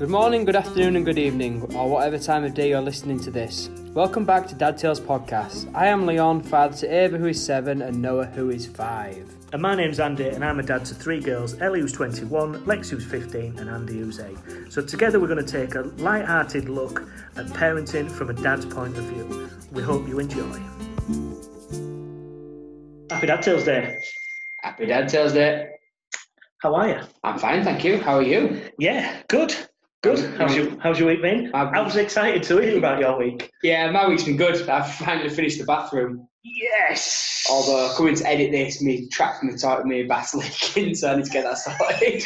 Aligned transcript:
Good 0.00 0.08
morning, 0.08 0.46
good 0.46 0.56
afternoon, 0.56 0.96
and 0.96 1.04
good 1.04 1.18
evening, 1.18 1.60
or 1.76 1.90
whatever 1.90 2.18
time 2.18 2.42
of 2.44 2.54
day 2.54 2.70
you're 2.70 2.80
listening 2.80 3.20
to 3.20 3.30
this. 3.30 3.68
Welcome 3.92 4.24
back 4.24 4.46
to 4.46 4.54
Dad 4.54 4.78
Tales 4.78 4.98
Podcast. 4.98 5.70
I 5.74 5.88
am 5.88 6.06
Leon, 6.06 6.40
father 6.44 6.74
to 6.78 6.86
Ava, 6.86 7.18
who 7.18 7.26
is 7.26 7.44
seven, 7.44 7.82
and 7.82 8.00
Noah, 8.00 8.24
who 8.24 8.48
is 8.48 8.66
five. 8.66 9.30
And 9.52 9.60
my 9.60 9.74
name's 9.74 10.00
Andy, 10.00 10.28
and 10.28 10.42
I'm 10.42 10.58
a 10.58 10.62
dad 10.62 10.86
to 10.86 10.94
three 10.94 11.20
girls 11.20 11.60
Ellie, 11.60 11.82
who's 11.82 11.92
21, 11.92 12.64
Lex, 12.64 12.88
who's 12.88 13.04
15, 13.04 13.58
and 13.58 13.68
Andy, 13.68 13.98
who's 13.98 14.20
8. 14.20 14.38
So, 14.70 14.80
together, 14.80 15.20
we're 15.20 15.28
going 15.28 15.44
to 15.44 15.52
take 15.52 15.74
a 15.74 15.82
light 16.02 16.24
hearted 16.24 16.70
look 16.70 17.02
at 17.36 17.44
parenting 17.48 18.10
from 18.10 18.30
a 18.30 18.32
dad's 18.32 18.64
point 18.64 18.96
of 18.96 19.04
view. 19.04 19.50
We 19.70 19.82
hope 19.82 20.08
you 20.08 20.18
enjoy. 20.18 20.60
Happy 23.10 23.26
Dad 23.26 23.42
Tales 23.42 23.64
Day. 23.64 23.98
Happy 24.62 24.86
Dad 24.86 25.10
Tales 25.10 25.34
Day. 25.34 25.68
How 26.62 26.74
are 26.74 26.88
you? 26.88 27.00
I'm 27.22 27.38
fine, 27.38 27.64
thank 27.64 27.84
you. 27.84 27.98
How 28.00 28.14
are 28.14 28.22
you? 28.22 28.62
Yeah, 28.78 29.20
good. 29.28 29.54
Good. 30.02 30.18
Um, 30.18 30.32
how's 30.38 30.56
your, 30.56 30.80
how's 30.80 30.98
your 30.98 31.08
week 31.08 31.20
been? 31.22 31.50
I've- 31.52 31.76
I 31.76 31.82
was 31.82 31.96
excited 31.96 32.42
to 32.44 32.58
hear 32.58 32.78
about 32.78 33.00
your 33.00 33.18
week. 33.18 33.50
Yeah, 33.62 33.90
my 33.90 34.08
week's 34.08 34.24
been 34.24 34.36
good. 34.38 34.66
I've 34.68 34.90
finally 34.94 35.28
finished 35.28 35.58
the 35.58 35.64
bathroom. 35.64 36.26
Yes! 36.42 37.44
Although 37.50 37.94
coming 37.96 38.14
to 38.14 38.26
edit 38.26 38.50
this, 38.50 38.80
me 38.80 39.08
trapped 39.08 39.40
from 39.40 39.50
the 39.52 39.58
toilet, 39.58 39.84
me 39.86 40.04
bath's 40.04 40.34
leaking, 40.74 40.94
so 40.94 41.12
I 41.12 41.16
need 41.16 41.26
to 41.26 41.30
get 41.30 41.44
that 41.44 41.58
sorted. 41.58 42.22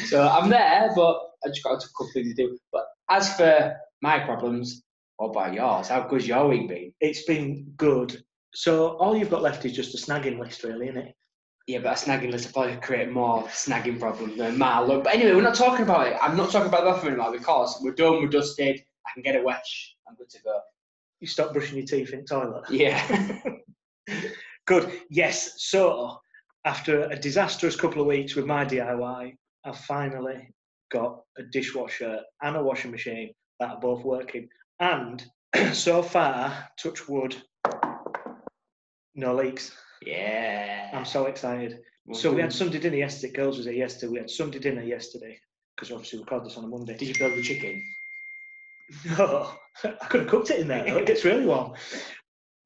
so 0.06 0.26
I'm 0.26 0.48
there, 0.48 0.92
but 0.94 1.18
I 1.44 1.48
just 1.48 1.64
got 1.64 1.72
a 1.82 1.86
couple 1.88 2.10
things 2.12 2.28
to 2.28 2.34
do. 2.34 2.58
But 2.72 2.84
as 3.10 3.34
for 3.36 3.76
my 4.00 4.20
problems, 4.20 4.82
what 5.16 5.30
about 5.30 5.52
yours? 5.54 5.88
How 5.88 6.02
good's 6.06 6.28
your 6.28 6.46
week 6.46 6.68
been? 6.68 6.92
It's 7.00 7.24
been 7.24 7.72
good. 7.76 8.22
So, 8.54 8.96
all 8.98 9.16
you've 9.16 9.30
got 9.30 9.42
left 9.42 9.64
is 9.64 9.72
just 9.72 9.94
a 9.94 9.98
snagging 9.98 10.38
list, 10.38 10.62
really, 10.64 10.88
isn't 10.88 11.02
it? 11.08 11.14
Yeah, 11.68 11.80
but 11.80 12.02
a 12.02 12.06
snagging 12.06 12.32
list 12.32 12.46
will 12.46 12.62
probably 12.62 12.80
create 12.80 13.10
more 13.10 13.42
snagging 13.48 14.00
problems 14.00 14.38
than 14.38 14.56
my 14.56 14.80
look. 14.80 15.04
But 15.04 15.14
anyway, 15.14 15.34
we're 15.34 15.42
not 15.42 15.54
talking 15.54 15.82
about 15.82 16.06
it. 16.06 16.16
I'm 16.18 16.34
not 16.34 16.50
talking 16.50 16.68
about 16.68 16.82
the 16.82 16.92
bathroom 16.92 17.12
anymore 17.12 17.30
because 17.30 17.78
we're 17.82 17.92
done, 17.92 18.22
we're 18.22 18.28
dusted. 18.28 18.80
I 19.06 19.10
can 19.12 19.22
get 19.22 19.36
a 19.36 19.42
wash. 19.42 19.94
I'm 20.08 20.14
good 20.14 20.30
to 20.30 20.42
go. 20.42 20.60
You 21.20 21.26
stop 21.26 21.52
brushing 21.52 21.76
your 21.76 21.86
teeth 21.86 22.14
in 22.14 22.20
the 22.20 22.26
toilet. 22.26 22.70
Yeah. 22.70 23.42
Good. 24.66 24.90
Yes. 25.10 25.54
So, 25.58 26.18
after 26.64 27.02
a 27.02 27.16
disastrous 27.16 27.76
couple 27.76 28.00
of 28.00 28.08
weeks 28.08 28.34
with 28.34 28.46
my 28.46 28.64
DIY, 28.64 29.36
I've 29.64 29.78
finally 29.80 30.54
got 30.90 31.20
a 31.36 31.42
dishwasher 31.42 32.20
and 32.40 32.56
a 32.56 32.62
washing 32.62 32.92
machine 32.92 33.34
that 33.60 33.68
are 33.68 33.80
both 33.80 34.04
working. 34.04 34.48
And 34.80 35.22
so 35.74 36.02
far, 36.02 36.70
touch 36.82 37.08
wood, 37.08 37.36
no 39.14 39.34
leaks. 39.34 39.76
Yeah. 40.04 40.90
I'm 40.92 41.04
so 41.04 41.26
excited. 41.26 41.80
So 42.12 42.32
we 42.32 42.40
had 42.40 42.52
Sunday 42.52 42.78
dinner 42.78 42.96
yesterday. 42.96 43.32
Girls 43.34 43.56
was 43.58 43.66
here 43.66 43.74
yesterday. 43.74 44.12
We 44.12 44.18
had 44.18 44.30
Sunday 44.30 44.58
dinner 44.58 44.82
yesterday 44.82 45.38
because 45.76 45.92
obviously 45.92 46.18
we 46.18 46.24
recorded 46.24 46.46
this 46.48 46.56
on 46.56 46.64
a 46.64 46.68
Monday. 46.68 46.96
Did 46.96 47.08
you 47.08 47.14
build 47.18 47.36
the 47.38 47.42
chicken? 47.42 47.82
No, 49.18 49.50
I 49.84 50.06
could 50.06 50.20
have 50.22 50.30
cooked 50.30 50.50
it 50.50 50.60
in 50.60 50.68
there. 50.68 50.82
Though. 50.82 50.96
It 50.96 51.06
gets 51.06 51.22
really 51.22 51.44
warm. 51.44 51.74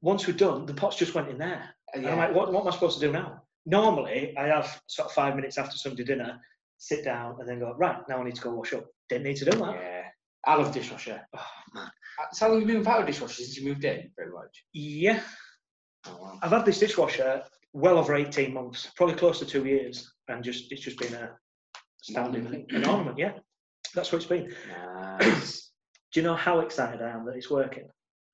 Once 0.03 0.25
we're 0.29 0.35
done, 0.37 0.67
the 0.67 0.75
pots 0.75 0.95
just 0.97 1.17
went 1.17 1.29
in 1.29 1.37
there. 1.37 1.75
Oh, 1.95 1.99
and 1.99 2.07
I'm 2.07 2.17
like, 2.17 2.33
what, 2.33 2.53
what 2.53 2.61
am 2.61 2.69
I 2.69 2.71
supposed 2.71 3.01
to 3.01 3.07
do 3.07 3.13
now? 3.13 3.43
Normally, 3.67 4.33
I 4.39 4.47
have 4.47 4.81
sort 4.87 5.09
of 5.09 5.15
five 5.15 5.35
minutes 5.35 5.59
after 5.59 5.77
Sunday 5.77 6.05
dinner, 6.05 6.39
sit 6.79 7.05
down 7.05 7.39
and 7.41 7.49
then 7.49 7.59
go, 7.59 7.75
right, 7.77 7.97
now 8.09 8.21
I 8.21 8.25
need 8.25 8.37
to 8.37 8.41
go 8.41 8.55
wash 8.55 8.73
up. 8.73 8.87
Didn't 9.09 9.25
need 9.25 9.37
to 9.39 9.45
do 9.51 9.59
that. 9.59 9.75
Yeah. 9.75 10.03
I 10.45 10.55
love 10.55 10.73
dishwasher. 10.73 11.21
Oh, 11.37 11.47
man. 11.75 11.91
So 12.35 12.45
how 12.47 12.53
long 12.53 12.61
have 12.61 12.69
you 12.69 12.75
been 12.75 12.79
without 12.85 13.03
a 13.03 13.07
dishwasher 13.07 13.43
since 13.43 13.57
you 13.57 13.67
moved 13.67 13.85
in, 13.85 14.11
pretty 14.17 14.31
much? 14.33 14.65
Yeah, 14.73 15.21
Oh. 15.21 15.27
I've 16.43 16.51
had 16.51 16.65
this 16.65 16.79
dishwasher 16.79 17.45
well 17.73 17.99
over 17.99 18.15
18 18.15 18.53
months, 18.53 18.91
probably 18.97 19.15
close 19.15 19.39
to 19.39 19.47
two 19.47 19.65
years. 19.65 20.13
And 20.29 20.43
just 20.43 20.71
it's 20.73 20.83
just 20.83 20.99
been 20.99 21.15
a 21.15 21.31
standing. 22.03 22.67
An 22.71 22.87
ornament, 22.87 23.19
yeah. 23.19 23.33
That's 23.95 24.11
what 24.11 24.23
it's 24.23 24.29
been. 24.29 24.53
Nice. 24.69 25.71
Do 26.13 26.21
you 26.21 26.27
know 26.27 26.37
how 26.37 26.61
excited 26.61 27.01
I 27.03 27.11
am 27.11 27.25
that 27.27 27.37
it's 27.37 27.51
working? 27.51 27.89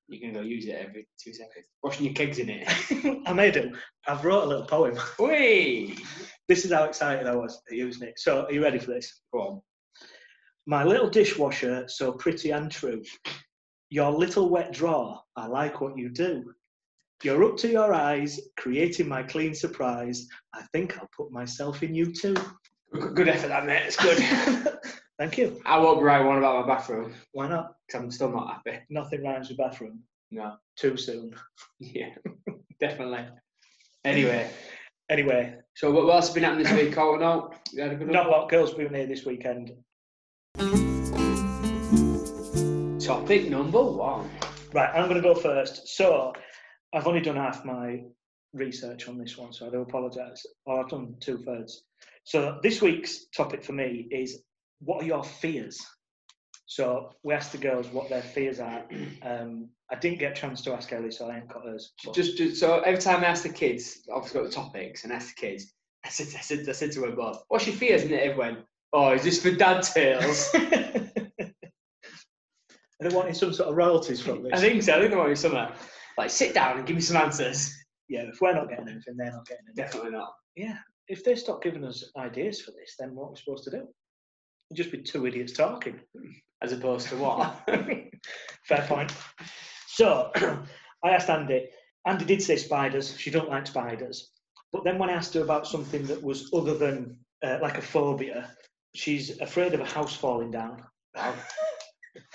you 0.08 0.18
can 0.18 0.32
go 0.32 0.40
use 0.40 0.66
it 0.66 0.74
every 0.74 1.06
two 1.22 1.32
seconds. 1.32 1.66
Washing 1.82 2.06
your 2.06 2.14
kegs 2.14 2.38
in 2.38 2.48
it. 2.48 3.22
I 3.26 3.32
may 3.32 3.50
do. 3.50 3.72
I've 4.06 4.24
wrote 4.24 4.44
a 4.44 4.46
little 4.46 4.66
poem. 4.66 4.98
Whee! 5.18 5.96
This 6.48 6.64
is 6.64 6.72
how 6.72 6.84
excited 6.84 7.26
I 7.26 7.36
was 7.36 7.60
at 7.70 7.76
using 7.76 8.08
it. 8.08 8.18
So, 8.18 8.46
are 8.46 8.52
you 8.52 8.62
ready 8.62 8.78
for 8.78 8.90
this? 8.90 9.20
Go 9.34 9.40
on. 9.40 9.62
My 10.66 10.82
little 10.82 11.10
dishwasher, 11.10 11.84
so 11.88 12.12
pretty 12.12 12.52
and 12.52 12.70
true. 12.70 13.02
Your 13.90 14.10
little 14.10 14.48
wet 14.48 14.72
drawer, 14.72 15.20
I 15.36 15.46
like 15.46 15.82
what 15.82 15.98
you 15.98 16.08
do. 16.08 16.54
You're 17.24 17.42
up 17.44 17.56
to 17.58 17.68
your 17.68 17.92
eyes, 17.92 18.38
creating 18.56 19.08
my 19.08 19.22
clean 19.24 19.54
surprise. 19.54 20.26
I 20.54 20.62
think 20.72 20.96
I'll 20.98 21.10
put 21.16 21.32
myself 21.32 21.82
in 21.82 21.94
you 21.94 22.12
too. 22.12 22.36
Good 22.92 23.28
effort, 23.28 23.48
that 23.48 23.66
mate. 23.66 23.82
It's 23.86 23.96
good. 23.96 24.18
Thank 25.18 25.36
you. 25.36 25.60
I 25.66 25.78
won't 25.78 26.00
write 26.00 26.24
one 26.24 26.38
about 26.38 26.64
my 26.64 26.74
bathroom 26.74 27.12
Why 27.32 27.48
not? 27.48 27.74
because 27.86 28.02
I'm 28.02 28.10
still 28.12 28.30
not 28.30 28.54
happy. 28.54 28.78
Nothing 28.88 29.24
rhymes 29.24 29.48
with 29.48 29.58
bathroom. 29.58 30.00
No. 30.30 30.54
Too 30.76 30.96
soon. 30.96 31.34
Yeah. 31.80 32.10
Definitely. 32.80 33.26
Anyway, 34.04 34.48
Anyway, 35.10 35.54
so 35.74 35.90
what 35.90 36.02
else 36.14 36.26
has 36.26 36.34
been 36.34 36.42
happening 36.42 36.64
this 36.64 36.72
week? 36.74 36.98
Oh 36.98 37.16
no, 37.16 37.50
you 37.72 37.82
had 37.82 37.92
a 37.92 38.04
not 38.04 38.26
a 38.26 38.28
lot. 38.28 38.50
Girls 38.50 38.74
been 38.74 38.92
here 38.92 39.06
this 39.06 39.24
weekend. 39.24 39.72
Topic 43.00 43.48
number 43.48 43.82
one. 43.82 44.28
Right, 44.74 44.90
I'm 44.94 45.08
going 45.08 45.14
to 45.14 45.22
go 45.22 45.34
first. 45.34 45.88
So, 45.96 46.34
I've 46.94 47.06
only 47.06 47.20
done 47.20 47.36
half 47.36 47.64
my 47.64 48.02
research 48.52 49.08
on 49.08 49.18
this 49.18 49.36
one, 49.36 49.52
so 49.52 49.66
I 49.66 49.70
do 49.70 49.82
apologise. 49.82 50.44
Or 50.64 50.80
I've 50.82 50.88
done 50.90 51.14
two 51.20 51.38
thirds. 51.38 51.84
So, 52.24 52.58
this 52.62 52.80
week's 52.82 53.26
topic 53.36 53.62
for 53.64 53.72
me 53.72 54.06
is 54.10 54.42
what 54.80 55.02
are 55.02 55.06
your 55.06 55.24
fears? 55.24 55.78
So, 56.66 57.10
we 57.22 57.34
asked 57.34 57.52
the 57.52 57.58
girls 57.58 57.88
what 57.88 58.08
their 58.08 58.22
fears 58.22 58.60
are. 58.60 58.84
Um, 59.22 59.68
I 59.90 59.96
didn't 59.96 60.18
get 60.18 60.32
a 60.32 60.40
chance 60.40 60.60
to 60.62 60.72
ask 60.74 60.92
Ellie, 60.92 61.10
so 61.10 61.28
I 61.30 61.38
ain't 61.38 61.48
got 61.48 61.64
hers. 61.64 61.92
but- 62.04 62.14
Just, 62.14 62.36
just 62.36 62.60
so 62.60 62.80
every 62.80 63.00
time 63.00 63.24
I 63.24 63.28
ask 63.28 63.42
the 63.42 63.48
kids, 63.48 64.00
obviously 64.12 64.40
got 64.40 64.48
the 64.50 64.54
topics, 64.54 65.04
and 65.04 65.12
ask 65.12 65.34
the 65.34 65.40
kids, 65.40 65.72
I 66.04 66.10
said, 66.10 66.26
I 66.36 66.40
said, 66.40 66.68
I 66.68 66.72
said 66.72 66.92
to 66.92 67.02
her 67.04 67.12
both, 67.12 67.42
"What's 67.48 67.66
your 67.66 67.74
fears?" 67.74 68.02
And 68.02 68.12
everyone, 68.12 68.64
"Oh, 68.92 69.12
is 69.12 69.24
this 69.24 69.42
for 69.42 69.50
dad 69.50 69.82
tales?" 69.82 70.48
Are 70.54 70.60
they 73.08 73.14
wanting 73.14 73.34
some 73.34 73.52
sort 73.52 73.68
of 73.68 73.76
royalties 73.76 74.20
from 74.20 74.42
this? 74.42 74.52
I 74.54 74.58
think 74.60 74.82
so. 74.82 74.94
I 74.94 74.98
think 74.98 75.10
they 75.10 75.16
want 75.16 75.30
me 75.30 75.34
somewhere. 75.36 75.72
Like, 76.18 76.30
sit 76.30 76.52
down 76.52 76.76
and 76.76 76.86
give 76.86 76.96
me 76.96 77.02
some 77.02 77.16
answers. 77.16 77.72
yeah, 78.08 78.22
if 78.22 78.40
we're 78.40 78.52
not 78.52 78.68
getting 78.68 78.88
anything, 78.88 79.16
they're 79.16 79.30
not 79.30 79.46
getting 79.46 79.64
anything. 79.68 79.84
Definitely 79.84 80.10
not. 80.10 80.32
Yeah, 80.56 80.78
if 81.06 81.24
they 81.24 81.36
stop 81.36 81.62
giving 81.62 81.84
us 81.84 82.10
ideas 82.18 82.60
for 82.60 82.72
this, 82.72 82.96
then 82.98 83.14
what 83.14 83.26
are 83.26 83.30
we 83.30 83.36
supposed 83.36 83.64
to 83.64 83.70
do? 83.70 83.88
We'd 84.68 84.76
just 84.76 84.90
be 84.90 84.98
two 84.98 85.26
idiots 85.26 85.52
talking. 85.52 86.00
As 86.62 86.72
opposed 86.72 87.08
to 87.08 87.16
what? 87.16 87.62
Fair 88.64 88.84
point. 88.88 89.12
So 89.86 90.32
I 91.04 91.10
asked 91.10 91.30
Andy. 91.30 91.68
Andy 92.04 92.24
did 92.24 92.42
say 92.42 92.56
spiders. 92.56 93.16
She 93.16 93.30
don't 93.30 93.48
like 93.48 93.68
spiders. 93.68 94.32
But 94.72 94.82
then 94.82 94.98
when 94.98 95.08
I 95.08 95.12
asked 95.12 95.34
her 95.34 95.42
about 95.42 95.68
something 95.68 96.04
that 96.06 96.20
was 96.20 96.50
other 96.52 96.76
than 96.76 97.16
uh, 97.44 97.58
like 97.62 97.78
a 97.78 97.82
phobia, 97.82 98.50
she's 98.96 99.38
afraid 99.40 99.72
of 99.72 99.80
a 99.80 99.84
house 99.84 100.16
falling 100.16 100.50
down. 100.50 100.82
Wow. 101.14 101.34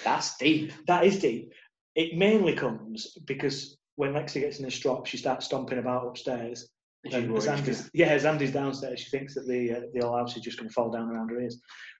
That's 0.05 0.37
deep. 0.37 0.71
That 0.87 1.03
is 1.05 1.19
deep. 1.19 1.51
It 1.95 2.17
mainly 2.17 2.53
comes 2.53 3.17
because 3.25 3.77
when 3.95 4.13
Lexi 4.13 4.41
gets 4.41 4.59
in 4.59 4.65
a 4.65 4.71
strop, 4.71 5.05
she 5.05 5.17
starts 5.17 5.45
stomping 5.45 5.77
about 5.77 6.07
upstairs. 6.07 6.69
And 7.11 7.35
as. 7.35 7.47
Andy's, 7.47 7.89
yeah, 7.93 8.07
as 8.07 8.25
Andy's 8.25 8.53
downstairs, 8.53 9.01
she 9.01 9.09
thinks 9.09 9.35
that 9.35 9.47
the 9.47 9.73
uh, 9.73 9.81
the 9.93 10.01
whole 10.01 10.17
house 10.17 10.35
is 10.37 10.41
just 10.41 10.57
going 10.57 10.69
to 10.69 10.73
fall 10.73 10.89
down 10.89 11.09
around 11.09 11.29
her 11.29 11.41
ears. 11.41 11.59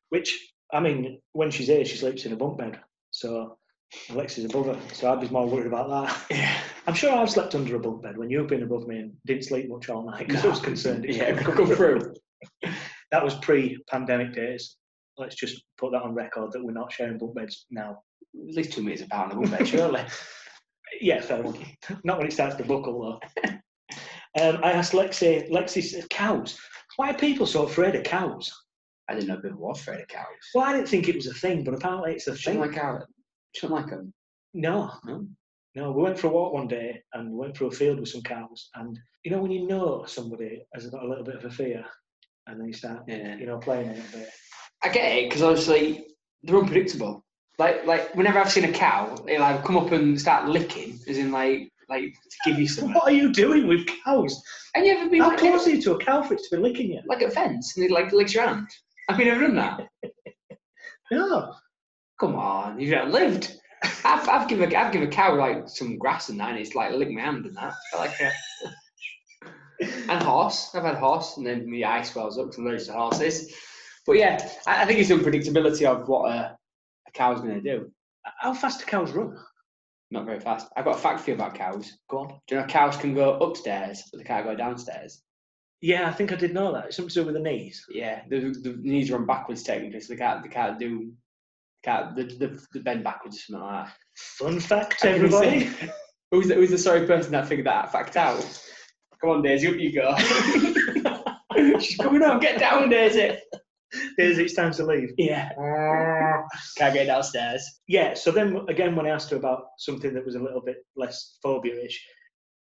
Which 0.10 0.54
I 0.72 0.80
mean, 0.80 1.20
when 1.34 1.52
she's 1.52 1.68
here, 1.68 1.84
she 1.86 1.98
sleeps 1.98 2.26
in 2.26 2.32
a 2.32 2.38
bunk 2.38 2.58
bed, 2.58 2.80
so 3.12 3.58
Alexi's 4.10 4.46
above 4.46 4.68
her. 4.68 4.80
So 4.94 5.12
I'd 5.12 5.22
be 5.22 5.30
more 5.30 5.48
worried 5.48 5.68
about 5.68 5.90
that. 5.90 6.26
Yeah. 6.32 6.62
I'm 6.88 6.94
sure 6.94 7.14
I've 7.14 7.30
slept 7.30 7.56
under 7.56 7.76
a 7.76 7.80
bunk 7.80 8.02
bed 8.04 8.18
when 8.18 8.30
you've 8.30 8.48
been 8.48 8.64
above 8.64 8.88
me 8.88 8.98
and 8.98 9.14
didn't 9.26 9.46
sleep 9.46 9.70
much 9.70 9.90
all 9.90 10.06
night 10.06 10.28
because 10.28 10.44
I 10.44 10.50
was 10.50 10.60
concerned. 10.60 11.06
Yeah, 11.08 11.32
gonna 11.32 11.56
come 11.56 11.76
through. 11.76 12.14
That 13.12 13.24
was 13.24 13.36
pre-pandemic 13.36 14.34
days. 14.34 14.76
Let's 15.20 15.36
just 15.36 15.62
put 15.78 15.92
that 15.92 16.02
on 16.02 16.16
record 16.16 16.52
that 16.52 16.64
we're 16.64 16.72
not 16.72 16.92
sharing 16.92 17.20
bunk 17.20 17.36
beds 17.36 17.68
now. 17.70 18.00
At 18.50 18.56
least 18.56 18.74
two 18.74 18.84
minutes 18.84 19.02
apart 19.02 19.32
on 19.32 19.42
the 19.44 19.50
bed, 19.50 19.68
surely. 19.68 20.04
Yeah, 21.02 21.22
fair 21.22 21.42
one. 21.42 21.58
Not 22.04 22.20
when 22.20 22.28
it 22.28 22.34
starts 22.34 22.56
to 22.58 22.64
buckle 22.64 23.20
though. 23.44 23.52
Um, 24.42 24.60
I 24.64 24.72
asked 24.72 24.94
Lexi. 24.94 25.48
Lexi 25.52 25.84
said, 25.84 26.10
"Cows. 26.10 26.58
Why 26.96 27.12
are 27.12 27.14
people 27.18 27.46
so 27.46 27.64
afraid 27.66 27.94
of 27.96 28.04
cows?" 28.04 28.52
I 29.08 29.14
didn't 29.14 29.28
know 29.28 29.38
people 29.38 29.60
were 29.60 29.72
afraid 29.72 30.02
of 30.02 30.08
cows. 30.08 30.26
Well, 30.56 30.66
I 30.66 30.74
didn't 30.74 30.88
think 30.88 31.08
it 31.08 31.16
was 31.16 31.28
a 31.28 31.34
thing, 31.36 31.64
but 31.64 31.74
apparently 31.76 32.14
it's 32.14 32.28
a 32.28 32.36
Shouldn't 32.36 32.64
thing. 32.64 32.72
like 32.74 32.82
cows. 32.82 33.04
Shouldn't 33.56 33.80
like 33.80 33.90
them. 33.92 34.12
No, 34.56 34.92
No? 35.06 35.28
no. 35.76 35.92
We 35.92 36.02
went 36.04 36.18
for 36.18 36.28
a 36.28 36.32
walk 36.32 36.54
one 36.54 36.68
day 36.68 37.02
and 37.14 37.30
we 37.32 37.36
went 37.38 37.56
through 37.56 37.68
a 37.68 37.72
field 37.72 38.00
with 38.00 38.10
some 38.10 38.22
cows. 38.24 38.70
And 38.76 38.98
you 39.24 39.30
know 39.32 39.40
when 39.42 39.52
you 39.52 39.68
know 39.68 40.06
somebody 40.08 40.66
has 40.74 40.88
got 40.88 41.04
a 41.04 41.08
little 41.08 41.24
bit 41.24 41.36
of 41.36 41.46
a 41.46 41.52
fear, 41.52 41.86
and 42.48 42.60
then 42.60 42.68
you 42.68 42.74
start, 42.74 43.04
Yeah. 43.08 43.36
you 43.36 43.46
know, 43.46 43.60
playing 43.60 43.90
a 43.90 43.94
little 43.94 44.20
bit. 44.20 44.30
I 44.84 44.90
get 44.90 45.16
it 45.16 45.30
because 45.30 45.44
obviously 45.44 46.08
they're 46.42 46.58
unpredictable. 46.58 47.23
Like, 47.60 47.86
like 47.86 48.16
whenever 48.16 48.40
I've 48.40 48.52
seen 48.52 48.66
a 48.66 48.72
cow, 48.72 49.16
it'll 49.28 49.42
like 49.42 49.64
come 49.64 49.78
up 49.78 49.92
and 49.92 50.20
start 50.20 50.50
licking, 50.50 51.00
as 51.08 51.18
in 51.18 51.32
like, 51.32 51.70
like 51.90 52.04
to 52.04 52.50
give 52.50 52.60
you 52.60 52.68
some. 52.68 52.94
What 52.94 53.04
are 53.04 53.12
you 53.12 53.32
doing 53.32 53.68
with 53.68 53.88
cows? 54.04 54.42
And 54.76 54.86
you 54.86 54.94
ever 54.94 55.10
been 55.10 55.22
How 55.22 55.30
like, 55.30 55.40
close 55.40 55.68
are 55.68 55.72
you 55.72 55.82
to 55.84 55.94
a 55.94 56.00
cow 56.00 56.24
for 56.24 56.34
it 56.34 56.42
to 56.50 56.56
be 56.56 56.62
licking 56.62 56.92
you? 56.92 57.02
like 57.08 57.22
a 57.22 57.30
fence 57.30 57.78
and 57.78 57.86
it 57.86 57.92
like 57.92 58.12
licks 58.12 58.34
your 58.34 58.48
hand? 58.48 58.68
Have 59.10 59.20
you 59.20 59.26
never 59.26 59.42
done 59.42 59.56
that? 59.56 59.88
No. 61.12 61.54
Come 62.20 62.36
on, 62.36 62.80
you've 62.80 62.92
not 62.92 63.12
lived. 63.12 63.60
I've, 64.06 64.28
I've 64.30 64.48
given 64.48 64.72
a, 64.72 64.76
I've 64.78 64.94
given 64.94 65.08
a 65.08 65.12
cow 65.12 65.36
like 65.36 65.68
some 65.68 65.98
grass 65.98 66.30
and 66.30 66.40
that, 66.40 66.52
and 66.52 66.60
it's 66.60 66.74
like 66.74 66.94
lick 66.94 67.12
my 67.12 67.22
hand 67.22 67.46
and 67.46 67.56
that. 67.58 67.74
I 67.94 67.98
like 67.98 68.20
a, 68.22 68.32
and 70.12 70.24
horse. 70.24 70.74
I've 70.74 70.84
had 70.84 70.96
horse, 70.96 71.38
and 71.38 71.46
then 71.46 71.70
the 71.70 71.86
eye 71.86 72.02
swells 72.02 72.38
up 72.38 72.46
because 72.46 72.60
I'm 72.60 72.68
allergic 72.68 72.88
to 72.88 72.94
horses. 72.94 73.54
But 74.06 74.14
yeah, 74.14 74.50
I, 74.66 74.84
I 74.84 74.86
think 74.86 75.00
it's 75.00 75.10
the 75.10 75.16
unpredictability 75.16 75.86
of 75.86 76.08
what 76.08 76.32
a, 76.32 76.36
a 76.36 76.58
cow's 77.14 77.42
going 77.42 77.54
to 77.54 77.60
hmm. 77.60 77.84
do. 77.84 77.92
How 78.24 78.54
fast 78.54 78.80
do 78.80 78.86
cows 78.86 79.12
run? 79.12 79.38
Not 80.12 80.26
very 80.26 80.40
fast. 80.40 80.68
I've 80.78 80.86
got 80.86 80.96
a 80.96 81.00
fact 81.00 81.22
for 81.22 81.32
you 81.32 81.36
about 81.36 81.56
cows. 81.56 81.98
Go 82.10 82.20
on. 82.20 82.28
Do 82.48 82.56
you 82.56 82.62
know 82.62 82.68
cows 82.68 82.96
can 82.98 83.16
go 83.16 83.38
upstairs, 83.40 84.04
but 84.12 84.20
they 84.20 84.24
can't 84.24 84.46
go 84.46 84.56
downstairs? 84.56 85.24
Yeah, 85.82 86.08
I 86.08 86.14
think 86.14 86.32
I 86.32 86.36
did 86.36 86.54
know 86.54 86.72
that. 86.72 86.86
It's 86.86 86.96
something 86.96 87.10
to 87.10 87.20
do 87.22 87.26
with 87.26 87.34
the 87.34 87.42
knees. 87.42 87.84
Yeah, 87.90 88.22
the, 88.30 88.40
the 88.62 88.78
knees 88.80 89.12
run 89.12 89.26
backwards 89.26 89.64
technically, 89.64 90.00
so 90.00 90.14
they 90.14 90.18
can't 90.18 90.44
they 90.44 90.50
can't 90.50 90.80
do 90.80 91.12
can't 91.84 92.16
they 92.16 92.80
bend 92.80 93.04
backwards 93.04 93.38
or 93.38 93.40
something 93.40 93.68
like 93.68 93.86
that. 93.86 93.94
Fun 94.16 94.60
fact, 94.60 95.04
everybody. 95.04 95.70
Who's 96.32 96.48
the, 96.48 96.56
who's 96.56 96.72
the 96.72 96.80
sorry 96.80 97.06
person 97.06 97.32
that 97.34 97.48
figured 97.48 97.68
that 97.68 97.92
fact 97.92 98.18
out? 98.18 98.42
Come 99.22 99.30
on, 99.30 99.42
Daisy, 99.44 99.68
up 99.68 99.76
you 99.76 99.94
go. 99.94 100.16
She's 101.80 101.96
coming 101.96 102.24
on, 102.24 102.40
get 102.40 102.60
down, 102.60 102.90
Daisy. 102.90 103.38
Here's 104.18 104.38
it's 104.38 104.54
time 104.54 104.72
to 104.74 104.86
leave. 104.86 105.14
Yeah. 105.18 105.50
Ah. 105.58 106.44
Can't 106.78 106.94
get 106.94 107.06
downstairs. 107.06 107.80
Yeah, 107.88 108.14
so 108.14 108.32
then 108.32 108.66
again, 108.70 108.96
when 108.96 109.06
I 109.06 109.10
asked 109.10 109.30
her 109.32 109.38
about 109.38 109.66
something 109.78 110.14
that 110.14 110.26
was 110.26 110.36
a 110.36 110.40
little 110.40 110.62
bit 110.62 110.78
less 110.96 111.38
phobia-ish, 111.44 112.06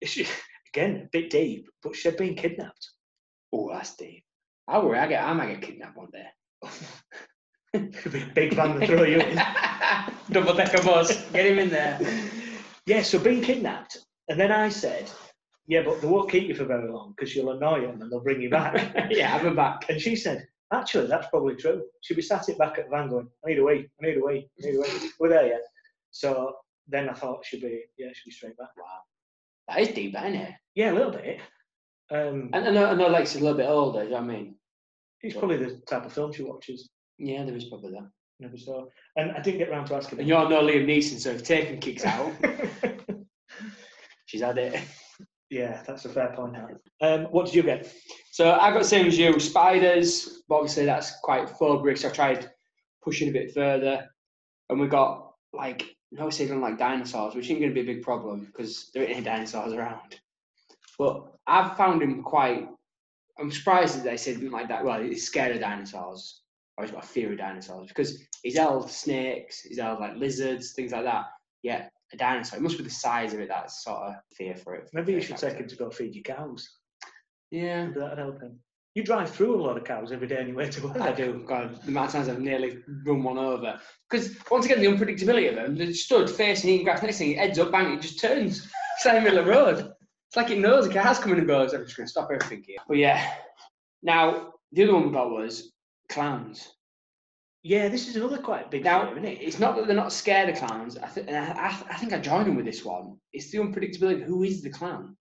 she, 0.05 0.27
again, 0.75 1.03
a 1.05 1.09
bit 1.13 1.31
deep, 1.31 1.69
but 1.83 1.97
she 1.97 2.09
had 2.09 2.17
been 2.17 2.35
kidnapped. 2.35 2.91
Oh, 3.53 3.71
that's 3.73 3.97
deep. 3.97 4.25
I 4.69 4.79
worry, 4.79 4.99
I 4.99 5.07
get, 5.07 5.25
I 5.25 5.33
might 5.33 5.53
get 5.53 5.63
kidnapped 5.63 5.97
one 5.97 6.11
day. 6.13 6.27
Could 7.73 8.13
be 8.13 8.23
a 8.23 8.27
big 8.35 8.55
van 8.55 8.81
to 8.81 8.87
throw 8.87 9.05
you 9.05 9.21
in. 9.21 9.37
Double 10.31 10.55
decker 10.55 10.83
bus, 10.83 11.25
get 11.31 11.47
him 11.47 11.59
in 11.59 11.71
there. 11.71 11.99
Yeah, 12.87 13.03
so 13.03 13.19
being 13.19 13.43
kidnapped. 13.43 13.99
And 14.29 14.41
then 14.41 14.51
I 14.51 14.69
said, 14.71 15.11
yeah, 15.69 15.83
but 15.83 16.01
they 16.01 16.07
won't 16.07 16.31
keep 16.31 16.49
you 16.49 16.55
for 16.55 16.65
very 16.65 16.91
long 16.91 17.15
because 17.17 17.35
you'll 17.35 17.51
annoy 17.51 17.83
them 17.83 18.01
and 18.01 18.11
they'll 18.11 18.23
bring 18.23 18.41
you 18.41 18.51
back. 18.51 18.95
yeah, 19.11 19.29
have 19.29 19.45
a 19.45 19.51
back. 19.51 19.89
and 19.89 20.01
she 20.01 20.17
said, 20.17 20.47
actually, 20.73 21.07
that's 21.07 21.29
probably 21.29 21.55
true. 21.57 21.85
She'd 22.03 22.15
be 22.15 22.23
sat 22.23 22.49
it 22.49 22.59
back 22.59 22.79
at 22.79 22.85
the 22.85 22.91
van 22.91 23.09
going, 23.09 23.29
I 23.45 23.51
need 23.51 23.59
a 23.59 23.65
wee, 23.65 23.89
I 24.03 24.07
need 24.07 24.19
a 24.19 24.25
wee, 24.25 24.49
I 24.63 24.67
need 24.67 24.77
a 24.77 24.81
wee. 24.81 25.11
We're 25.19 25.29
there 25.29 25.47
yet. 25.47 25.63
So 26.11 26.57
then 26.89 27.09
I 27.09 27.15
thought 27.15 27.45
she'd 27.45 27.63
be, 27.63 27.85
yeah, 27.99 28.09
she'd 28.13 28.29
be 28.29 28.31
straight 28.31 28.57
back. 28.57 28.71
Wow. 28.77 29.01
That 29.69 29.81
is 29.81 29.89
deep, 29.89 30.15
isn't 30.17 30.35
it? 30.35 30.55
Yeah, 30.75 30.93
a 30.93 30.95
little 30.95 31.13
bit. 31.13 31.41
Um, 32.11 32.51
And 32.53 32.69
I 32.69 32.71
know, 32.71 32.87
I 32.87 32.95
know 32.95 33.09
Lex 33.09 33.35
is 33.35 33.41
a 33.41 33.45
little 33.45 33.59
bit 33.59 33.69
older, 33.69 34.05
you 34.05 34.11
know 34.11 34.17
what 34.17 34.25
I 34.25 34.35
mean? 34.35 34.55
it's 35.23 35.37
probably 35.37 35.57
the 35.57 35.81
type 35.89 36.05
of 36.05 36.13
film 36.13 36.33
she 36.33 36.43
watches. 36.45 36.89
Yeah, 37.19 37.45
there 37.45 37.57
is 37.57 37.65
probably 37.65 37.93
that. 37.93 38.09
Never 38.39 38.57
saw. 38.57 38.85
And 39.17 39.33
I 39.33 39.41
didn't 39.41 39.59
get 39.59 39.71
round 39.71 39.89
to 39.89 39.97
asking. 39.97 40.21
And 40.21 40.29
you're 40.29 40.49
no 40.49 40.63
Liam 40.63 40.87
Neeson, 40.87 41.19
so 41.19 41.31
if 41.31 41.43
Taken 41.43 41.81
kicks 41.81 42.05
out, 42.05 42.33
she's 44.27 44.43
had 44.43 44.59
it. 44.59 44.81
Yeah, 45.51 45.83
that's 45.87 46.05
a 46.05 46.09
fair 46.09 46.33
point. 46.35 46.57
Um, 47.01 47.25
what 47.27 47.47
did 47.47 47.55
you 47.55 47.63
get? 47.63 47.93
So 48.33 48.53
I 48.53 48.71
got 48.73 48.83
the 48.83 48.89
same 48.89 49.07
as 49.07 49.19
you, 49.19 49.39
spiders, 49.39 50.43
but 50.49 50.57
obviously 50.57 50.85
that's 50.85 51.19
quite 51.23 51.49
phobic, 51.49 51.99
so 51.99 52.09
I 52.09 52.13
tried 52.13 52.51
pushing 53.03 53.29
a 53.29 53.33
bit 53.33 53.55
further. 53.55 54.09
And 54.69 54.81
we 54.81 54.89
got 54.89 55.33
like, 55.53 55.97
no, 56.11 56.29
don't 56.31 56.61
like 56.61 56.79
dinosaurs, 56.79 57.35
which 57.35 57.51
ain't 57.51 57.61
going 57.61 57.73
to 57.73 57.83
be 57.83 57.89
a 57.89 57.95
big 57.95 58.03
problem 58.03 58.47
because 58.47 58.91
there 58.93 59.03
ain't 59.03 59.13
any 59.13 59.25
dinosaurs 59.25 59.73
around. 59.73 60.17
But 60.99 61.33
I've 61.47 61.77
found 61.77 62.03
him 62.03 62.23
quite, 62.23 62.69
I'm 63.39 63.53
surprised 63.53 63.97
that 63.97 64.05
they 64.05 64.17
said 64.17 64.43
like 64.43 64.69
that. 64.69 64.85
Well, 64.85 65.01
he's 65.01 65.27
scared 65.27 65.55
of 65.55 65.61
dinosaurs, 65.61 66.43
or 66.77 66.85
he's 66.85 66.93
got 66.93 67.05
a 67.05 67.07
fear 67.07 67.33
of 67.33 67.39
dinosaurs 67.39 67.89
because 67.89 68.21
he's 68.43 68.57
held 68.57 68.91
snakes, 68.91 69.61
he's 69.61 69.79
held 69.79 70.01
like 70.01 70.17
lizards, 70.17 70.73
things 70.73 70.93
like 70.93 71.05
that. 71.05 71.27
Yeah, 71.63 71.89
a 72.17 72.19
dinosaur, 72.19 72.59
it 72.59 72.63
must 72.63 72.79
be 72.79 72.85
the 72.85 72.91
size 72.91 73.35
of 73.35 73.41
it 73.41 73.49
that's 73.49 73.85
sort 73.85 74.03
of 74.03 74.15
fear 74.35 74.57
for 74.57 74.75
it. 74.75 74.89
Maybe 74.93 75.13
you 75.13 75.21
should 75.21 75.37
take 75.37 75.59
him 75.59 75.69
to 75.69 75.77
go 75.77 75.91
feed 75.91 76.15
your 76.15 76.25
cows. 76.25 76.69
Yeah. 77.51 77.87
Maybe 77.87 78.01
that'd 78.01 78.19
help 78.19 78.41
him. 78.41 78.59
You 78.95 79.05
drive 79.05 79.31
through 79.31 79.61
a 79.61 79.63
lot 79.63 79.77
of 79.77 79.85
cows 79.85 80.11
every 80.11 80.27
day 80.27 80.39
anyway 80.39 80.71
to 80.71 80.87
work. 80.87 80.99
I 80.99 81.13
do. 81.13 81.45
God, 81.47 81.83
the 81.83 81.89
amount 81.89 82.07
of 82.07 82.13
times 82.13 82.29
I've 82.29 82.41
nearly 82.41 82.79
run 83.05 83.23
one 83.23 83.37
over. 83.37 83.79
Because 84.11 84.35
once 84.51 84.65
again, 84.65 84.81
the 84.81 84.87
unpredictability 84.87 85.51
of 85.51 85.57
them, 85.57 85.77
they 85.77 85.93
stood 85.93 86.31
facing 86.31 86.71
eating 86.71 86.85
grass, 86.85 87.03
next 87.03 87.19
thing, 87.19 87.33
it 87.33 87.39
heads 87.39 87.59
up, 87.59 87.71
bang, 87.71 87.93
it 87.93 88.01
just 88.01 88.19
turns. 88.19 88.67
Same 88.99 89.23
middle 89.23 89.41
of 89.41 89.45
the 89.45 89.51
road. 89.51 89.93
It's 90.29 90.37
like 90.37 90.51
it 90.51 90.59
knows 90.59 90.87
a 90.87 90.93
car's 90.93 91.19
coming 91.19 91.39
and 91.39 91.47
goes, 91.47 91.75
I'm 91.75 91.85
just 91.85 91.97
going 91.97 92.07
to 92.07 92.11
stop 92.11 92.31
everything 92.33 92.65
here. 92.67 92.79
But 92.89 92.97
yeah. 92.97 93.35
Now, 94.03 94.55
the 94.73 94.85
other 94.85 94.95
one 94.95 95.09
we 95.09 95.13
got 95.13 95.31
was 95.31 95.73
clowns. 96.09 96.73
Yeah, 97.67 97.89
this 97.89 98.07
is 98.07 98.15
another 98.15 98.39
quite 98.39 98.71
big 98.71 98.85
Now, 98.85 99.11
isn't 99.11 99.25
it? 99.25 99.39
it's 99.43 99.59
not 99.59 99.75
that 99.75 99.89
they're 99.89 99.97
not 99.97 100.13
scared 100.13 100.49
of 100.51 100.57
clowns. 100.57 100.97
I, 100.99 101.09
th- 101.09 101.27
and 101.27 101.37
I, 101.37 101.49
I, 101.51 101.69
I 101.91 101.97
think 101.97 102.13
I 102.13 102.19
join 102.21 102.45
them 102.45 102.55
with 102.55 102.65
this 102.65 102.85
one. 102.85 103.17
It's 103.33 103.51
the 103.51 103.59
unpredictability 103.59 104.23
of 104.23 104.29
who 104.29 104.45
is 104.45 104.63
the 104.63 104.71
clown? 104.71 105.17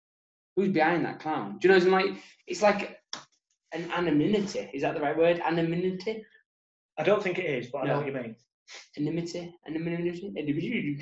Who's 0.55 0.69
behind 0.69 1.03
that 1.05 1.19
clown? 1.19 1.57
Do 1.59 1.67
you 1.67 1.71
know, 1.71 1.77
it's 1.77 1.87
like, 1.87 2.05
it's 2.45 2.61
like 2.61 2.99
an 3.73 3.91
anonymity. 3.91 4.69
Is 4.75 4.83
that 4.83 4.93
the 4.93 5.01
right 5.01 5.17
word? 5.17 5.41
Anonymity? 5.43 6.23
I 6.99 7.03
don't 7.03 7.23
think 7.23 7.39
it 7.39 7.45
is, 7.45 7.67
but 7.71 7.79
I 7.79 7.85
know 7.87 7.93
No. 7.93 7.97
what 8.01 8.07
you 8.07 8.13
mean. 8.13 8.35
Anonymity? 8.95 9.55
Anonymity? 9.67 10.95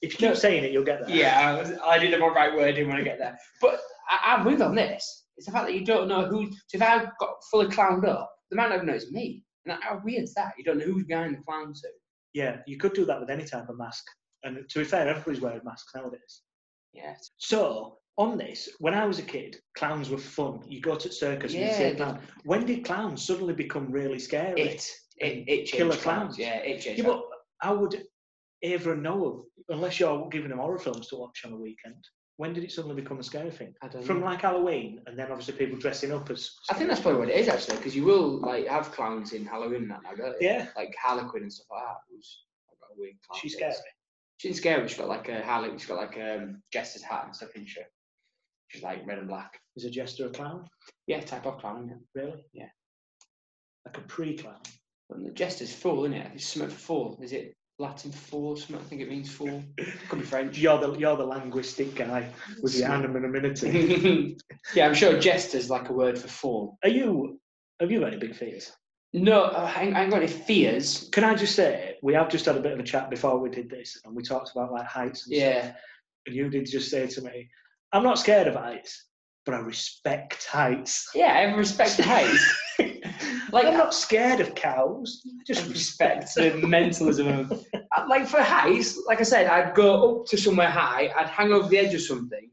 If 0.00 0.12
you 0.12 0.28
keep 0.28 0.36
saying 0.36 0.64
it, 0.64 0.72
you'll 0.72 0.84
get 0.84 1.06
there. 1.06 1.14
Yeah, 1.14 1.38
I, 1.50 1.60
was, 1.60 1.72
I 1.84 1.98
did 1.98 2.14
the 2.14 2.18
right 2.18 2.54
wording 2.56 2.88
when 2.88 2.96
I 2.96 3.02
get 3.02 3.18
there. 3.18 3.36
But 3.60 3.78
I, 4.08 4.34
I'm 4.36 4.46
with 4.46 4.62
on 4.62 4.74
this. 4.74 5.26
It's 5.36 5.44
the 5.44 5.52
fact 5.52 5.66
that 5.66 5.74
you 5.74 5.84
don't 5.84 6.08
know 6.08 6.24
who. 6.24 6.46
So 6.46 6.76
if 6.76 6.82
I 6.82 7.04
got 7.20 7.34
fully 7.50 7.66
clowned 7.66 8.08
up, 8.08 8.30
they 8.50 8.56
might 8.56 8.70
not 8.70 8.76
even 8.76 8.86
know 8.86 8.94
it's 8.94 9.12
me. 9.12 9.44
And 9.70 9.82
how 9.82 10.00
weird 10.04 10.24
is 10.24 10.34
that? 10.34 10.54
You 10.58 10.64
don't 10.64 10.78
know 10.78 10.84
who's 10.84 11.04
behind 11.04 11.36
the 11.36 11.42
clown 11.42 11.74
suit. 11.74 11.90
Yeah, 12.34 12.58
you 12.66 12.76
could 12.76 12.92
do 12.92 13.04
that 13.06 13.20
with 13.20 13.30
any 13.30 13.44
type 13.44 13.68
of 13.68 13.78
mask. 13.78 14.04
And 14.44 14.68
to 14.68 14.78
be 14.78 14.84
fair, 14.84 15.08
everybody's 15.08 15.40
wearing 15.40 15.60
masks 15.64 15.92
nowadays. 15.94 16.42
Yeah. 16.92 17.14
So, 17.38 17.98
on 18.16 18.38
this, 18.38 18.68
when 18.78 18.94
I 18.94 19.04
was 19.04 19.18
a 19.18 19.22
kid, 19.22 19.56
clowns 19.76 20.10
were 20.10 20.18
fun. 20.18 20.60
You 20.66 20.80
go 20.80 20.96
to 20.96 21.12
circus 21.12 21.54
and 21.54 21.62
you 21.62 21.72
see 21.72 21.84
a 21.84 21.94
clown. 21.94 22.20
When 22.44 22.66
did 22.66 22.84
clowns 22.84 23.24
suddenly 23.24 23.54
become 23.54 23.90
really 23.90 24.18
scary? 24.18 24.60
It. 24.60 24.90
It. 25.18 25.44
It 25.46 25.56
changed 25.56 25.72
Killer 25.72 25.96
clowns. 25.96 26.02
clowns. 26.02 26.38
Yeah, 26.38 26.56
it 26.58 26.80
changed. 26.80 27.02
Yeah, 27.02 27.08
but 27.08 27.22
how 27.58 27.76
would 27.76 28.04
Ava 28.62 28.96
know 28.96 29.26
of, 29.26 29.44
unless 29.68 29.98
you're 30.00 30.28
giving 30.30 30.50
them 30.50 30.58
horror 30.58 30.78
films 30.78 31.08
to 31.08 31.16
watch 31.16 31.42
on 31.44 31.52
a 31.52 31.56
weekend? 31.56 32.04
When 32.38 32.52
did 32.52 32.62
it 32.62 32.70
suddenly 32.70 32.94
become 32.94 33.18
a 33.18 33.22
scary 33.24 33.50
thing? 33.50 33.74
I 33.82 33.88
don't 33.88 34.04
From 34.04 34.20
know. 34.20 34.26
like 34.26 34.42
Halloween, 34.42 35.00
and 35.06 35.18
then 35.18 35.26
obviously 35.30 35.54
people 35.54 35.76
dressing 35.76 36.12
up 36.12 36.30
as. 36.30 36.52
I 36.70 36.74
think 36.74 36.88
that's 36.88 37.00
probably 37.00 37.18
what 37.18 37.28
it 37.30 37.36
is 37.36 37.48
actually, 37.48 37.78
because 37.78 37.96
you 37.96 38.04
will 38.04 38.40
like 38.40 38.68
have 38.68 38.92
clowns 38.92 39.32
in 39.32 39.44
Halloween 39.44 39.88
that 39.88 40.04
now, 40.04 40.14
don't 40.14 40.40
you? 40.40 40.48
Yeah. 40.48 40.68
Like 40.76 40.94
Harley 41.02 41.28
Quinn 41.28 41.42
and 41.42 41.52
stuff 41.52 41.66
like 41.70 41.82
that. 41.82 41.96
Who's 42.08 42.44
got 42.80 42.96
a 42.96 43.00
weird 43.00 43.16
clown. 43.28 43.40
She's 43.40 43.54
scary. 43.54 43.74
She's 44.36 44.56
scary. 44.56 44.86
She's 44.86 44.96
got 44.98 45.08
like 45.08 45.28
a 45.28 45.42
Harley. 45.42 45.70
She's 45.72 45.86
got 45.86 45.96
like 45.96 46.16
a 46.16 46.36
um, 46.36 46.62
jester's 46.72 47.02
hat 47.02 47.24
and 47.26 47.34
stuff, 47.34 47.50
isn't 47.56 47.68
she? 47.68 47.80
She's 48.68 48.84
like 48.84 49.04
red 49.04 49.18
and 49.18 49.26
black. 49.26 49.58
Is 49.74 49.84
a 49.84 49.90
jester 49.90 50.26
a 50.26 50.30
clown? 50.30 50.68
Yeah, 51.08 51.20
type 51.22 51.44
of 51.44 51.58
clown. 51.58 51.88
Yeah. 51.88 52.22
Really? 52.22 52.44
Yeah. 52.52 52.68
Like 53.84 53.96
a 53.98 54.02
pre-clown. 54.02 54.60
And 55.10 55.26
the 55.26 55.32
jester's 55.32 55.74
full, 55.74 56.04
isn't 56.04 56.16
it? 56.16 56.30
It's 56.34 56.46
something 56.46 56.70
for 56.70 56.78
fool. 56.78 57.18
Is 57.20 57.32
it 57.32 57.56
Latin 57.78 58.10
for? 58.10 58.56
Something 58.56 58.76
I 58.76 58.80
think 58.80 59.00
it 59.02 59.08
means 59.08 59.30
fool. 59.30 59.62
Could 60.08 60.18
be 60.18 60.24
French. 60.24 60.58
You're 60.58 60.78
the 60.78 60.92
you're 60.98 61.16
the 61.16 61.24
linguistic 61.24 61.94
guy 61.94 62.28
with 62.60 62.76
your 62.76 62.88
anonymity. 62.88 64.36
yeah, 64.74 64.86
I'm 64.86 64.94
sure 64.94 65.18
jester's 65.18 65.70
like 65.70 65.88
a 65.88 65.92
word 65.92 66.18
for 66.18 66.28
fool. 66.28 66.78
Are 66.82 66.90
you? 66.90 67.40
Have 67.80 67.90
you 67.92 68.00
got 68.00 68.08
any 68.08 68.18
big 68.18 68.34
fears? 68.34 68.72
No, 69.12 69.44
uh, 69.44 69.72
I 69.74 69.82
ain't, 69.82 69.96
I 69.96 70.02
ain't 70.02 70.10
got 70.10 70.22
any 70.22 70.26
fears. 70.26 71.08
Can 71.12 71.24
I 71.24 71.34
just 71.34 71.54
say 71.54 71.96
we 72.02 72.12
have 72.14 72.28
just 72.28 72.44
had 72.44 72.56
a 72.56 72.60
bit 72.60 72.72
of 72.72 72.80
a 72.80 72.82
chat 72.82 73.08
before 73.08 73.38
we 73.38 73.48
did 73.48 73.70
this, 73.70 73.98
and 74.04 74.14
we 74.14 74.22
talked 74.22 74.50
about 74.50 74.72
like 74.72 74.86
heights. 74.86 75.26
And 75.26 75.36
Yeah. 75.36 75.62
Stuff, 75.62 75.76
and 76.26 76.34
you 76.34 76.50
did 76.50 76.66
just 76.66 76.90
say 76.90 77.06
to 77.06 77.22
me, 77.22 77.48
"I'm 77.92 78.02
not 78.02 78.18
scared 78.18 78.48
of 78.48 78.54
heights, 78.54 79.06
but 79.48 79.56
I 79.56 79.60
respect 79.60 80.44
heights." 80.44 81.08
Yeah, 81.14 81.32
I 81.32 81.54
respect 81.56 81.98
heights. 82.00 82.54
Like, 83.50 83.64
I'm 83.64 83.78
not 83.78 83.94
scared 83.94 84.40
of 84.40 84.54
cows. 84.54 85.22
I 85.26 85.42
just 85.46 85.60
just 85.60 85.70
respect. 85.70 86.34
the 86.34 86.66
mentalism 86.66 87.28
of 87.28 87.64
Uh, 87.96 88.04
like 88.06 88.26
for 88.28 88.42
heights, 88.42 89.02
like 89.06 89.20
I 89.20 89.22
said, 89.22 89.46
I'd 89.46 89.74
go 89.74 90.20
up 90.20 90.26
to 90.26 90.36
somewhere 90.36 90.68
high, 90.68 91.10
I'd 91.16 91.30
hang 91.30 91.54
over 91.54 91.66
the 91.66 91.78
edge 91.78 91.94
of 91.94 92.02
something, 92.02 92.50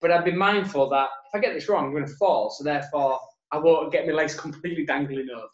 but 0.00 0.10
I'd 0.10 0.24
be 0.24 0.32
mindful 0.32 0.88
that 0.88 1.08
if 1.26 1.34
I 1.34 1.40
get 1.40 1.52
this 1.52 1.68
wrong, 1.68 1.84
I'm 1.84 1.92
going 1.92 2.06
to 2.06 2.16
fall. 2.16 2.48
So 2.48 2.64
therefore, 2.64 3.20
I 3.52 3.58
won't 3.58 3.92
get 3.92 4.06
my 4.06 4.14
legs 4.14 4.34
completely 4.46 4.86
dangling 4.86 5.28
over. 5.30 5.46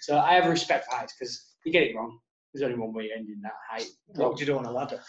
So 0.00 0.18
I 0.18 0.34
have 0.34 0.50
respect 0.50 0.86
for 0.86 0.96
heights 0.96 1.14
because 1.16 1.54
you 1.64 1.70
get 1.70 1.84
it 1.84 1.94
wrong. 1.94 2.18
There's 2.52 2.64
only 2.64 2.76
one 2.76 2.92
way 2.92 3.04
you 3.04 3.14
end 3.16 3.28
in 3.28 3.40
that 3.42 3.52
height. 3.70 3.86
What 4.08 4.30
would 4.30 4.40
you 4.40 4.46
do 4.46 4.58
on 4.58 4.64
a 4.64 4.72
ladder? 4.72 5.00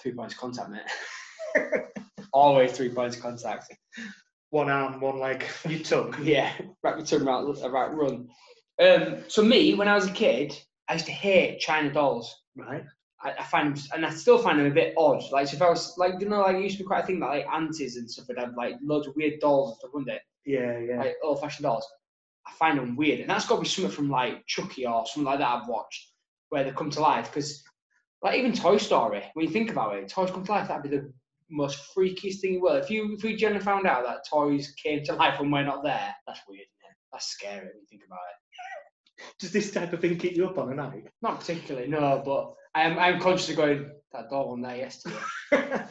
Three 0.00 0.12
points 0.12 0.34
of 0.34 0.40
contact, 0.40 0.70
mate. 0.70 2.02
Always 2.32 2.72
three 2.72 2.88
points 2.90 3.16
of 3.16 3.22
contact. 3.22 3.72
One 4.50 4.70
arm, 4.70 5.00
one 5.00 5.18
leg, 5.18 5.44
your 5.68 5.80
tongue. 5.80 6.14
Yeah, 6.22 6.52
wrap 6.82 6.98
your 7.10 7.20
right 7.20 7.44
return, 7.44 7.72
right, 7.72 7.72
right 7.72 7.94
run. 7.94 8.28
Um, 8.80 9.24
so 9.28 9.42
me, 9.42 9.74
when 9.74 9.88
I 9.88 9.94
was 9.94 10.06
a 10.06 10.12
kid, 10.12 10.58
I 10.88 10.94
used 10.94 11.06
to 11.06 11.12
hate 11.12 11.60
China 11.60 11.92
dolls. 11.92 12.42
Right. 12.54 12.84
I, 13.22 13.32
I 13.38 13.42
find 13.44 13.76
them, 13.76 13.84
and 13.94 14.06
I 14.06 14.10
still 14.10 14.38
find 14.38 14.58
them 14.58 14.66
a 14.66 14.70
bit 14.70 14.94
odd. 14.96 15.22
Like, 15.32 15.48
so 15.48 15.56
if 15.56 15.62
I 15.62 15.70
was, 15.70 15.94
like, 15.96 16.14
you 16.20 16.28
know, 16.28 16.42
like, 16.42 16.56
it 16.56 16.62
used 16.62 16.76
to 16.76 16.84
be 16.84 16.86
quite 16.86 17.04
a 17.04 17.06
thing 17.06 17.20
that, 17.20 17.26
like, 17.26 17.46
aunties 17.52 17.96
and 17.96 18.10
stuff 18.10 18.28
would 18.28 18.38
have, 18.38 18.54
like, 18.56 18.76
loads 18.82 19.06
of 19.06 19.16
weird 19.16 19.40
dolls 19.40 19.70
and 19.70 19.78
stuff, 19.78 19.90
wouldn't 19.94 20.08
they? 20.10 20.20
Yeah, 20.52 20.78
yeah. 20.78 20.98
Like, 20.98 21.16
old 21.22 21.40
fashioned 21.40 21.64
dolls. 21.64 21.86
I 22.46 22.52
find 22.52 22.78
them 22.78 22.94
weird. 22.96 23.20
And 23.20 23.30
that's 23.30 23.46
got 23.46 23.56
to 23.56 23.62
be 23.62 23.68
something 23.68 23.92
from, 23.92 24.10
like, 24.10 24.46
Chucky 24.46 24.86
or 24.86 25.06
something 25.06 25.24
like 25.24 25.38
that 25.40 25.48
I've 25.62 25.68
watched. 25.68 26.12
where 26.50 26.62
they 26.62 26.70
come 26.70 26.90
to 26.90 27.00
life. 27.00 27.32
Because, 27.32 27.62
like, 28.22 28.38
even 28.38 28.52
Toy 28.52 28.76
Story, 28.76 29.24
when 29.34 29.46
you 29.46 29.52
think 29.52 29.70
about 29.70 29.96
it, 29.96 30.08
toys 30.08 30.30
come 30.30 30.44
to 30.44 30.52
life, 30.52 30.68
that'd 30.68 30.82
be 30.82 30.96
the 30.96 31.12
most 31.50 31.94
freakiest 31.96 32.40
thing 32.40 32.54
in 32.54 32.56
the 32.56 32.60
world. 32.60 32.82
If 32.82 32.90
you 32.90 33.14
if 33.14 33.22
we 33.22 33.36
generally 33.36 33.64
found 33.64 33.86
out 33.86 34.04
that 34.04 34.26
toys 34.28 34.72
came 34.82 35.02
to 35.04 35.14
life 35.14 35.38
when 35.40 35.50
we're 35.50 35.64
not 35.64 35.82
there, 35.82 36.14
that's 36.26 36.40
weird, 36.48 36.60
isn't 36.60 36.90
it? 36.90 36.96
That's 37.12 37.26
scary 37.26 37.66
when 37.66 37.80
you 37.80 37.86
think 37.88 38.02
about 38.06 38.18
it. 38.18 39.32
Does 39.38 39.52
this 39.52 39.70
type 39.70 39.92
of 39.92 40.00
thing 40.00 40.18
keep 40.18 40.36
you 40.36 40.46
up 40.46 40.58
on 40.58 40.72
a 40.72 40.74
night? 40.74 41.06
Not 41.22 41.40
particularly, 41.40 41.88
no, 41.88 42.22
but 42.24 42.54
I'm 42.74 42.98
I'm 42.98 43.20
conscious 43.20 43.50
of 43.50 43.56
going 43.56 43.90
that 44.12 44.30
door 44.30 44.52
on 44.52 44.60
there 44.62 44.76
yesterday. 44.76 45.16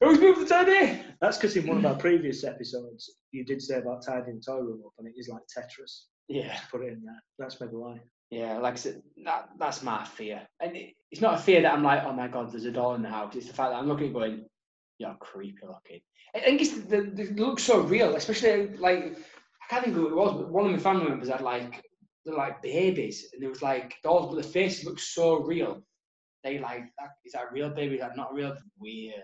Who's 0.00 0.20
moved 0.20 0.40
the 0.42 0.46
teddy? 0.46 1.02
That's 1.20 1.38
because 1.38 1.56
in 1.56 1.66
one 1.66 1.78
of 1.78 1.86
our 1.86 1.94
previous 1.94 2.44
episodes, 2.44 3.16
you 3.32 3.44
did 3.44 3.62
say 3.62 3.78
about 3.78 4.04
tidying 4.04 4.40
the 4.40 4.52
toy 4.52 4.58
room 4.58 4.82
up, 4.84 4.92
and 4.98 5.08
it 5.08 5.14
is 5.16 5.28
like 5.28 5.42
Tetris. 5.42 6.02
Yeah, 6.28 6.58
put 6.70 6.82
it 6.82 6.92
in 6.92 7.02
there. 7.04 7.22
That's 7.38 7.60
maybe 7.60 7.74
why. 7.74 8.00
yeah. 8.30 8.58
Like 8.58 8.74
I 8.74 8.76
said, 8.76 9.02
that 9.24 9.50
that's 9.58 9.82
my 9.82 10.04
fear, 10.04 10.42
and 10.60 10.76
it, 10.76 10.94
it's 11.10 11.20
not 11.20 11.34
a 11.34 11.38
fear 11.38 11.62
that 11.62 11.72
I'm 11.72 11.84
like, 11.84 12.02
oh 12.04 12.12
my 12.12 12.28
god, 12.28 12.52
there's 12.52 12.64
a 12.64 12.72
doll 12.72 12.94
in 12.94 13.02
the 13.02 13.08
house. 13.08 13.34
It's 13.36 13.46
the 13.46 13.54
fact 13.54 13.70
that 13.70 13.78
I'm 13.78 13.88
looking, 13.88 14.12
going, 14.12 14.44
you're 14.98 15.16
creepy 15.20 15.66
looking. 15.66 16.00
I 16.34 16.40
think 16.40 16.60
it's 16.60 16.72
the, 16.72 17.02
the, 17.02 17.24
the 17.24 17.44
looks 17.44 17.62
so 17.62 17.80
real, 17.80 18.16
especially 18.16 18.76
like 18.76 19.16
I 19.62 19.66
can't 19.70 19.84
think 19.84 19.96
who 19.96 20.08
it 20.08 20.14
was, 20.14 20.32
but 20.32 20.50
one 20.50 20.66
of 20.66 20.72
my 20.72 20.78
family 20.78 21.08
members 21.08 21.28
had 21.28 21.40
like 21.40 21.82
they're 22.24 22.34
like 22.34 22.62
babies, 22.62 23.28
and 23.32 23.42
there 23.42 23.50
was 23.50 23.62
like 23.62 23.96
dolls, 24.02 24.34
but 24.34 24.42
the 24.42 24.48
faces 24.48 24.84
look 24.84 24.98
so 24.98 25.40
real. 25.40 25.82
They 26.44 26.58
like, 26.58 26.84
that, 26.98 27.10
is 27.24 27.32
that 27.32 27.46
a 27.50 27.52
real 27.52 27.70
baby? 27.70 27.94
Is 27.96 28.00
that 28.00 28.16
not 28.16 28.34
real? 28.34 28.56
Weird. 28.78 29.14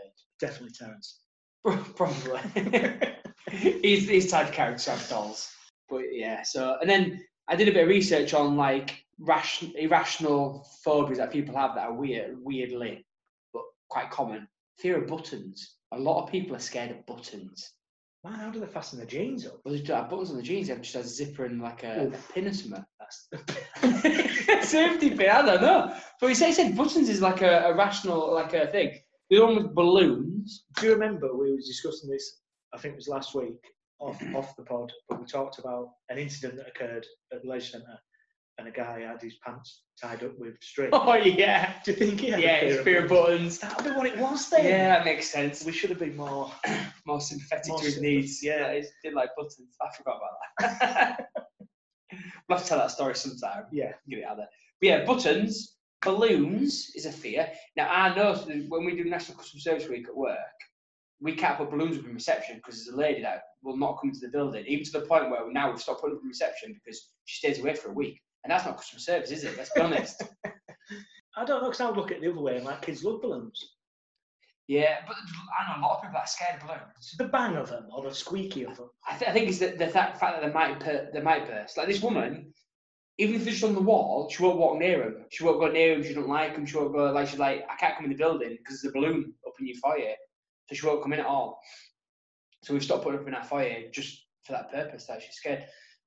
Definitely 0.41 0.71
Terence. 0.71 1.21
Probably. 1.97 2.41
he's 3.51 4.09
he's 4.09 4.31
type 4.31 4.49
of 4.49 4.55
character 4.55 4.93
have 4.93 5.09
dolls. 5.09 5.51
But 5.89 6.05
yeah, 6.13 6.43
so 6.43 6.79
and 6.81 6.89
then 6.89 7.25
I 7.49 7.57
did 7.57 7.69
a 7.69 7.73
bit 7.73 7.83
of 7.83 7.89
research 7.89 8.35
on 8.35 8.57
like 8.57 9.05
ration, 9.19 9.73
irrational 9.77 10.67
phobias 10.85 11.19
that 11.19 11.33
people 11.33 11.57
have 11.57 11.75
that 11.75 11.89
are 11.89 11.93
weird, 11.93 12.37
weirdly, 12.41 13.05
but 13.53 13.63
quite 13.89 14.11
common. 14.11 14.49
Fear 14.79 15.03
of 15.03 15.09
buttons. 15.09 15.77
A 15.93 15.99
lot 15.99 16.23
of 16.25 16.31
people 16.31 16.57
are 16.57 16.61
scared 16.61 16.91
of 16.91 17.07
buttons. 17.07 17.73
Man, 18.25 18.35
how 18.35 18.51
do 18.51 18.61
they 18.61 18.67
fasten 18.67 18.99
their 18.99 19.07
jeans 19.07 19.47
up? 19.47 19.61
Well, 19.65 19.75
they 19.75 19.83
don't 19.83 19.97
have 19.97 20.11
buttons 20.11 20.31
on 20.31 20.37
the 20.37 20.43
jeans. 20.43 20.69
They 20.69 20.75
have 20.75 20.83
just 20.83 20.95
a 20.95 21.03
zipper 21.03 21.45
and 21.45 21.61
like 21.61 21.83
a, 21.83 22.07
a 22.07 22.33
pin 22.33 22.47
or 22.47 22.53
something. 22.53 22.85
That's 23.01 23.29
Safety 24.71 25.11
pin. 25.11 25.29
I 25.29 25.43
don't 25.43 25.61
know. 25.61 25.95
But 26.21 26.29
he 26.29 26.35
said, 26.35 26.47
he 26.49 26.53
said 26.53 26.77
buttons 26.77 27.09
is 27.09 27.21
like 27.21 27.43
a, 27.43 27.65
a 27.67 27.75
rational 27.75 28.33
like 28.33 28.55
a 28.55 28.69
thing. 28.69 28.99
The 29.29 29.41
one 29.41 29.57
with 29.57 29.75
balloons. 29.75 30.65
Do 30.79 30.87
you 30.87 30.93
remember 30.93 31.35
we 31.35 31.51
were 31.51 31.59
discussing 31.59 32.11
this? 32.11 32.41
I 32.73 32.79
think 32.79 32.93
it 32.93 32.97
was 32.97 33.09
last 33.09 33.35
week 33.35 33.59
off 33.99 34.23
off 34.35 34.57
the 34.57 34.63
pod, 34.63 34.93
but 35.09 35.21
we 35.21 35.27
talked 35.27 35.59
about 35.59 35.91
an 36.09 36.19
incident 36.19 36.57
that 36.59 36.69
occurred 36.69 37.07
at 37.33 37.43
the 37.43 37.49
leisure 37.49 37.73
centre, 37.73 37.99
and 38.59 38.69
a 38.69 38.71
guy 38.71 39.01
had 39.01 39.21
his 39.21 39.37
pants 39.45 39.83
tied 40.01 40.23
up 40.23 40.39
with 40.39 40.55
string. 40.61 40.91
Oh 40.93 41.15
yeah. 41.15 41.75
Do 41.85 41.93
you 41.93 41.97
think 41.97 42.21
he 42.21 42.31
had 42.31 42.41
Yeah, 42.41 42.57
it's 42.57 42.83
fear 42.83 43.05
of 43.05 43.09
buttons. 43.09 43.59
That'll 43.59 43.83
be 43.83 43.97
what 43.97 44.07
it 44.07 44.19
was 44.19 44.49
then. 44.51 44.65
Yeah, 44.65 44.89
that 44.89 45.05
makes 45.05 45.29
sense. 45.29 45.65
We 45.65 45.73
should 45.73 45.91
have 45.91 45.99
been 45.99 46.17
more. 46.17 46.51
more 47.07 47.21
sympathetic 47.21 47.69
More 47.69 47.79
to 47.79 47.85
his 47.85 48.01
needs. 48.01 48.43
yeah. 48.43 48.75
he 48.75 48.85
did 49.03 49.15
like 49.15 49.31
buttons. 49.37 49.77
I 49.81 49.97
forgot 49.97 50.19
about 50.19 50.79
that. 50.81 51.27
we'll 52.49 52.59
have 52.59 52.63
to 52.63 52.69
tell 52.69 52.79
that 52.79 52.91
story 52.91 53.15
sometime. 53.15 53.65
Yeah. 53.73 53.93
Get 54.09 54.21
it 54.21 54.25
out 54.25 54.37
there. 54.37 54.49
But 54.81 54.87
yeah, 54.87 55.05
buttons, 55.05 55.77
balloons 56.03 56.93
is 56.95 57.07
a 57.07 57.13
fear. 57.13 57.49
Now 57.77 57.89
I 57.91 58.15
know 58.15 58.35
when 58.69 58.85
we 58.85 58.97
do 58.97 59.05
National 59.05 59.39
Customer 59.39 59.61
Service 59.61 59.89
Week 59.89 60.07
at 60.09 60.17
work, 60.17 60.37
we 61.21 61.35
can't 61.35 61.57
put 61.57 61.71
balloons 61.71 61.97
up 61.97 62.05
in 62.05 62.15
reception 62.15 62.57
because 62.57 62.85
there's 62.85 62.95
a 62.95 62.99
lady 62.99 63.23
that 63.23 63.43
will 63.63 63.77
not 63.77 63.99
come 64.01 64.11
to 64.13 64.21
the 64.21 64.29
building, 64.29 64.65
even 64.67 64.85
to 64.85 64.91
the 64.93 65.07
point 65.07 65.31
where 65.31 65.51
now 65.53 65.71
we've 65.71 65.81
stopped 65.81 66.01
putting 66.01 66.17
them 66.17 66.25
in 66.25 66.29
reception 66.29 66.75
because 66.75 67.11
she 67.27 67.39
stays 67.39 67.61
away 67.61 67.75
for 67.75 67.91
a 67.91 67.95
week. 67.95 68.21
And 68.45 68.51
that's 68.51 68.65
not 68.65 68.77
customer 68.77 69.01
service, 69.01 69.31
is 69.31 69.45
it? 69.45 69.57
Let's 69.57 69.71
be 69.73 69.81
honest. 69.81 70.23
I 71.37 71.45
don't 71.45 71.63
know 71.63 71.69
because 71.69 71.81
I 71.81 71.87
would 71.87 71.97
look 71.97 72.11
at 72.11 72.19
it 72.19 72.23
the 72.23 72.31
other 72.31 72.41
way 72.41 72.57
and 72.57 72.65
like 72.65 72.83
kids 72.83 73.05
love 73.05 73.23
balloons. 73.23 73.59
yeah, 74.69 74.97
but 75.07 75.17
I 75.59 75.73
know 75.73 75.81
a 75.81 75.83
lot 75.87 75.97
of 75.99 76.03
people 76.03 76.19
are 76.19 76.27
scared 76.27 76.61
of 76.61 76.67
balloons. 76.67 77.15
The 77.19 77.25
bang 77.25 77.57
of 77.57 77.69
them 77.71 77.87
or 77.95 78.03
the 78.03 78.15
squeaky 78.15 78.65
of 78.65 78.77
them. 78.77 78.91
I, 79.09 79.17
th- 79.17 79.31
I 79.31 79.33
think 79.33 79.49
it's 79.49 79.59
the, 79.59 79.69
the 79.69 79.89
fact, 79.89 80.19
fact 80.19 80.41
that 80.41 80.47
they 80.47 80.53
might 80.53 80.81
per- 80.81 81.11
they 81.13 81.21
might 81.23 81.47
burst. 81.47 81.77
Like 81.79 81.89
this 81.89 82.03
woman, 82.03 82.53
even 83.19 83.37
if 83.37 83.45
they're 83.45 83.53
just 83.53 83.65
on 83.65 83.75
the 83.75 83.81
wall, 83.81 84.29
she 84.31 84.43
won't 84.43 84.59
walk 84.59 84.79
near 84.79 85.03
him. 85.05 85.25
She 85.31 85.45
won't 85.45 85.61
go 85.61 85.69
near 85.71 85.95
him. 85.95 86.03
She 86.03 86.15
don't 86.15 86.29
like 86.29 86.55
him. 86.57 86.67
She 86.67 86.77
won't 86.77 86.93
go 86.93 87.13
like 87.13 87.29
she's 87.29 87.39
like 87.39 87.65
I 87.71 87.77
can't 87.77 87.95
come 87.97 88.05
in 88.05 88.11
the 88.11 88.17
building 88.17 88.57
because 88.59 88.83
there's 88.83 88.95
a 88.95 88.99
balloon 88.99 89.33
up 89.47 89.55
in 89.61 89.67
your 89.69 89.77
foyer, 89.77 90.15
so 90.69 90.75
she 90.75 90.87
won't 90.87 91.03
come 91.03 91.13
in 91.15 91.21
at 91.21 91.27
all. 91.27 91.61
So 92.65 92.75
we've 92.75 92.85
stopped 92.85 93.05
putting 93.05 93.21
up 93.21 93.27
in 93.27 93.33
that 93.33 93.49
foyer 93.49 93.89
just 93.93 94.27
for 94.45 94.53
that 94.53 94.71
purpose. 94.71 95.07
That 95.07 95.23
she's 95.23 95.37
scared. 95.37 95.65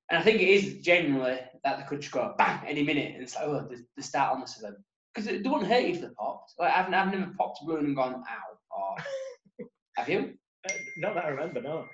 And 0.09 0.19
I 0.19 0.21
think 0.21 0.41
it 0.41 0.49
is 0.49 0.81
genuinely 0.81 1.39
that 1.63 1.77
they 1.79 1.83
could 1.85 2.01
just 2.01 2.13
go 2.13 2.33
bang 2.37 2.59
any 2.67 2.83
minute, 2.83 3.13
and 3.15 3.23
it's 3.23 3.35
like 3.35 3.45
oh, 3.45 3.67
the, 3.69 3.83
the 3.97 4.03
start 4.03 4.33
on 4.33 4.41
this 4.41 4.55
of 4.57 4.61
them 4.61 4.83
because 5.13 5.25
they, 5.25 5.37
they 5.39 5.49
won't 5.49 5.65
hurt 5.67 5.83
you 5.83 5.93
if 5.93 6.01
they're 6.01 6.11
popped. 6.17 6.53
Like 6.59 6.73
I've, 6.73 6.93
I've 6.93 7.11
never 7.11 7.31
popped 7.37 7.59
a 7.61 7.65
balloon 7.65 7.85
and 7.85 7.95
gone 7.95 8.15
ow. 8.15 8.57
Or 8.69 9.65
have 9.97 10.09
you? 10.09 10.33
Uh, 10.69 10.73
not 10.97 11.15
that 11.15 11.25
I 11.25 11.29
remember, 11.29 11.61
no. 11.61 11.85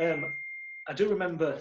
Um, 0.00 0.24
I 0.88 0.92
do 0.94 1.08
remember, 1.08 1.58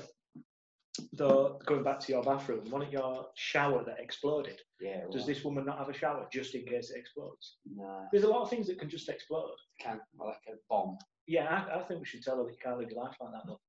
though, 1.13 1.60
going 1.65 1.84
back 1.84 2.00
to 2.01 2.12
your 2.12 2.24
bathroom, 2.24 2.62
wasn't 2.72 2.84
it 2.86 2.93
your 2.93 3.27
shower 3.36 3.84
that 3.84 4.00
exploded? 4.00 4.60
Yeah. 4.79 5.01
Does 5.12 5.25
this 5.25 5.43
woman 5.43 5.65
not 5.65 5.77
have 5.77 5.89
a 5.89 5.93
shower 5.93 6.27
just 6.31 6.55
in 6.55 6.65
case 6.65 6.89
it 6.89 6.98
explodes? 7.00 7.58
Nah, 7.75 8.05
There's 8.12 8.24
a 8.24 8.29
lot 8.29 8.41
of 8.41 8.50
things 8.50 8.67
that 8.67 8.79
can 8.79 8.89
just 8.89 9.10
explode. 9.10 9.55
can 9.79 10.00
like 10.20 10.38
a 10.48 10.53
bomb. 10.70 10.98
Yeah, 11.27 11.46
I, 11.46 11.79
I 11.79 11.84
think 11.84 12.00
we 12.00 12.05
should 12.05 12.24
tell 12.24 12.38
her 12.38 12.43
that 12.43 12.51
you 12.51 12.58
can't 12.63 12.79
live 12.79 12.89
your 12.89 13.03
life 13.03 13.15
like 13.22 13.31
that, 13.34 13.43
though. 13.46 13.60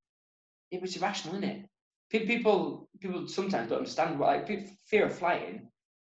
it 0.71 0.81
was 0.81 0.97
irrational, 0.97 1.37
isn't 1.37 1.49
it? 1.49 1.67
Pe- 2.13 2.27
People, 2.27 2.89
people 3.01 3.27
sometimes 3.27 3.71
don't 3.71 3.79
understand 3.79 4.19
what 4.19 4.27
like 4.29 4.47
fear 4.85 5.07
of 5.07 5.19
flying. 5.19 5.69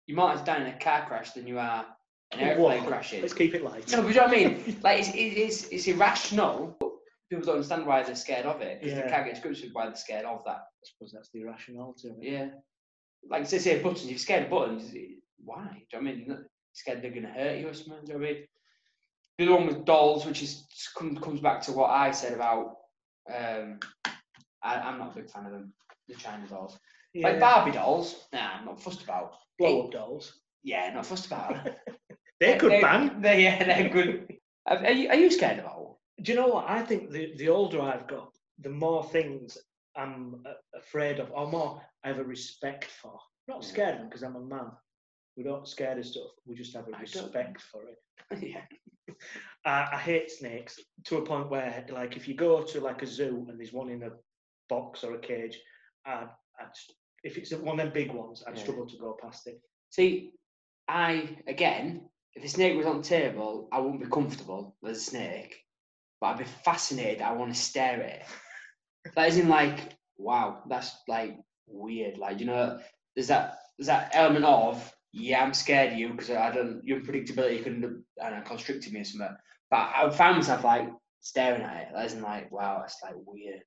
You 0.06 0.16
might 0.16 0.36
have 0.36 0.44
died 0.46 0.62
in 0.62 0.68
a 0.68 0.78
car 0.78 1.04
crash 1.06 1.32
than 1.32 1.46
you 1.46 1.58
are 1.58 1.86
an 2.32 2.40
airplane 2.40 2.84
crashing. 2.84 3.20
Let's 3.20 3.34
keep 3.34 3.54
it 3.54 3.62
light. 3.62 3.90
No, 3.92 4.02
but 4.02 4.08
you 4.08 4.14
know 4.14 4.22
what 4.26 4.30
I 4.32 4.36
mean? 4.36 4.78
Like 4.82 5.00
it's, 5.00 5.10
it's 5.14 5.68
it's 5.68 5.86
irrational. 5.86 6.76
But 6.80 6.90
people 7.28 7.44
don't 7.44 7.56
understand 7.56 7.86
why 7.86 8.02
they're 8.02 8.14
scared 8.16 8.46
of 8.46 8.60
it 8.62 8.80
because 8.80 8.96
Yeah. 8.96 9.04
they 9.04 9.10
can't 9.10 9.26
get 9.26 9.36
scripts 9.36 9.60
with 9.62 9.72
why 9.72 9.86
they're 9.86 9.94
scared 9.94 10.24
of 10.24 10.42
that. 10.44 10.56
I 10.56 10.84
suppose 10.84 11.12
that's 11.12 11.28
the 11.32 11.42
irrationality 11.42 12.08
of 12.08 12.16
it. 12.20 12.32
Yeah, 12.32 12.48
like 13.28 13.46
say, 13.46 13.58
say 13.58 13.82
buttons. 13.82 14.06
You're 14.08 14.18
scared 14.18 14.44
of 14.44 14.50
buttons, 14.50 14.90
why? 15.44 15.64
Do 15.64 15.68
you 15.68 15.74
know 15.74 15.84
what 15.92 15.98
I 15.98 16.00
mean? 16.16 16.24
You're 16.26 16.46
scared 16.72 17.02
they're 17.02 17.10
going 17.10 17.22
to 17.24 17.28
hurt 17.28 17.58
you 17.58 17.68
or 17.68 17.74
something. 17.74 18.04
Do 18.06 18.12
you 18.12 18.18
know 18.18 18.24
what 18.24 18.30
I 18.30 18.32
mean? 18.32 18.44
The 19.38 19.44
other 19.44 19.54
one 19.56 19.66
with 19.66 19.84
dolls, 19.84 20.24
which 20.26 20.42
is 20.42 20.66
comes 20.96 21.18
comes 21.20 21.40
back 21.40 21.60
to 21.62 21.72
what 21.72 21.90
I 21.90 22.10
said 22.10 22.32
about. 22.32 22.76
Um, 23.32 23.78
I, 24.62 24.76
I'm 24.76 24.98
not 24.98 25.12
a 25.12 25.20
big 25.20 25.30
fan 25.30 25.46
of 25.46 25.52
them. 25.52 25.72
The 26.10 26.16
China 26.16 26.46
dolls. 26.48 26.78
Yeah. 27.14 27.28
Like 27.28 27.40
Barbie 27.40 27.72
dolls, 27.72 28.26
nah, 28.32 28.58
I'm 28.58 28.64
not 28.66 28.82
fussed 28.82 29.02
about. 29.02 29.34
Blow 29.58 29.84
up 29.84 29.92
dolls. 29.92 30.40
Yeah, 30.62 30.92
not 30.92 31.06
fussed 31.06 31.26
about. 31.26 31.68
They 32.40 32.56
could 32.56 32.72
They're- 32.72 32.80
bang. 32.80 33.20
They're, 33.20 33.38
yeah, 33.38 33.62
they're 33.62 33.90
good. 33.90 34.34
Are, 34.66 34.90
you, 34.92 35.10
are 35.10 35.14
you 35.14 35.30
scared 35.30 35.58
of 35.58 35.66
all? 35.66 36.00
Do 36.22 36.32
you 36.32 36.38
know 36.38 36.48
what? 36.48 36.68
I 36.68 36.82
think 36.82 37.10
the, 37.10 37.34
the 37.36 37.50
older 37.50 37.82
I've 37.82 38.08
got, 38.08 38.32
the 38.58 38.70
more 38.70 39.04
things 39.04 39.58
I'm 39.94 40.42
uh, 40.46 40.52
afraid 40.74 41.18
of, 41.18 41.30
or 41.32 41.50
more 41.50 41.82
I 42.02 42.08
have 42.08 42.18
a 42.18 42.24
respect 42.24 42.86
for. 42.86 43.18
Not 43.46 43.62
scared 43.62 43.94
of 43.94 43.98
them 44.00 44.08
because 44.08 44.22
I'm 44.22 44.36
a 44.36 44.40
man. 44.40 44.70
We're 45.36 45.50
not 45.50 45.68
scared 45.68 45.98
of 45.98 46.06
stuff. 46.06 46.30
We 46.46 46.54
just 46.54 46.74
have 46.74 46.88
a 46.88 46.96
I 46.96 47.00
respect 47.00 47.60
for 47.60 47.82
it. 47.84 48.42
yeah. 48.42 49.14
I, 49.66 49.88
I 49.92 49.98
hate 49.98 50.30
snakes 50.30 50.78
to 51.04 51.18
a 51.18 51.22
point 51.26 51.50
where, 51.50 51.84
like, 51.90 52.16
if 52.16 52.26
you 52.26 52.34
go 52.34 52.62
to 52.62 52.80
like 52.80 53.02
a 53.02 53.06
zoo 53.06 53.44
and 53.48 53.58
there's 53.58 53.72
one 53.72 53.90
in 53.90 54.02
a 54.02 54.10
box 54.70 55.04
or 55.04 55.14
a 55.14 55.18
cage, 55.18 55.58
I'd, 56.06 56.28
I'd, 56.60 56.70
if 57.22 57.36
it's 57.38 57.52
one 57.52 57.78
of 57.78 57.84
them 57.84 57.92
big 57.92 58.12
ones, 58.12 58.42
I'd 58.46 58.56
Yeah. 58.56 58.60
struggle 58.60 58.86
to 58.86 58.96
go 58.98 59.16
past 59.20 59.46
it. 59.46 59.60
See, 59.90 60.32
I 60.88 61.36
again, 61.46 62.08
if 62.34 62.44
a 62.44 62.48
snake 62.48 62.76
was 62.76 62.86
on 62.86 62.98
the 62.98 63.02
table, 63.02 63.68
I 63.72 63.78
wouldn't 63.80 64.02
be 64.02 64.10
comfortable 64.10 64.76
with 64.82 64.92
a 64.92 65.00
snake, 65.00 65.56
but 66.20 66.28
I'd 66.28 66.38
be 66.38 66.44
fascinated. 66.44 67.22
I 67.22 67.32
want 67.32 67.52
to 67.54 67.60
stare 67.60 68.02
at 68.02 68.10
it. 68.20 68.22
That 69.16 69.28
isn't 69.28 69.48
like, 69.48 69.96
wow, 70.18 70.62
that's 70.68 70.96
like 71.08 71.36
weird. 71.66 72.18
Like 72.18 72.40
you 72.40 72.46
know, 72.46 72.78
there's 73.14 73.28
that 73.28 73.58
there's 73.78 73.86
that 73.88 74.10
element 74.14 74.44
of 74.44 74.92
yeah, 75.12 75.42
I'm 75.42 75.54
scared 75.54 75.92
of 75.92 75.98
you 75.98 76.10
because 76.10 76.30
I 76.30 76.50
don't 76.50 76.82
your 76.84 77.00
unpredictability 77.00 77.62
can 77.62 78.04
I 78.22 78.30
know, 78.30 78.42
constricted 78.42 78.92
me 78.92 79.00
or 79.00 79.04
something. 79.04 79.36
But 79.70 79.90
I 79.96 80.10
find 80.10 80.36
myself 80.36 80.64
like 80.64 80.88
staring 81.20 81.62
at 81.62 81.82
it. 81.82 81.88
That 81.94 82.06
isn't 82.06 82.22
like, 82.22 82.50
wow, 82.52 82.78
that's 82.80 83.02
like 83.02 83.14
weird. 83.26 83.62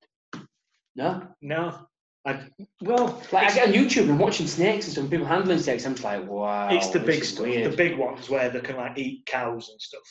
No, 0.95 1.35
No, 1.41 1.87
I 2.25 2.47
well, 2.81 3.21
like 3.33 3.51
I 3.51 3.53
get 3.53 3.67
on 3.67 3.73
YouTube 3.73 4.09
and 4.09 4.17
watching 4.17 4.47
snakes 4.47 4.85
and 4.85 4.95
some 4.95 5.09
people 5.09 5.25
handling 5.25 5.59
snakes. 5.59 5.85
I'm 5.85 5.93
just 5.93 6.05
like, 6.05 6.25
wow. 6.25 6.69
it's 6.71 6.89
the 6.89 6.99
big 6.99 7.23
stuff, 7.23 7.45
weird. 7.45 7.71
the 7.71 7.75
big 7.75 7.97
ones 7.97 8.29
where 8.29 8.49
they 8.49 8.61
can 8.61 8.77
like 8.77 8.97
eat 8.97 9.25
cows 9.25 9.69
and 9.69 9.81
stuff. 9.81 10.01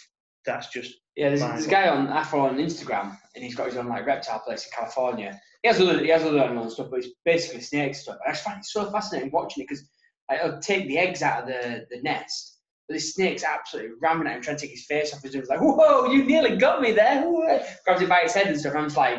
That's 0.45 0.69
just 0.69 0.95
Yeah, 1.17 1.29
there's, 1.29 1.41
there's 1.41 1.67
a 1.67 1.71
guy 1.71 1.89
on 1.89 2.09
I 2.09 2.23
follow 2.25 2.49
on 2.49 2.59
Instagram, 2.59 3.17
and 3.35 3.43
he's 3.43 3.55
got 3.55 3.67
his 3.67 3.77
own 3.77 3.89
like 3.89 4.07
reptile 4.07 4.41
place 4.41 4.67
in 4.67 4.73
California. 4.77 5.41
He 5.63 5.69
has 5.69 5.81
other 5.81 6.01
he 6.01 6.09
has 6.11 6.23
other 6.23 6.41
animals 6.41 6.65
and 6.65 6.73
stuff, 6.73 6.89
but 6.91 6.99
it's 6.99 7.09
basically 7.25 7.63
snakes 7.63 7.99
and 7.99 8.03
stuff. 8.03 8.19
And 8.25 8.31
I 8.31 8.33
just 8.33 8.45
find 8.45 8.59
it 8.59 8.67
so 8.67 8.91
fascinating 8.91 9.31
watching 9.33 9.63
it 9.63 9.69
because 9.69 9.89
I'll 10.29 10.61
take 10.61 10.89
the 10.89 10.99
eggs 10.99 11.23
out 11.23 11.43
of 11.43 11.49
the, 11.49 11.87
the 11.91 12.03
nest, 12.03 12.59
but 12.89 12.95
this 12.95 13.15
snake's 13.15 13.45
absolutely 13.45 13.93
ramming 14.03 14.27
at 14.27 14.37
him, 14.37 14.43
trying 14.43 14.57
to 14.57 14.63
take 14.63 14.71
his 14.73 14.87
face 14.87 15.15
off. 15.15 15.25
It's 15.25 15.49
like, 15.49 15.61
whoa, 15.61 16.13
you 16.13 16.25
nearly 16.25 16.57
got 16.57 16.83
me 16.83 16.93
there! 16.93 17.23
Whoa." 17.23 17.61
Grabs 17.85 18.03
it 18.03 18.09
by 18.09 18.21
his 18.23 18.35
head 18.35 18.49
and 18.49 18.59
stuff. 18.59 18.73
And 18.73 18.83
I'm 18.83 18.87
just 18.87 18.97
like, 18.97 19.19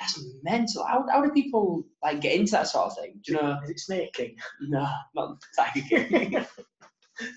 that's 0.00 0.24
mental. 0.42 0.84
How, 0.84 1.04
how 1.10 1.22
do 1.22 1.30
people 1.30 1.84
like 2.02 2.20
get 2.20 2.34
into 2.34 2.52
that 2.52 2.66
sort 2.68 2.86
of 2.86 2.96
thing? 2.96 3.20
Do 3.24 3.32
you 3.32 3.38
know? 3.42 3.60
is 3.62 3.70
it 3.70 3.80
Snake 3.80 4.12
King? 4.14 4.36
No, 4.62 4.88
not 5.14 5.36
Tiger 5.54 5.86
King. 5.88 6.46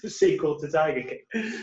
the 0.01 0.10
sequel 0.10 0.58
to 0.60 0.72
Tiger 0.72 1.03
King. 1.03 1.53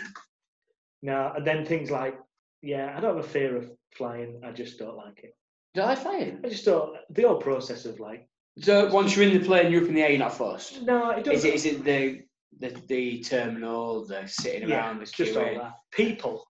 No, 1.03 1.33
and 1.35 1.47
then 1.47 1.65
things 1.65 1.91
like, 1.91 2.19
yeah, 2.63 2.95
I 2.97 3.01
don't 3.01 3.17
have 3.17 3.25
a 3.25 3.29
fear 3.29 3.57
of 3.57 3.71
flying. 3.97 4.41
I 4.45 4.53
just 4.53 4.79
don't 4.79 4.97
like 4.97 5.21
it. 5.25 5.35
Do 5.73 5.83
I 5.83 5.95
flying? 5.95 6.41
I 6.45 6.49
just 6.49 6.65
don't. 6.67 6.97
The 7.11 7.23
whole 7.23 7.37
process 7.41 7.87
of 7.87 7.99
like, 8.01 8.29
So 8.61 8.93
once 8.93 9.17
you're 9.17 9.27
in 9.27 9.39
the 9.39 9.45
plane, 9.45 9.73
you're 9.73 9.83
up 9.83 9.89
in 9.89 9.95
the 9.95 10.03
air, 10.03 10.11
you're 10.11 10.19
not 10.19 10.35
fussed. 10.35 10.83
no, 10.83 11.11
it 11.11 11.25
doesn't. 11.25 11.49
it, 11.49 11.55
is 11.55 11.65
it 11.65 11.85
the, 11.85 12.23
the 12.59 12.79
the 12.89 13.21
terminal, 13.21 14.05
the 14.05 14.27
sitting 14.27 14.69
yeah, 14.69 14.77
around, 14.77 14.97
the 14.97 15.03
it's 15.03 15.13
just 15.13 15.37
all 15.37 15.45
that. 15.45 15.75
People. 15.93 16.47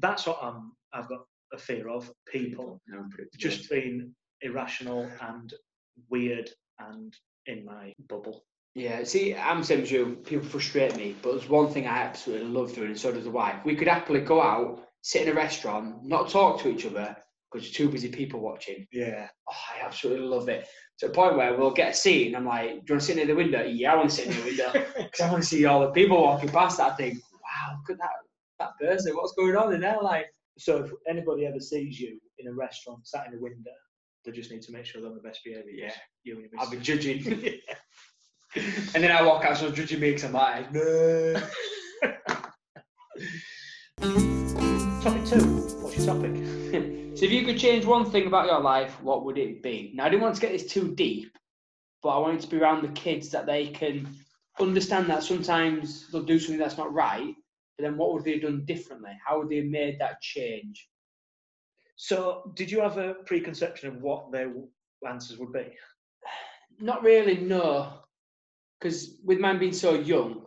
That's 0.00 0.26
what 0.26 0.38
I'm. 0.42 0.72
I've 0.92 1.08
got 1.08 1.26
a 1.52 1.58
fear 1.58 1.88
of. 1.88 2.10
People 2.26 2.80
No, 2.86 3.06
just 3.38 3.70
being 3.70 4.14
irrational 4.42 5.08
and 5.20 5.52
weird 6.10 6.50
and 6.78 7.14
in 7.46 7.64
my 7.64 7.92
bubble. 8.08 8.44
Yeah, 8.74 9.04
see, 9.04 9.34
I'm 9.34 9.60
the 9.60 9.66
same 9.66 9.82
as 9.82 9.90
you. 9.90 10.16
People 10.24 10.48
frustrate 10.48 10.96
me, 10.96 11.14
but 11.22 11.32
there's 11.32 11.48
one 11.48 11.68
thing 11.68 11.86
I 11.86 11.98
absolutely 11.98 12.48
love 12.48 12.74
doing, 12.74 12.88
and 12.88 12.98
so 12.98 13.12
does 13.12 13.24
the 13.24 13.30
wife. 13.30 13.64
We 13.64 13.76
could 13.76 13.86
happily 13.86 14.20
go 14.20 14.42
out, 14.42 14.88
sit 15.02 15.22
in 15.22 15.28
a 15.28 15.34
restaurant, 15.34 16.04
not 16.04 16.28
talk 16.28 16.60
to 16.62 16.68
each 16.68 16.84
other 16.84 17.16
because 17.52 17.68
you're 17.68 17.86
too 17.86 17.92
busy 17.92 18.08
people 18.08 18.40
watching. 18.40 18.84
Yeah. 18.90 19.28
Oh, 19.48 19.54
I 19.76 19.86
absolutely 19.86 20.26
love 20.26 20.48
it. 20.48 20.66
To 20.98 21.06
the 21.06 21.14
point 21.14 21.36
where 21.36 21.56
we'll 21.56 21.70
get 21.70 21.92
a 21.92 21.94
seat, 21.94 22.28
and 22.28 22.36
I'm 22.36 22.46
like, 22.46 22.70
"Do 22.70 22.74
you 22.74 22.94
want 22.94 23.00
to 23.00 23.06
sit 23.06 23.16
near 23.16 23.26
the 23.26 23.34
window?" 23.36 23.62
Yeah, 23.64 23.92
I 23.92 23.96
want 23.96 24.10
to 24.10 24.16
sit 24.16 24.28
near 24.28 24.38
the 24.38 24.44
window 24.44 24.72
because 24.96 25.20
I 25.20 25.30
want 25.30 25.42
to 25.44 25.48
see 25.48 25.64
all 25.66 25.80
the 25.80 25.90
people 25.92 26.20
walking 26.20 26.48
past. 26.48 26.78
That 26.78 26.92
I 26.92 26.96
think, 26.96 27.18
wow, 27.32 27.76
look 27.78 27.90
at 27.90 27.98
that 27.98 28.10
that 28.58 28.78
person. 28.80 29.14
What's 29.14 29.34
going 29.34 29.56
on 29.56 29.72
in 29.72 29.80
their 29.80 30.00
life? 30.00 30.26
So 30.58 30.84
if 30.84 30.90
anybody 31.08 31.46
ever 31.46 31.60
sees 31.60 31.98
you 31.98 32.18
in 32.38 32.48
a 32.48 32.52
restaurant 32.52 33.06
sat 33.06 33.26
in 33.26 33.34
a 33.34 33.40
window, 33.40 33.70
they 34.24 34.32
just 34.32 34.50
need 34.50 34.62
to 34.62 34.72
make 34.72 34.86
sure 34.86 35.00
they're 35.00 35.10
on 35.10 35.16
the 35.16 35.22
best 35.22 35.40
behaviour. 35.44 35.70
Yeah. 35.72 35.92
You 36.22 36.34
and 36.34 36.42
your 36.50 36.60
I'll 36.60 36.70
be 36.70 36.78
missus. 36.78 36.86
judging, 36.86 37.26
and 38.94 39.02
then 39.04 39.10
I 39.10 39.22
walk 39.22 39.44
out, 39.44 39.56
so 39.58 39.70
judging 39.70 40.00
me 40.00 40.10
because 40.10 40.24
I'm 40.24 40.32
like, 40.32 40.72
no. 40.72 41.34
Topic 45.02 45.24
two. 45.26 45.44
What's 45.80 45.96
your 45.98 46.06
topic? 46.06 46.32
So 47.14 47.26
if 47.26 47.30
you 47.30 47.44
could 47.44 47.58
change 47.58 47.84
one 47.84 48.10
thing 48.10 48.26
about 48.26 48.46
your 48.46 48.58
life, 48.58 49.00
what 49.00 49.24
would 49.24 49.38
it 49.38 49.62
be? 49.62 49.92
Now 49.94 50.06
I 50.06 50.08
didn't 50.08 50.22
want 50.22 50.34
to 50.34 50.40
get 50.40 50.50
this 50.50 50.66
too 50.66 50.96
deep, 50.96 51.38
but 52.02 52.08
I 52.08 52.18
wanted 52.18 52.40
to 52.40 52.48
be 52.48 52.56
around 52.56 52.82
the 52.82 52.88
kids 52.88 53.30
that 53.30 53.46
they 53.46 53.68
can 53.68 54.08
understand 54.58 55.06
that 55.10 55.22
sometimes 55.22 56.10
they'll 56.10 56.24
do 56.24 56.40
something 56.40 56.58
that's 56.58 56.76
not 56.76 56.92
right, 56.92 57.32
but 57.76 57.84
then 57.84 57.96
what 57.96 58.12
would 58.12 58.24
they 58.24 58.32
have 58.32 58.42
done 58.42 58.64
differently? 58.64 59.12
How 59.26 59.38
would 59.38 59.48
they 59.48 59.56
have 59.56 59.66
made 59.66 59.98
that 60.00 60.20
change? 60.20 60.88
So, 61.96 62.52
did 62.54 62.70
you 62.70 62.80
have 62.80 62.98
a 62.98 63.14
preconception 63.26 63.88
of 63.88 64.02
what 64.02 64.32
their 64.32 64.52
answers 65.08 65.38
would 65.38 65.52
be? 65.52 65.66
Not 66.80 67.02
really, 67.02 67.36
no. 67.38 68.00
Because 68.80 69.20
with 69.24 69.38
mine 69.38 69.58
being 69.58 69.72
so 69.72 69.94
young, 69.94 70.44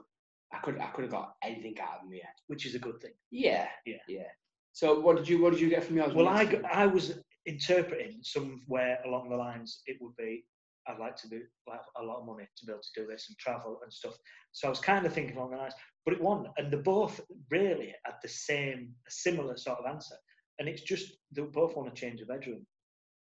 I 0.54 0.60
could 0.60 0.80
I 0.80 0.88
could 0.88 1.04
have 1.04 1.12
got 1.12 1.36
anything 1.44 1.76
out 1.80 2.00
of 2.00 2.02
them, 2.04 2.14
yeah. 2.14 2.30
Which 2.48 2.66
is 2.66 2.76
a 2.76 2.80
good 2.80 3.02
thing. 3.02 3.12
Yeah. 3.32 3.68
Yeah. 3.86 3.98
Yeah. 4.08 4.30
So 4.74 5.00
what 5.00 5.18
did 5.18 5.28
you 5.28 5.42
what 5.42 5.54
did 5.54 5.62
you 5.62 5.70
get 5.70 5.84
from 5.84 5.98
yours? 5.98 6.14
Well, 6.14 6.28
I, 6.28 6.62
I 6.72 6.86
was 6.86 7.20
interpreting 7.46 8.20
somewhere 8.22 9.00
along 9.06 9.30
the 9.30 9.36
lines 9.36 9.82
it 9.88 9.98
would 10.02 10.16
be 10.18 10.46
I'd 10.88 11.00
like 11.00 11.16
to 11.18 11.30
do 11.30 11.42
like 11.68 11.82
a 12.00 12.04
lot 12.04 12.20
of 12.20 12.26
money 12.26 12.48
to 12.56 12.66
be 12.66 12.72
able 12.72 12.82
to 12.82 13.02
do 13.02 13.08
this 13.08 13.26
and 13.30 13.38
travel 13.38 13.80
and 13.84 13.92
stuff. 13.92 14.16
So 14.54 14.68
I 14.68 14.70
was 14.70 14.80
kind 14.80 15.06
of 15.06 15.14
thinking 15.14 15.38
along 15.38 15.52
the 15.52 15.58
lines, 15.58 15.74
but 16.06 16.14
it 16.14 16.22
wasn't. 16.22 16.50
And 16.58 16.72
they 16.72 16.78
both 16.78 17.20
really 17.52 17.94
had 18.06 18.16
the 18.22 18.30
same, 18.30 18.94
a 19.08 19.12
similar 19.12 19.58
sort 19.58 19.80
of 19.80 19.86
answer. 19.86 20.16
And 20.60 20.68
it's 20.68 20.82
just 20.82 21.18
they 21.32 21.42
both 21.44 21.76
want 21.76 21.94
to 21.94 22.00
change 22.00 22.20
the 22.20 22.26
bedroom. 22.26 22.66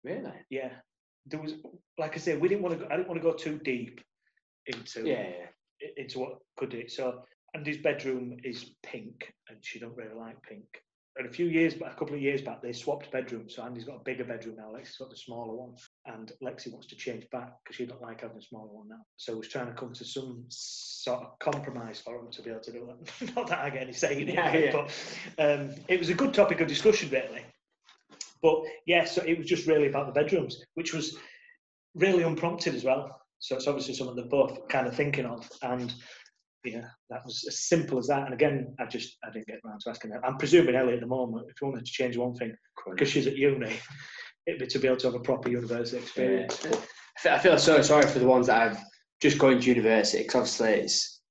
really? 0.03 0.31
Yeah, 0.49 0.71
there 1.25 1.41
was 1.41 1.53
like 1.97 2.15
I 2.15 2.19
said, 2.19 2.39
we 2.41 2.47
didn't 2.47 2.63
want 2.63 2.79
to. 2.79 2.85
Go, 2.85 2.91
I 2.91 2.97
didn't 2.97 3.09
want 3.09 3.21
to 3.21 3.29
go 3.29 3.35
too 3.35 3.59
deep 3.63 4.01
into 4.65 5.07
Yeah, 5.07 5.27
yeah. 5.29 5.87
into 5.97 6.19
what 6.19 6.39
could 6.57 6.69
do 6.69 6.79
it. 6.79 6.91
So 6.91 7.21
and 7.53 7.65
his 7.65 7.77
bedroom 7.77 8.37
is 8.43 8.71
pink, 8.83 9.33
and 9.49 9.57
she 9.61 9.79
don't 9.79 9.95
really 9.95 10.15
like 10.15 10.41
pink. 10.43 10.65
And 11.17 11.27
a 11.27 11.31
few 11.31 11.47
years 11.47 11.73
a 11.73 11.95
couple 11.95 12.13
of 12.13 12.21
years 12.21 12.41
back, 12.41 12.61
they 12.61 12.73
swapped 12.73 13.11
bedrooms. 13.11 13.55
So 13.55 13.63
Andy's 13.63 13.85
got 13.85 13.95
a 13.95 14.03
bigger 14.03 14.23
bedroom 14.23 14.57
now. 14.57 14.71
Lexi's 14.71 14.97
got 14.97 15.09
the 15.09 15.17
smaller 15.17 15.55
one, 15.55 15.73
and 16.05 16.31
Lexi 16.43 16.71
wants 16.71 16.87
to 16.87 16.95
change 16.95 17.27
back 17.31 17.53
because 17.63 17.75
she 17.75 17.85
don't 17.85 18.01
like 18.01 18.21
having 18.21 18.37
a 18.37 18.41
smaller 18.41 18.67
one 18.67 18.87
now. 18.89 19.01
So 19.17 19.35
we're 19.35 19.41
trying 19.41 19.67
to 19.67 19.73
come 19.73 19.93
to 19.93 20.05
some 20.05 20.45
sort 20.49 21.21
of 21.23 21.39
compromise 21.39 21.99
for 21.99 22.17
them 22.17 22.31
to 22.31 22.41
be 22.43 22.51
able 22.51 22.61
to 22.61 22.71
do 22.71 22.87
that. 22.87 23.35
Not 23.35 23.47
that 23.47 23.59
I 23.59 23.69
get 23.71 23.81
any 23.81 23.93
say 23.93 24.21
in 24.21 24.29
it, 24.29 24.35
Yeah, 24.35 24.55
yeah. 24.55 24.71
but 24.71 25.43
um, 25.43 25.71
it 25.87 25.97
was 25.99 26.09
a 26.09 26.13
good 26.13 26.33
topic 26.33 26.61
of 26.61 26.67
discussion, 26.67 27.09
really. 27.09 27.43
But 28.43 28.61
yeah, 28.85 29.05
so 29.05 29.23
it 29.23 29.37
was 29.37 29.47
just 29.47 29.65
really 29.65 29.87
about 29.87 30.05
the 30.05 30.19
bedrooms, 30.19 30.63
which 30.75 30.93
was 30.93 31.17
really 31.95 32.23
unprompted 32.23 32.75
as 32.75 32.83
well. 32.83 33.19
So 33.39 33.55
it's 33.55 33.67
obviously 33.67 33.93
something 33.93 34.15
they're 34.15 34.25
both 34.25 34.67
kind 34.67 34.87
of 34.87 34.95
thinking 34.95 35.25
of, 35.25 35.49
and 35.61 35.93
yeah, 36.71 36.87
that 37.09 37.25
was 37.25 37.45
as 37.47 37.67
simple 37.67 37.97
as 37.97 38.07
that. 38.07 38.25
And 38.25 38.33
again, 38.33 38.75
I 38.79 38.85
just 38.85 39.17
I 39.23 39.31
didn't 39.31 39.47
get 39.47 39.59
around 39.65 39.81
to 39.81 39.89
asking 39.89 40.11
that. 40.11 40.21
I'm 40.23 40.37
presuming 40.37 40.75
Ellie 40.75 40.93
at 40.93 40.99
the 40.99 41.07
moment, 41.07 41.47
if 41.49 41.61
you 41.61 41.67
wanted 41.67 41.85
to 41.85 41.91
change 41.91 42.17
one 42.17 42.35
thing, 42.35 42.55
because 42.89 43.09
she's 43.09 43.27
at 43.27 43.37
uni, 43.37 43.73
it'd 44.45 44.59
be 44.59 44.67
to 44.67 44.79
be 44.79 44.87
able 44.87 44.97
to 44.97 45.07
have 45.07 45.15
a 45.15 45.19
proper 45.19 45.49
university 45.49 45.97
experience. 45.97 46.59
Yeah. 46.63 47.35
I 47.35 47.39
feel, 47.39 47.57
so 47.57 47.81
sorry 47.81 48.05
for 48.07 48.19
the 48.19 48.27
ones 48.27 48.47
that 48.47 48.69
have 48.69 48.83
just 49.21 49.39
going 49.39 49.59
to 49.59 49.67
university 49.67 50.23
because 50.23 50.35
obviously 50.35 50.73
it's 50.81 51.21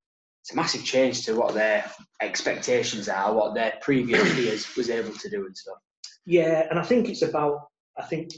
it's 0.43 0.53
a 0.53 0.57
massive 0.57 0.85
change 0.85 1.25
to 1.25 1.35
what 1.35 1.55
their 1.55 1.91
expectations 2.23 3.09
are, 3.09 3.35
what 3.35 3.55
their 3.55 3.75
previous 3.81 4.23
peers 4.35 4.77
was 4.77 4.91
able 4.91 5.13
to 5.13 5.31
do 5.31 5.47
and 5.47 5.57
stuff. 5.57 5.79
Yeah, 6.25 6.67
and 6.71 6.79
I 6.79 6.83
think 6.83 7.09
it's 7.09 7.23
about 7.23 7.69
I 7.99 8.03
think 8.03 8.31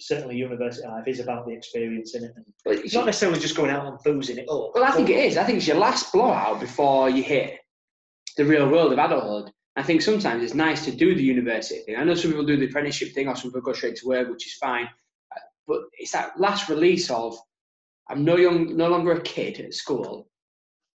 certainly 0.00 0.36
university 0.36 0.86
life 0.86 1.06
is 1.06 1.20
about 1.20 1.46
the 1.46 1.52
experience 1.52 2.14
in 2.14 2.24
it. 2.24 2.32
And 2.36 2.44
it's 2.66 2.94
not 2.94 3.06
necessarily 3.06 3.40
just 3.40 3.56
going 3.56 3.70
out 3.70 3.86
and 3.86 3.98
boozing 4.04 4.38
it 4.38 4.48
up. 4.48 4.72
Well, 4.74 4.84
I 4.84 4.90
think 4.90 5.10
it 5.10 5.24
is. 5.24 5.36
I 5.36 5.44
think 5.44 5.58
it's 5.58 5.66
your 5.66 5.76
last 5.76 6.12
blowout 6.12 6.60
before 6.60 7.08
you 7.08 7.22
hit 7.22 7.58
the 8.36 8.44
real 8.44 8.68
world 8.68 8.92
of 8.92 8.98
adulthood. 8.98 9.52
I 9.76 9.82
think 9.82 10.02
sometimes 10.02 10.42
it's 10.42 10.54
nice 10.54 10.84
to 10.84 10.92
do 10.92 11.14
the 11.14 11.22
university 11.22 11.80
thing. 11.80 11.96
I 11.96 12.04
know 12.04 12.14
some 12.14 12.30
people 12.30 12.46
do 12.46 12.56
the 12.56 12.66
apprenticeship 12.66 13.12
thing, 13.12 13.28
or 13.28 13.34
some 13.34 13.50
people 13.50 13.62
go 13.62 13.72
straight 13.72 13.96
to 13.96 14.06
work, 14.06 14.28
which 14.28 14.46
is 14.46 14.54
fine. 14.54 14.84
Uh, 14.84 15.40
But 15.66 15.80
it's 15.98 16.12
that 16.12 16.38
last 16.38 16.68
release 16.68 17.10
of 17.10 17.36
I'm 18.08 18.24
no 18.24 18.36
young, 18.36 18.76
no 18.76 18.88
longer 18.88 19.12
a 19.12 19.20
kid 19.22 19.60
at 19.60 19.74
school. 19.74 20.28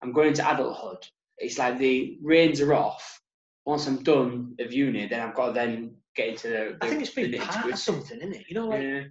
I'm 0.03 0.13
going 0.13 0.29
into 0.29 0.49
adulthood. 0.51 1.07
It's 1.39 1.59
like 1.59 1.79
the 1.79 2.19
reins 2.23 2.61
are 2.61 2.75
off. 2.75 3.21
Once 3.65 3.87
I'm 3.87 4.03
done 4.03 4.55
of 4.61 4.73
uni, 4.73 5.07
then 5.07 5.21
I've 5.21 5.35
got 5.35 5.49
to 5.49 5.53
then 5.53 5.97
get 6.16 6.29
into 6.29 6.48
the. 6.48 6.79
I 6.81 6.88
think 6.88 7.02
it's 7.02 7.14
the 7.14 7.31
been 7.31 7.40
part 7.40 7.70
of 7.70 7.79
something, 7.79 8.18
isn't 8.18 8.35
it? 8.35 8.46
You 8.48 8.55
know, 8.55 8.68
like 8.68 8.83
Yeah. 8.83 9.05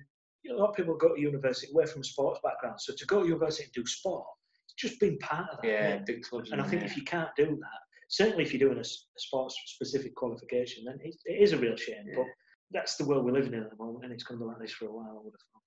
you 0.44 0.52
know, 0.52 0.58
a 0.58 0.60
lot 0.60 0.70
of 0.70 0.76
people 0.76 0.96
go 0.96 1.16
to 1.16 1.22
university 1.22 1.72
away 1.72 1.86
from 1.86 2.02
a 2.02 2.04
sports 2.04 2.40
background. 2.44 2.82
So 2.82 2.94
to 2.98 3.06
go 3.06 3.22
to 3.22 3.28
university 3.28 3.64
and 3.64 3.74
do 3.74 3.86
sport, 3.86 4.26
it's 4.66 4.74
just 4.76 5.00
been 5.00 5.18
part 5.20 5.50
of 5.52 5.62
that. 5.62 5.68
Yeah, 5.68 5.98
big 6.06 6.24
clubs. 6.24 6.52
And 6.52 6.62
I 6.62 6.68
think 6.68 6.82
yeah. 6.82 6.88
if 6.88 6.98
you 6.98 7.04
can't 7.04 7.30
do 7.38 7.46
that, 7.46 7.80
certainly 8.10 8.44
if 8.44 8.54
you're 8.54 8.68
doing 8.68 8.80
a 8.80 8.86
sports 9.18 9.56
specific 9.66 10.16
qualification, 10.16 10.86
then 10.86 11.00
it, 11.04 11.16
it 11.26 11.42
is 11.42 11.54
a 11.54 11.58
real 11.58 11.76
shame. 11.76 12.06
Yeah. 12.08 12.16
But 12.18 12.26
that's 12.72 12.96
the 12.96 13.06
world 13.06 13.26
we're 13.26 13.32
living 13.32 13.54
in 13.54 13.64
at 13.64 13.70
the 13.70 13.84
moment, 13.84 14.04
and 14.06 14.14
it's 14.14 14.24
going 14.24 14.40
to 14.40 14.46
be 14.46 14.48
like 14.48 14.60
this 14.60 14.72
for 14.72 14.86
a 14.86 14.92
while. 14.92 15.12
I 15.12 15.24
would 15.24 15.34
have 15.34 15.46
thought. 15.52 15.62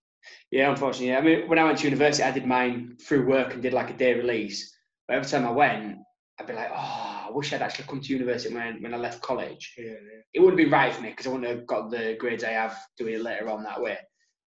Yeah, 0.50 0.70
unfortunately. 0.70 1.14
I 1.14 1.20
mean, 1.20 1.48
when 1.48 1.58
I 1.58 1.64
went 1.64 1.78
to 1.78 1.84
university, 1.84 2.24
I 2.24 2.32
did 2.32 2.46
mine 2.46 2.96
through 3.00 3.26
work 3.26 3.54
and 3.54 3.62
did 3.62 3.72
like 3.72 3.90
a 3.90 3.96
day 3.96 4.14
release. 4.14 4.74
But 5.06 5.16
every 5.16 5.30
time 5.30 5.46
I 5.46 5.50
went, 5.50 5.98
I'd 6.38 6.46
be 6.46 6.52
like, 6.52 6.70
oh, 6.72 7.17
I 7.28 7.32
wish 7.32 7.52
I'd 7.52 7.62
actually 7.62 7.86
come 7.86 8.00
to 8.00 8.12
university 8.12 8.54
when, 8.54 8.82
when 8.82 8.94
I 8.94 8.96
left 8.96 9.20
college. 9.20 9.74
Yeah, 9.76 9.84
yeah. 9.84 10.22
It 10.34 10.40
wouldn't 10.40 10.56
be 10.56 10.66
right 10.66 10.94
for 10.94 11.02
me 11.02 11.10
because 11.10 11.26
I 11.26 11.30
wouldn't 11.30 11.50
have 11.50 11.66
got 11.66 11.90
the 11.90 12.16
grades 12.18 12.44
I 12.44 12.50
have 12.50 12.76
doing 12.96 13.14
it 13.14 13.22
later 13.22 13.48
on 13.48 13.62
that 13.64 13.80
way. 13.80 13.98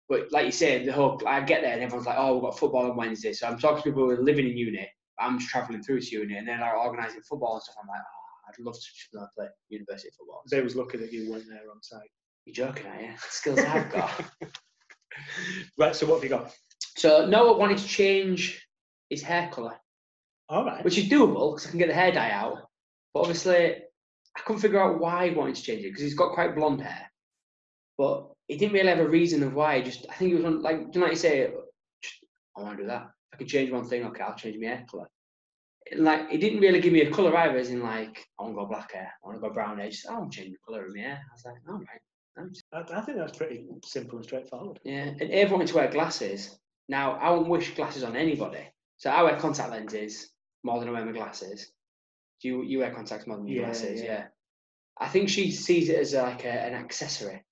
But 0.09 0.31
like 0.31 0.45
you 0.45 0.51
said, 0.51 0.85
the 0.85 0.93
whole 0.93 1.21
I 1.25 1.41
get 1.41 1.61
there 1.61 1.73
and 1.73 1.81
everyone's 1.81 2.07
like, 2.07 2.17
oh, 2.17 2.33
we've 2.33 2.43
got 2.43 2.57
football 2.57 2.89
on 2.89 2.97
Wednesday. 2.97 3.33
So 3.33 3.47
I'm 3.47 3.57
talking 3.57 3.77
to 3.77 3.83
people 3.83 4.03
who 4.03 4.09
are 4.09 4.21
living 4.21 4.49
in 4.49 4.57
uni. 4.57 4.89
I'm 5.19 5.39
just 5.39 5.51
travelling 5.51 5.83
through 5.83 6.01
to 6.01 6.15
uni 6.15 6.35
and 6.37 6.47
they're 6.47 6.59
like 6.59 6.73
organising 6.73 7.21
football 7.21 7.53
and 7.53 7.63
stuff. 7.63 7.75
I'm 7.81 7.87
like, 7.87 7.99
oh, 8.01 8.49
I'd 8.49 8.65
love 8.65 8.73
to 8.73 8.79
just 8.79 9.11
to 9.13 9.27
play 9.37 9.47
university 9.69 10.09
football. 10.17 10.41
They 10.49 10.61
was 10.61 10.75
lucky 10.75 10.97
that 10.97 11.13
you 11.13 11.31
weren't 11.31 11.47
there 11.47 11.69
on 11.73 11.81
site. 11.81 12.09
You're 12.45 12.67
joking, 12.67 12.87
are 12.87 13.01
you? 13.01 13.11
The 13.11 13.29
skills 13.29 13.59
I've 13.59 13.91
got. 13.91 14.11
Right. 15.77 15.95
So 15.95 16.05
what 16.07 16.15
have 16.15 16.23
you 16.23 16.29
got? 16.29 16.53
so 16.95 17.25
Noah 17.25 17.57
wanted 17.57 17.77
to 17.77 17.87
change 17.87 18.65
his 19.09 19.21
hair 19.21 19.49
colour. 19.53 19.75
All 20.49 20.65
right. 20.65 20.83
which 20.83 20.97
is 20.97 21.09
doable 21.09 21.53
because 21.53 21.67
I 21.67 21.69
can 21.69 21.79
get 21.79 21.87
the 21.87 21.93
hair 21.93 22.11
dye 22.11 22.31
out. 22.31 22.57
But 23.13 23.21
obviously, 23.21 23.75
I 24.37 24.39
couldn't 24.45 24.61
figure 24.61 24.81
out 24.81 24.99
why 24.99 25.29
he 25.29 25.35
wanted 25.35 25.55
to 25.55 25.61
change 25.61 25.81
it 25.83 25.89
because 25.89 26.01
he's 26.03 26.15
got 26.15 26.33
quite 26.33 26.55
blonde 26.55 26.81
hair. 26.81 27.11
But 27.97 28.27
he 28.47 28.57
didn't 28.57 28.73
really 28.73 28.89
have 28.89 28.99
a 28.99 29.07
reason 29.07 29.43
of 29.43 29.53
why. 29.53 29.81
Just 29.81 30.05
I 30.09 30.13
think 30.15 30.29
he 30.29 30.35
was 30.35 30.45
on, 30.45 30.61
like, 30.61 30.77
do 30.77 30.85
you 30.93 30.99
know 30.99 31.05
like 31.05 31.11
you 31.11 31.17
say, 31.17 31.51
I 32.57 32.61
want 32.61 32.77
to 32.77 32.83
do 32.83 32.87
that. 32.87 33.03
If 33.03 33.35
I 33.35 33.37
can 33.37 33.47
change 33.47 33.71
one 33.71 33.87
thing, 33.87 34.03
okay, 34.05 34.23
I'll 34.23 34.35
change 34.35 34.57
my 34.59 34.67
hair 34.67 34.85
colour. 34.89 35.09
And, 35.91 36.03
Like 36.03 36.29
he 36.29 36.37
didn't 36.37 36.59
really 36.61 36.79
give 36.81 36.93
me 36.93 37.01
a 37.01 37.11
colour 37.11 37.35
either, 37.35 37.57
as 37.57 37.69
in 37.69 37.81
like 37.81 38.25
I 38.39 38.43
want 38.43 38.55
to 38.55 38.61
go 38.61 38.65
black 38.65 38.93
hair, 38.93 39.11
I 39.23 39.27
want 39.27 39.41
to 39.41 39.47
go 39.47 39.53
brown 39.53 39.79
hair. 39.79 39.89
Just, 39.89 40.05
oh, 40.09 40.21
I'm 40.21 40.31
changing 40.31 40.53
the 40.53 40.59
colour 40.65 40.85
of 40.85 40.95
my 40.95 41.01
hair. 41.01 41.21
I 41.21 41.33
was 41.33 41.45
like, 41.45 41.55
all 41.67 41.79
right. 41.79 42.01
thanks." 42.37 42.61
I, 42.73 42.99
I 42.99 43.01
think 43.01 43.17
that's 43.17 43.37
pretty 43.37 43.65
simple 43.85 44.17
and 44.17 44.25
straightforward. 44.25 44.79
Yeah, 44.83 45.11
and 45.19 45.21
Ava 45.21 45.53
wanted 45.53 45.67
to 45.67 45.75
wear 45.75 45.87
glasses. 45.89 46.57
Now, 46.89 47.13
I 47.13 47.29
won't 47.29 47.47
wish 47.47 47.73
glasses 47.75 48.03
on 48.03 48.15
anybody. 48.15 48.67
So 48.97 49.09
I 49.09 49.23
wear 49.23 49.37
contact 49.37 49.71
lenses 49.71 50.29
more 50.63 50.79
than 50.79 50.89
I 50.89 50.91
wear 50.91 51.05
my 51.05 51.11
glasses. 51.11 51.71
Do 52.41 52.47
you, 52.47 52.63
you 52.63 52.79
wear 52.79 52.93
contacts 52.93 53.27
more 53.27 53.37
than 53.37 53.47
Yeah, 53.47 53.63
glasses? 53.65 54.01
yeah. 54.01 54.05
Yeah. 54.07 54.23
I 54.99 55.07
think 55.07 55.29
she 55.29 55.51
sees 55.51 55.89
it 55.89 55.97
as 55.99 56.13
like 56.13 56.45
a, 56.45 56.49
an 56.51 56.73
accessory, 56.73 57.43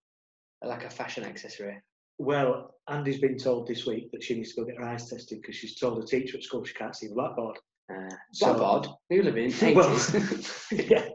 like 0.63 0.83
a 0.83 0.89
fashion 0.89 1.23
accessory. 1.23 1.81
Well, 2.17 2.75
Andy's 2.87 3.19
been 3.21 3.37
told 3.37 3.67
this 3.67 3.85
week 3.85 4.11
that 4.11 4.23
she 4.23 4.35
needs 4.35 4.53
to 4.53 4.61
go 4.61 4.67
get 4.67 4.77
her 4.77 4.83
eyes 4.85 5.09
tested 5.09 5.41
because 5.41 5.55
she's 5.55 5.75
told 5.79 5.97
her 5.97 6.05
teacher 6.05 6.37
at 6.37 6.43
school 6.43 6.63
she 6.65 6.73
can't 6.73 6.95
see 6.95 7.07
the 7.07 7.15
blackboard. 7.15 7.57
Uh, 7.91 8.09
So- 8.33 8.53
Blackboard, 8.53 8.87
who 9.09 9.23
live 9.23 9.37
in 9.37 9.51
Well, 9.75 9.89
yeah, 10.71 11.07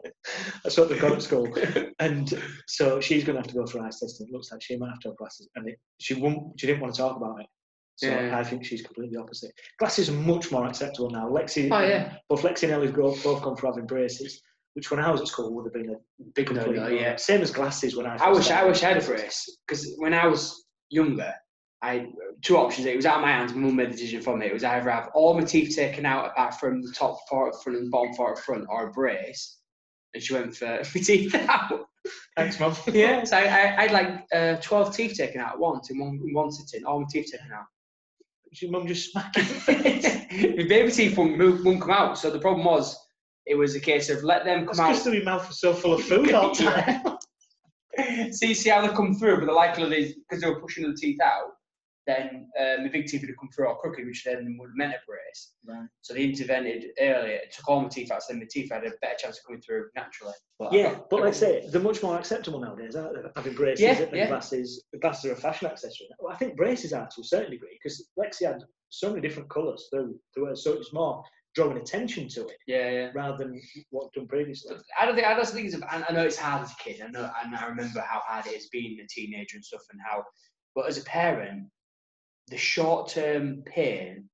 that's 0.63 0.77
what 0.77 0.89
they've 0.89 0.99
got 0.99 1.13
at 1.13 1.21
school. 1.21 1.47
And 1.99 2.33
so 2.67 2.99
she's 2.99 3.23
going 3.23 3.35
to 3.35 3.41
have 3.41 3.47
to 3.47 3.53
go 3.53 3.65
for 3.65 3.79
eyes 3.81 3.99
testing. 3.99 4.27
It 4.27 4.33
looks 4.33 4.51
like 4.51 4.61
she 4.61 4.75
might 4.77 4.89
have 4.89 4.99
to 5.01 5.09
have 5.09 5.17
glasses, 5.17 5.47
and 5.55 5.69
it, 5.69 5.79
she 5.99 6.15
won't. 6.15 6.59
She 6.59 6.67
didn't 6.67 6.81
want 6.81 6.93
to 6.95 7.01
talk 7.01 7.15
about 7.15 7.39
it. 7.39 7.45
So 7.97 8.07
Yeah. 8.07 8.37
I 8.37 8.43
think 8.43 8.65
she's 8.65 8.81
completely 8.81 9.17
opposite. 9.17 9.51
Glasses 9.79 10.09
are 10.09 10.13
much 10.13 10.51
more 10.51 10.65
acceptable 10.67 11.09
now. 11.09 11.29
Lexi, 11.29 11.69
Oh, 11.71 11.79
yeah. 11.85 12.17
both 12.29 12.41
Lexi 12.41 12.63
and 12.63 12.73
Ellie 12.73 12.91
both, 12.91 13.23
both 13.23 13.41
gone 13.41 13.55
for 13.55 13.67
having 13.67 13.85
braces, 13.87 14.41
which 14.73 14.91
when 14.91 14.99
I 14.99 15.09
was 15.11 15.21
at 15.21 15.27
school 15.27 15.53
would 15.55 15.65
have 15.65 15.73
been 15.73 15.89
a 15.95 15.97
Big 16.33 16.51
no-no, 16.51 16.71
no-no. 16.71 16.87
yeah. 16.89 17.15
Same 17.15 17.41
as 17.41 17.51
glasses 17.51 17.95
when 17.95 18.05
I. 18.05 18.17
I 18.17 18.29
wish 18.31 18.49
I 18.51 18.63
wish 18.65 18.83
I 18.83 18.89
had 18.89 19.01
a 19.03 19.05
brace 19.05 19.57
because 19.67 19.93
when 19.97 20.13
I 20.13 20.27
was 20.27 20.65
younger, 20.89 21.33
I 21.81 22.07
two 22.41 22.57
options. 22.57 22.85
It 22.87 22.95
was 22.97 23.05
out 23.05 23.17
of 23.17 23.21
my 23.21 23.31
hands. 23.31 23.53
My 23.53 23.61
mum 23.61 23.75
made 23.77 23.87
the 23.89 23.93
decision 23.93 24.21
for 24.21 24.35
me. 24.35 24.47
It 24.47 24.53
was 24.53 24.63
either 24.65 24.89
have 24.89 25.09
all 25.13 25.33
my 25.33 25.43
teeth 25.45 25.75
taken 25.75 26.05
out 26.05 26.25
apart 26.27 26.55
from 26.59 26.81
the 26.81 26.91
top 26.91 27.17
part 27.29 27.53
at 27.55 27.61
front 27.63 27.77
and 27.77 27.87
the 27.87 27.91
bottom 27.91 28.13
part 28.15 28.37
at 28.37 28.43
front, 28.43 28.65
or 28.69 28.87
a 28.87 28.91
brace. 28.91 29.59
And 30.13 30.21
she 30.23 30.33
went 30.33 30.55
for 30.55 30.65
my 30.95 31.01
teeth 31.01 31.33
out. 31.35 31.85
Thanks, 32.35 32.59
mum. 32.59 32.75
yeah, 32.91 33.23
so 33.23 33.37
I, 33.37 33.41
I, 33.41 33.77
I 33.77 33.81
had 33.83 33.91
like 33.91 34.25
uh, 34.33 34.55
twelve 34.61 34.95
teeth 34.95 35.15
taken 35.15 35.39
out 35.41 35.53
at 35.53 35.59
once 35.59 35.89
in 35.91 35.99
one 35.99 36.19
in 36.25 36.33
one 36.33 36.51
sitting. 36.51 36.85
All 36.85 36.99
my 36.99 37.05
teeth 37.09 37.31
taken 37.31 37.51
out. 37.53 37.65
Your 38.61 38.71
mum 38.71 38.87
just 38.87 39.11
smacking. 39.11 39.43
my 40.57 40.63
baby 40.67 40.91
teeth 40.91 41.17
wouldn't, 41.17 41.37
move, 41.37 41.59
wouldn't 41.65 41.81
come 41.81 41.91
out. 41.91 42.17
So 42.17 42.29
the 42.29 42.39
problem 42.39 42.65
was, 42.65 42.97
it 43.45 43.55
was 43.55 43.75
a 43.75 43.79
case 43.79 44.09
of 44.09 44.23
let 44.23 44.45
them 44.45 44.65
That's 44.65 44.77
come 44.79 44.87
out. 44.87 44.91
because 44.97 45.13
your 45.13 45.23
mouth 45.23 45.47
was 45.47 45.59
so 45.59 45.73
full 45.73 45.93
of 45.93 46.01
food 46.03 46.31
all 46.33 46.53
the 46.55 46.63
time. 46.63 48.31
see, 48.33 48.53
see 48.53 48.69
how 48.69 48.81
they 48.85 48.93
come 48.93 49.15
through, 49.15 49.39
but 49.39 49.45
the 49.45 49.51
likelihood 49.53 49.93
is 49.93 50.13
because 50.15 50.41
they 50.41 50.49
were 50.49 50.59
pushing 50.59 50.89
the 50.89 50.95
teeth 50.95 51.19
out, 51.21 51.51
then 52.07 52.47
uh, 52.59 52.81
my 52.83 52.87
big 52.89 53.07
teeth 53.07 53.21
would 53.21 53.29
have 53.29 53.37
come 53.39 53.49
through 53.55 53.67
all 53.67 53.75
crooked, 53.75 54.05
which 54.05 54.23
then 54.23 54.57
would 54.59 54.67
have 54.69 54.75
meant 54.75 54.93
a 54.93 54.97
brace. 55.07 55.53
Right. 55.67 55.87
So 56.01 56.13
they 56.13 56.23
intervened 56.25 56.83
earlier, 56.99 57.39
took 57.51 57.67
all 57.67 57.81
my 57.81 57.87
teeth 57.87 58.11
out, 58.11 58.21
so 58.21 58.33
then 58.33 58.39
my 58.41 58.47
teeth 58.49 58.71
had 58.71 58.83
a 58.85 58.91
better 59.01 59.15
chance 59.17 59.39
of 59.39 59.45
coming 59.45 59.61
through 59.61 59.85
naturally. 59.95 60.33
But 60.59 60.71
Yeah, 60.73 60.93
got- 60.93 61.09
but 61.09 61.15
I 61.17 61.19
like 61.21 61.27
I 61.27 61.31
got- 61.31 61.35
say, 61.39 61.69
they're 61.71 61.81
much 61.81 62.03
more 62.03 62.17
acceptable 62.17 62.59
nowadays, 62.59 62.95
aren't 62.95 63.15
they? 63.15 63.29
Having 63.35 63.53
braces 63.55 63.81
Yeah, 63.81 63.99
and 64.03 64.15
yeah. 64.15 64.27
glasses. 64.27 64.83
The 64.93 64.99
glasses 64.99 65.31
are 65.31 65.33
a 65.33 65.37
fashion 65.37 65.67
accessory. 65.67 66.07
Well, 66.25 66.33
I 66.33 66.37
think 66.37 66.57
braces 66.57 66.91
are 66.91 67.07
to 67.07 67.21
a 67.21 67.23
certain 67.23 67.51
degree 67.51 67.77
because 67.81 68.09
Lexi 68.17 68.47
had 68.47 68.63
so 68.89 69.09
many 69.09 69.21
different 69.21 69.47
colours 69.47 69.87
through, 69.91 70.19
through 70.33 70.47
her, 70.47 70.55
so 70.55 70.73
it's 70.73 70.91
more 70.91 71.23
drawing 71.53 71.77
attention 71.77 72.27
to 72.29 72.47
it 72.47 72.57
yeah, 72.65 72.89
yeah. 72.89 73.11
rather 73.13 73.37
than 73.37 73.61
what 73.91 74.11
done 74.13 74.27
previously. 74.27 74.75
I 74.99 75.05
don't 75.05 75.13
think 75.13 75.27
I 75.27 75.35
don't 75.35 75.47
think 75.47 75.67
it's. 75.71 75.77
I 75.87 76.11
know 76.11 76.25
it's 76.25 76.37
hard 76.37 76.63
as 76.63 76.71
a 76.71 76.83
kid. 76.83 76.99
I 76.99 77.11
know, 77.11 77.29
and 77.43 77.55
I 77.55 77.67
remember 77.67 77.99
how 78.01 78.21
hard 78.25 78.47
it 78.47 78.53
is 78.53 78.69
being 78.69 78.99
a 78.99 79.07
teenager 79.07 79.55
and 79.55 79.63
stuff, 79.63 79.83
and 79.91 80.01
how. 80.03 80.23
But 80.73 80.87
as 80.87 80.97
a 80.97 81.03
parent, 81.03 81.67
the 82.47 82.57
short-term 82.57 83.61
pain 83.67 84.27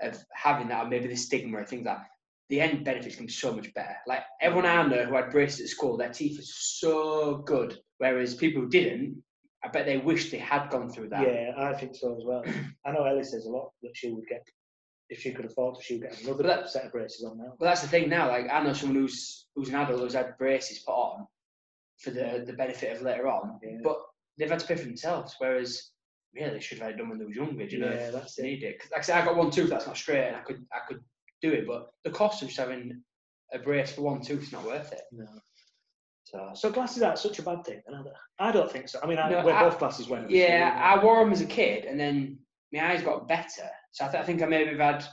of 0.00 0.16
having 0.32 0.68
that, 0.68 0.86
or 0.86 0.88
maybe 0.88 1.08
the 1.08 1.16
stigma 1.16 1.58
or 1.58 1.64
things 1.64 1.86
like 1.86 1.96
that, 1.96 2.06
the 2.50 2.60
end 2.60 2.84
benefits 2.84 3.16
can 3.16 3.26
be 3.26 3.32
so 3.32 3.52
much 3.52 3.74
better. 3.74 3.96
Like 4.06 4.22
everyone 4.40 4.66
I 4.66 4.86
know 4.86 5.06
who 5.06 5.16
had 5.16 5.30
braces 5.30 5.60
at 5.62 5.68
school, 5.68 5.96
their 5.96 6.12
teeth 6.12 6.38
are 6.38 6.44
so 6.44 7.38
good, 7.38 7.80
whereas 7.98 8.36
people 8.36 8.62
who 8.62 8.68
didn't, 8.68 9.20
I 9.64 9.68
bet 9.68 9.84
they 9.86 9.98
wish 9.98 10.30
they 10.30 10.38
had 10.38 10.70
gone 10.70 10.88
through 10.90 11.10
that. 11.10 11.22
Yeah, 11.26 11.52
I 11.56 11.74
think 11.74 11.94
so 11.94 12.16
as 12.16 12.24
well. 12.24 12.42
I 12.86 12.92
know 12.92 13.04
Ellie 13.04 13.24
says 13.24 13.44
a 13.46 13.50
lot 13.50 13.70
that 13.82 13.94
she 13.94 14.10
would 14.10 14.26
get, 14.26 14.42
if 15.10 15.20
she 15.20 15.32
could 15.32 15.44
afford 15.44 15.76
to, 15.76 15.82
she 15.82 15.94
would 15.98 16.02
get 16.10 16.22
another 16.22 16.44
that- 16.44 16.70
set 16.70 16.86
of 16.86 16.92
braces 16.92 17.24
on 17.24 17.36
now. 17.38 17.54
Well, 17.58 17.70
that's 17.70 17.82
the 17.82 17.88
thing 17.88 18.08
now. 18.08 18.28
Like 18.28 18.46
I 18.50 18.62
know 18.62 18.72
someone 18.72 18.96
who's 18.96 19.46
who's 19.54 19.68
an 19.68 19.74
adult 19.74 20.00
who's 20.00 20.14
had 20.14 20.38
braces 20.38 20.78
put 20.80 20.92
on 20.92 21.26
for 21.98 22.10
the 22.10 22.44
the 22.46 22.54
benefit 22.54 22.96
of 22.96 23.02
later 23.02 23.28
on, 23.28 23.58
Yeah. 23.62 23.78
but 23.82 23.98
they've 24.38 24.48
had 24.50 24.60
to 24.60 24.66
pay 24.66 24.76
for 24.76 24.84
themselves. 24.84 25.34
Whereas 25.38 25.90
really, 26.34 26.50
they 26.54 26.60
should 26.60 26.78
have 26.78 26.86
had 26.86 26.94
it 26.94 26.98
done 26.98 27.10
when 27.10 27.18
they 27.18 27.24
was 27.26 27.36
younger. 27.36 27.66
Do 27.66 27.76
you 27.76 27.82
know? 27.82 27.90
Yeah, 27.90 28.06
if 28.08 28.12
that's 28.14 28.36
they 28.36 28.44
it. 28.44 28.46
need 28.46 28.62
it. 28.62 28.78
'Cause 28.80 28.90
like 28.92 29.00
I 29.00 29.02
said, 29.02 29.20
I 29.20 29.24
got 29.26 29.36
one 29.36 29.50
tooth 29.50 29.68
that's 29.68 29.86
not 29.86 29.96
straight, 29.98 30.28
and 30.28 30.36
I 30.36 30.40
could 30.40 30.64
I 30.72 30.78
could 30.88 31.00
do 31.42 31.52
it, 31.52 31.66
but 31.66 31.90
the 32.04 32.10
cost 32.10 32.40
of 32.42 32.48
just 32.48 32.58
having 32.60 33.02
a 33.52 33.58
brace 33.58 33.92
for 33.92 34.02
one 34.02 34.22
tooth 34.22 34.44
is 34.44 34.52
not 34.52 34.64
worth 34.64 34.92
it. 34.92 35.02
No. 35.12 35.26
So. 36.24 36.50
So 36.54 36.70
glasses 36.70 37.02
aren't 37.02 37.18
such 37.18 37.38
a 37.38 37.42
bad 37.42 37.64
thing. 37.64 37.80
I 38.38 38.52
don't 38.52 38.70
think 38.70 38.88
so. 38.88 39.00
I 39.02 39.06
mean, 39.06 39.18
I, 39.18 39.28
No, 39.30 39.44
wear 39.44 39.54
I- 39.54 39.62
both 39.68 39.78
glasses 39.78 40.08
when. 40.08 40.26
Yeah, 40.28 40.78
I 40.82 41.02
wore 41.02 41.22
them 41.24 41.32
as 41.32 41.40
a 41.40 41.46
kid, 41.46 41.84
and 41.86 41.98
then 41.98 42.38
my 42.72 42.92
eyes 42.92 43.02
got 43.02 43.26
better. 43.28 43.68
So 43.92 44.04
I, 44.04 44.08
th- 44.08 44.22
I 44.22 44.26
think 44.26 44.42
I 44.42 44.46
maybe 44.46 44.70
have 44.70 44.78
had 44.78 45.04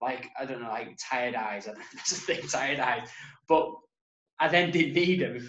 like 0.00 0.28
I 0.38 0.44
don't 0.44 0.62
know, 0.62 0.68
like 0.68 0.96
tired 1.10 1.34
eyes. 1.34 1.66
That's 1.94 2.10
the 2.10 2.34
thing, 2.34 2.48
tired 2.48 2.80
eyes. 2.80 3.08
But 3.48 3.70
I 4.40 4.48
then 4.48 4.70
didn't 4.70 4.94
need 4.94 5.20
them 5.20 5.48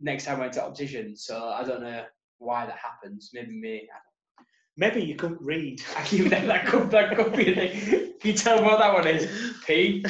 next 0.00 0.24
time 0.24 0.36
I 0.36 0.40
went 0.40 0.52
to 0.54 0.64
optician. 0.64 1.16
So 1.16 1.48
I 1.48 1.62
don't 1.64 1.82
know 1.82 2.04
why 2.38 2.66
that 2.66 2.76
happens. 2.78 3.30
Maybe 3.32 3.52
me. 3.52 3.88
Maybe 4.76 5.02
you 5.02 5.14
couldn't 5.16 5.42
read. 5.42 5.82
I 5.96 6.02
keep 6.04 6.30
that 6.30 6.46
that 6.46 6.66
could 6.66 6.90
that 6.90 7.14
could 7.16 7.34
be 7.36 7.52
a 7.52 7.54
thing. 7.54 8.12
Can 8.20 8.30
you 8.30 8.36
tell 8.36 8.58
me 8.58 8.64
what 8.64 8.78
that 8.78 8.92
one 8.94 9.06
is? 9.06 9.28
P 9.66 10.04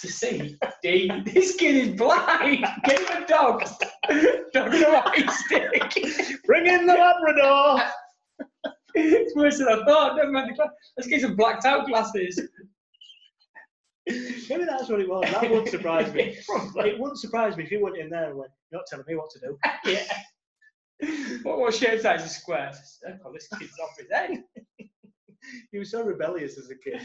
to 0.00 0.08
see 0.08 0.56
D. 0.82 1.10
This 1.26 1.56
kid 1.56 1.74
is 1.76 1.96
blind. 1.96 2.66
Get 2.84 3.00
him 3.00 3.22
a 3.22 3.26
dog. 3.26 3.62
Dog 4.52 4.74
and 4.74 4.84
a 4.84 4.90
white 4.92 5.30
stick. 5.30 6.40
Bring 6.44 6.66
in 6.66 6.86
the 6.86 6.94
Labrador. 6.94 7.82
it's 8.94 9.34
worse 9.36 9.58
than 9.58 9.68
I 9.68 9.84
thought. 9.84 10.16
Never 10.16 10.30
mind 10.30 10.54
the 10.56 10.68
Let's 10.96 11.08
get 11.08 11.20
some 11.20 11.36
blacked 11.36 11.64
out 11.64 11.86
glasses. 11.86 12.40
Maybe 14.06 14.64
that's 14.64 14.88
what 14.88 15.00
it 15.00 15.08
was. 15.08 15.30
That 15.30 15.42
wouldn't 15.42 15.68
surprise 15.68 16.12
me. 16.12 16.36
Probably. 16.46 16.90
It 16.90 16.98
wouldn't 16.98 17.20
surprise 17.20 17.56
me 17.56 17.64
if 17.64 17.70
you 17.70 17.82
went 17.82 17.98
in 17.98 18.10
there 18.10 18.30
and 18.30 18.38
went, 18.38 18.50
"You're 18.70 18.80
not 18.80 18.86
telling 18.86 19.04
me 19.06 19.14
what 19.14 19.30
to 19.30 19.40
do." 19.40 19.58
yeah. 19.84 21.38
What, 21.42 21.58
what 21.58 21.74
shape 21.74 22.00
size 22.00 22.24
is 22.24 22.36
square? 22.36 22.72
Oh, 23.24 23.32
this 23.32 23.48
kid's 23.58 23.78
off 23.82 23.96
his 23.98 24.08
head. 24.10 24.42
You 25.72 25.80
were 25.80 25.84
so 25.84 26.02
rebellious 26.02 26.58
as 26.58 26.70
a 26.70 26.74
kid. 26.76 27.00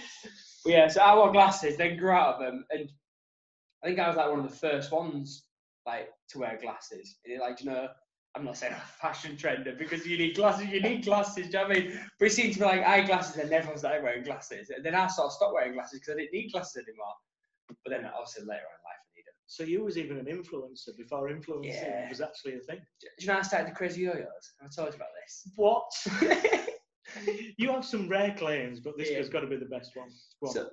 But 0.63 0.71
yeah, 0.73 0.87
so 0.87 1.01
I 1.01 1.15
wore 1.15 1.31
glasses, 1.31 1.77
then 1.77 1.97
grew 1.97 2.11
out 2.11 2.35
of 2.35 2.39
them, 2.41 2.65
and 2.71 2.89
I 3.83 3.87
think 3.87 3.99
I 3.99 4.07
was 4.07 4.17
like 4.17 4.29
one 4.29 4.39
of 4.39 4.49
the 4.49 4.55
first 4.55 4.91
ones 4.91 5.43
like 5.85 6.09
to 6.29 6.39
wear 6.39 6.57
glasses. 6.61 7.17
And 7.23 7.33
it, 7.35 7.39
like, 7.39 7.59
you 7.61 7.67
know, 7.69 7.87
I'm 8.35 8.43
not 8.43 8.57
saying 8.57 8.73
I'm 8.73 8.79
a 8.81 8.83
fashion 8.83 9.37
trender 9.37 9.77
because 9.77 10.05
you 10.05 10.17
need 10.17 10.35
glasses, 10.35 10.67
you 10.67 10.81
need 10.81 11.05
glasses. 11.05 11.35
Do 11.35 11.41
you 11.43 11.51
know 11.51 11.67
what 11.69 11.77
I 11.77 11.79
mean? 11.81 11.99
But 12.19 12.25
it 12.25 12.31
seemed 12.31 12.53
to 12.53 12.59
be 12.59 12.65
like 12.65 12.81
eyeglasses, 12.83 13.37
and 13.37 13.51
everyone 13.53 13.77
started 13.77 14.03
wearing 14.03 14.23
glasses, 14.23 14.69
and 14.75 14.83
then 14.85 14.95
I 14.95 15.07
sort 15.07 15.27
of 15.27 15.33
stopped 15.33 15.53
wearing 15.53 15.73
glasses 15.73 15.99
because 15.99 16.15
I 16.15 16.17
didn't 16.21 16.33
need 16.33 16.51
glasses 16.51 16.83
anymore. 16.87 17.13
But 17.83 17.91
then 17.91 18.05
obviously 18.05 18.41
later 18.43 18.65
on 18.65 18.75
in 18.77 18.83
life, 18.83 19.01
I 19.05 19.15
need 19.15 19.25
them. 19.25 19.33
So 19.47 19.63
you 19.63 19.83
was 19.83 19.97
even 19.97 20.17
an 20.17 20.25
influencer 20.25 20.95
before 20.97 21.29
influencing 21.29 21.71
Yeah. 21.73 22.09
was 22.09 22.21
actually 22.21 22.55
a 22.55 22.59
thing. 22.59 22.79
Do 23.01 23.07
you 23.19 23.27
know 23.27 23.37
I 23.37 23.41
started 23.41 23.69
the 23.69 23.75
crazy 23.75 24.01
yo-yos? 24.01 24.53
I 24.61 24.67
told 24.75 24.89
you 24.89 24.95
about 24.95 25.09
this. 25.23 25.51
What? 25.55 25.91
you 27.57 27.71
have 27.71 27.85
some 27.85 28.07
rare 28.07 28.35
claims, 28.37 28.79
but 28.79 28.97
this 28.97 29.09
Yeah. 29.11 29.17
has 29.17 29.29
got 29.29 29.41
to 29.41 29.47
be 29.47 29.55
the 29.57 29.65
best 29.65 29.95
one. 29.95 30.09
Go 30.41 30.47
on. 30.49 30.53
So, 30.53 30.69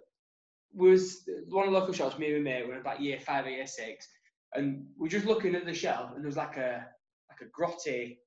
was 0.74 1.28
one 1.48 1.66
of 1.66 1.72
the 1.72 1.78
local 1.78 1.92
shops, 1.92 2.18
me 2.18 2.32
and 2.34 2.44
my 2.44 2.50
mate, 2.50 2.66
were 2.68 2.78
about 2.78 3.00
year 3.00 3.20
five 3.20 3.46
or 3.46 3.50
year 3.50 3.66
six, 3.66 4.08
and 4.54 4.86
we're 4.96 5.08
just 5.08 5.26
looking 5.26 5.54
at 5.54 5.66
the 5.66 5.74
shelf, 5.74 6.10
and 6.14 6.20
there 6.20 6.28
was 6.28 6.36
like 6.36 6.56
a 6.56 6.86
like 7.30 7.40
a 7.42 7.60
grotty 7.60 8.18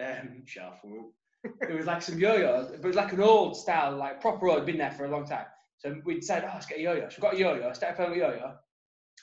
um, 0.00 0.42
shelf. 0.46 0.80
There 1.60 1.76
was 1.76 1.86
like 1.86 2.02
some 2.02 2.18
yo-yos, 2.18 2.70
but 2.70 2.80
it 2.80 2.86
was 2.86 2.96
like 2.96 3.12
an 3.12 3.20
old 3.20 3.56
style, 3.56 3.96
like 3.96 4.20
proper 4.20 4.48
old, 4.48 4.64
been 4.64 4.78
there 4.78 4.90
for 4.92 5.04
a 5.04 5.10
long 5.10 5.26
time. 5.26 5.46
So 5.78 5.94
we 6.04 6.14
decided, 6.14 6.48
oh, 6.48 6.52
let's 6.54 6.66
get 6.66 6.78
a 6.78 6.82
yo-yo. 6.82 7.08
So 7.10 7.16
we 7.18 7.22
got 7.22 7.34
a 7.34 7.38
yo-yo, 7.38 7.72
started 7.74 7.96
playing 7.96 8.12
with 8.12 8.20
yo-yo. 8.20 8.54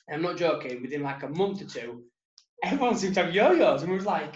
And 0.08 0.18
I'm 0.18 0.22
not 0.22 0.38
joking, 0.38 0.82
within 0.82 1.02
like 1.02 1.24
a 1.24 1.30
month 1.30 1.62
or 1.62 1.66
two, 1.66 2.04
everyone 2.64 2.96
seemed 2.98 3.16
to 3.16 3.24
have 3.26 3.34
yo-yos, 3.34 3.82
and 3.82 3.90
we 3.92 3.98
was 3.98 4.06
like, 4.06 4.36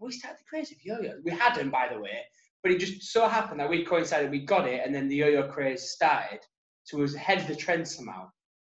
we 0.00 0.12
started 0.12 0.38
the 0.38 0.44
craze 0.48 0.70
of 0.70 0.78
yo-yos. 0.84 1.20
We 1.24 1.32
had 1.32 1.56
them, 1.56 1.70
by 1.70 1.88
the 1.92 1.98
way, 1.98 2.20
but 2.62 2.72
it 2.72 2.80
just 2.80 3.02
so 3.12 3.28
happened 3.28 3.60
that 3.60 3.70
we 3.70 3.84
coincided, 3.84 4.30
we 4.30 4.44
got 4.44 4.66
it, 4.68 4.82
and 4.84 4.94
then 4.94 5.08
the 5.08 5.16
yo-yo 5.16 5.48
craze 5.48 5.90
started. 5.90 6.40
So 6.84 6.98
it 6.98 7.02
was 7.02 7.14
ahead 7.14 7.38
of 7.38 7.46
the 7.48 7.54
trend 7.54 7.86
somehow 7.86 8.30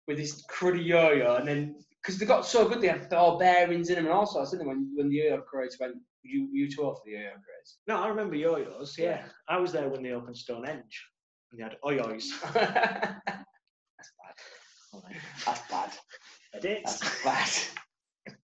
with 0.07 0.17
this 0.17 0.43
cruddy 0.47 0.85
yo-yo, 0.85 1.35
and 1.35 1.47
then 1.47 1.75
because 2.01 2.17
they 2.19 2.25
got 2.25 2.45
so 2.45 2.67
good, 2.67 2.81
they 2.81 2.87
had 2.87 3.13
all 3.13 3.37
bearings 3.37 3.89
in 3.89 3.95
them 3.95 4.05
and 4.05 4.13
all 4.13 4.25
sorts. 4.25 4.51
Didn't 4.51 4.65
they? 4.65 4.69
When 4.69 4.91
when 4.95 5.09
the 5.09 5.15
yo-yo 5.15 5.41
craze 5.41 5.77
went, 5.79 5.95
you 6.23 6.49
you 6.51 6.69
too 6.69 6.83
off 6.83 6.99
the 7.05 7.11
yo-yo 7.11 7.29
craze. 7.31 7.77
No, 7.87 8.01
I 8.03 8.07
remember 8.07 8.35
yo-yos. 8.35 8.97
Yeah, 8.97 9.05
Yeah. 9.05 9.23
I 9.47 9.57
was 9.57 9.71
there 9.71 9.89
when 9.89 10.03
they 10.03 10.11
opened 10.11 10.37
Stonehenge, 10.37 11.07
and 11.51 11.59
they 11.59 11.63
had 11.63 11.77
oyoys. 11.85 12.25
That's 12.53 14.11
bad. 14.19 14.35
That's 15.45 15.61
bad. 15.69 15.91
I 16.55 16.59
did. 16.59 16.83
That's 16.85 17.23
bad. 17.23 17.49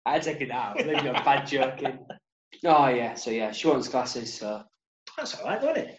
I 0.05 0.19
take 0.19 0.41
it 0.41 0.51
out. 0.51 0.77
Leave 0.85 1.03
your 1.03 1.13
bad 1.13 1.47
joking. 1.47 1.99
Oh 2.63 2.87
yeah, 2.87 3.15
so 3.15 3.31
yeah, 3.31 3.51
she 3.51 3.67
wants 3.67 3.87
glasses. 3.89 4.33
So 4.33 4.63
That's 5.17 5.35
all 5.39 5.45
right, 5.45 5.61
wasn't 5.61 5.89
it? 5.89 5.97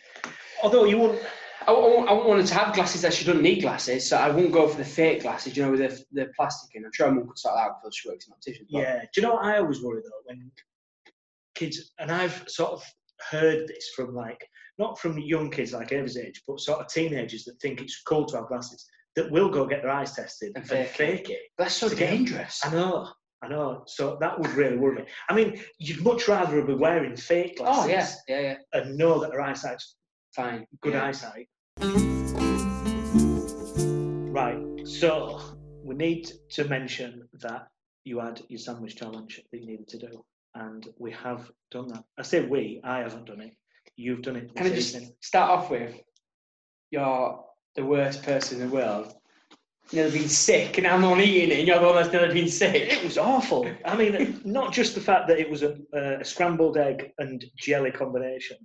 Although 0.62 0.85
you 0.85 0.98
wouldn't. 0.98 1.22
I, 1.66 1.72
I, 1.72 1.79
want- 1.79 2.09
I 2.09 2.12
want 2.12 2.40
her 2.40 2.46
to 2.46 2.55
have 2.55 2.74
glasses 2.74 3.02
that 3.02 3.12
she 3.14 3.24
doesn't 3.24 3.42
need 3.42 3.61
glasses, 3.62 4.09
so 4.09 4.16
I 4.16 4.31
won't 4.31 4.52
go 4.52 4.68
for 4.68 4.76
the 4.79 4.85
fake 4.85 5.22
glasses, 5.22 5.57
you 5.57 5.64
know, 5.64 5.70
with 5.72 5.81
the, 5.81 6.05
the 6.12 6.31
plastic 6.37 6.74
in. 6.76 6.85
I'm 6.85 6.92
sure 6.92 7.11
mum 7.11 7.26
could 7.26 7.38
sort 7.38 7.55
that 7.57 7.61
out 7.62 7.83
because 7.83 7.96
she 7.96 8.09
works 8.09 8.26
in 8.26 8.33
optician. 8.33 8.66
but- 8.70 8.81
Yeah. 8.81 9.00
Do 9.00 9.20
you 9.20 9.22
know 9.26 9.35
what 9.35 9.44
I 9.44 9.59
always 9.59 9.83
worry 9.83 10.02
though 10.02 10.11
when 10.24 10.50
kids, 11.55 11.92
and 11.98 12.11
I've 12.12 12.44
sort 12.48 12.72
of 12.72 12.85
heard 13.31 13.66
this 13.68 13.90
from 13.96 14.14
like 14.14 14.46
not 14.79 14.98
from 14.98 15.18
young 15.18 15.50
kids 15.50 15.72
like 15.72 15.90
Ava's 15.92 16.18
age, 16.18 16.42
but 16.46 16.61
sort 16.61 16.81
of 16.81 16.88
teenagers 16.88 17.44
that 17.44 17.59
think 17.61 17.81
it's 17.81 18.02
cool 18.02 18.26
to 18.26 18.37
have 18.37 18.48
glasses 18.48 18.87
that 19.16 19.31
will 19.31 19.48
go 19.48 19.64
get 19.66 19.81
their 19.83 19.90
eyes 19.90 20.12
tested 20.14 20.52
And 20.55 20.70
and, 20.70 20.87
fake 20.88 21.31
it. 21.31 21.40
That's 21.57 21.74
so 21.74 21.88
To 21.88 21.96
get 21.96 22.11
'em- 22.11 22.16
dangerous. 22.18 22.61
I 22.62 22.70
know. 22.70 23.09
I 23.46 23.48
know. 23.48 23.85
So 23.87 24.16
that 24.20 24.38
would 24.38 24.50
really 24.54 24.76
worry 24.76 24.96
me. 24.96 25.04
I 25.28 25.35
mean, 25.35 25.61
you'd 25.78 26.02
much 26.02 26.26
rather 26.26 26.62
be 26.62 26.74
wearing 26.74 27.16
fake 27.16 27.59
glasses 27.59 27.85
Oh 27.85 27.88
yeah, 27.88 28.40
yeah, 28.40 28.40
yeah. 28.40 28.80
and 28.80 28.96
know 28.96 29.20
that 29.20 29.30
their 29.30 29.40
eyesight's 29.40 29.94
Fine. 30.35 30.66
good 30.82 30.94
yeah. 30.94 31.04
eyesight. 31.06 31.48
Right, 34.32 34.59
So 34.87 35.40
we 35.82 35.94
need 35.94 36.30
to 36.50 36.64
mention 36.64 37.28
that 37.40 37.68
you 38.04 38.18
had 38.20 38.42
your 38.48 38.59
sandwich 38.59 38.96
challenge 38.96 39.40
that 39.50 39.59
you 39.59 39.66
needed 39.66 39.88
to 39.88 39.98
do, 39.98 40.24
and 40.54 40.87
we 40.98 41.12
have 41.12 41.50
done 41.70 41.88
that. 41.88 42.04
I 42.18 42.22
say 42.22 42.44
we, 42.44 42.80
I 42.85 42.98
haven't 42.98 43.26
done 43.26 43.40
it. 43.40 43.52
You've 43.96 44.22
done 44.22 44.37
it. 44.37 44.54
Can 44.54 44.66
I 44.66 44.70
just 44.70 44.94
evening. 44.94 45.14
start 45.20 45.50
off 45.50 45.70
with 45.70 45.94
you're 46.90 47.44
the 47.76 47.85
worst 47.85 48.22
person 48.24 48.61
in 48.61 48.68
the 48.68 48.74
world. 48.74 49.14
Never 49.92 50.11
been 50.11 50.29
sick, 50.29 50.79
and 50.79 50.87
I'm 50.87 51.01
not 51.01 51.20
eating 51.20 51.51
it, 51.51 51.59
and 51.61 51.68
you're 51.68 51.79
the 51.79 51.87
one 51.87 51.94
that's 51.94 52.12
never 52.12 52.33
been 52.33 52.49
sick. 52.49 52.92
It 52.92 53.05
was 53.05 53.18
awful. 53.18 53.70
I 53.85 53.96
mean, 53.96 54.40
not 54.44 54.72
just 54.72 54.94
the 54.96 55.01
fact 55.01 55.29
that 55.29 55.38
it 55.38 55.49
was 55.49 55.62
a, 55.62 55.77
a 55.92 56.25
scrambled 56.25 56.77
egg 56.77 57.12
and 57.18 57.44
jelly 57.57 57.92
combination 57.92 58.57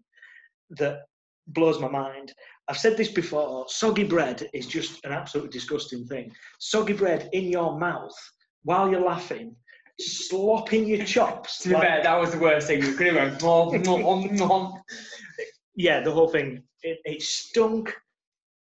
that 0.72 1.02
blows 1.48 1.80
my 1.80 1.90
mind. 1.90 2.34
I've 2.68 2.78
said 2.78 2.98
this 2.98 3.12
before 3.12 3.66
soggy 3.68 4.04
bread 4.04 4.48
is 4.54 4.66
just 4.66 5.04
an 5.06 5.12
absolutely 5.12 5.52
disgusting 5.52 6.06
thing. 6.06 6.32
Soggy 6.60 6.94
bread 6.94 7.30
in 7.34 7.46
your 7.46 7.78
mouth 7.78 8.16
while 8.64 8.90
you're 8.90 9.02
laughing, 9.02 9.56
slopping 10.00 10.88
your 10.88 11.06
chops. 11.06 11.60
To 11.60 11.70
be 11.70 11.76
like- 11.76 11.84
fair, 11.84 12.04
that 12.04 12.20
was 12.20 12.32
the 12.32 12.40
worst 12.40 12.68
thing. 12.68 12.82
You 12.82 12.94
could 12.94 13.14
have 13.14 13.40
gone, 13.40 14.82
yeah, 15.76 16.02
the 16.02 16.12
whole 16.12 16.30
thing. 16.30 16.64
It, 16.84 17.00
it 17.06 17.22
stunk. 17.22 17.94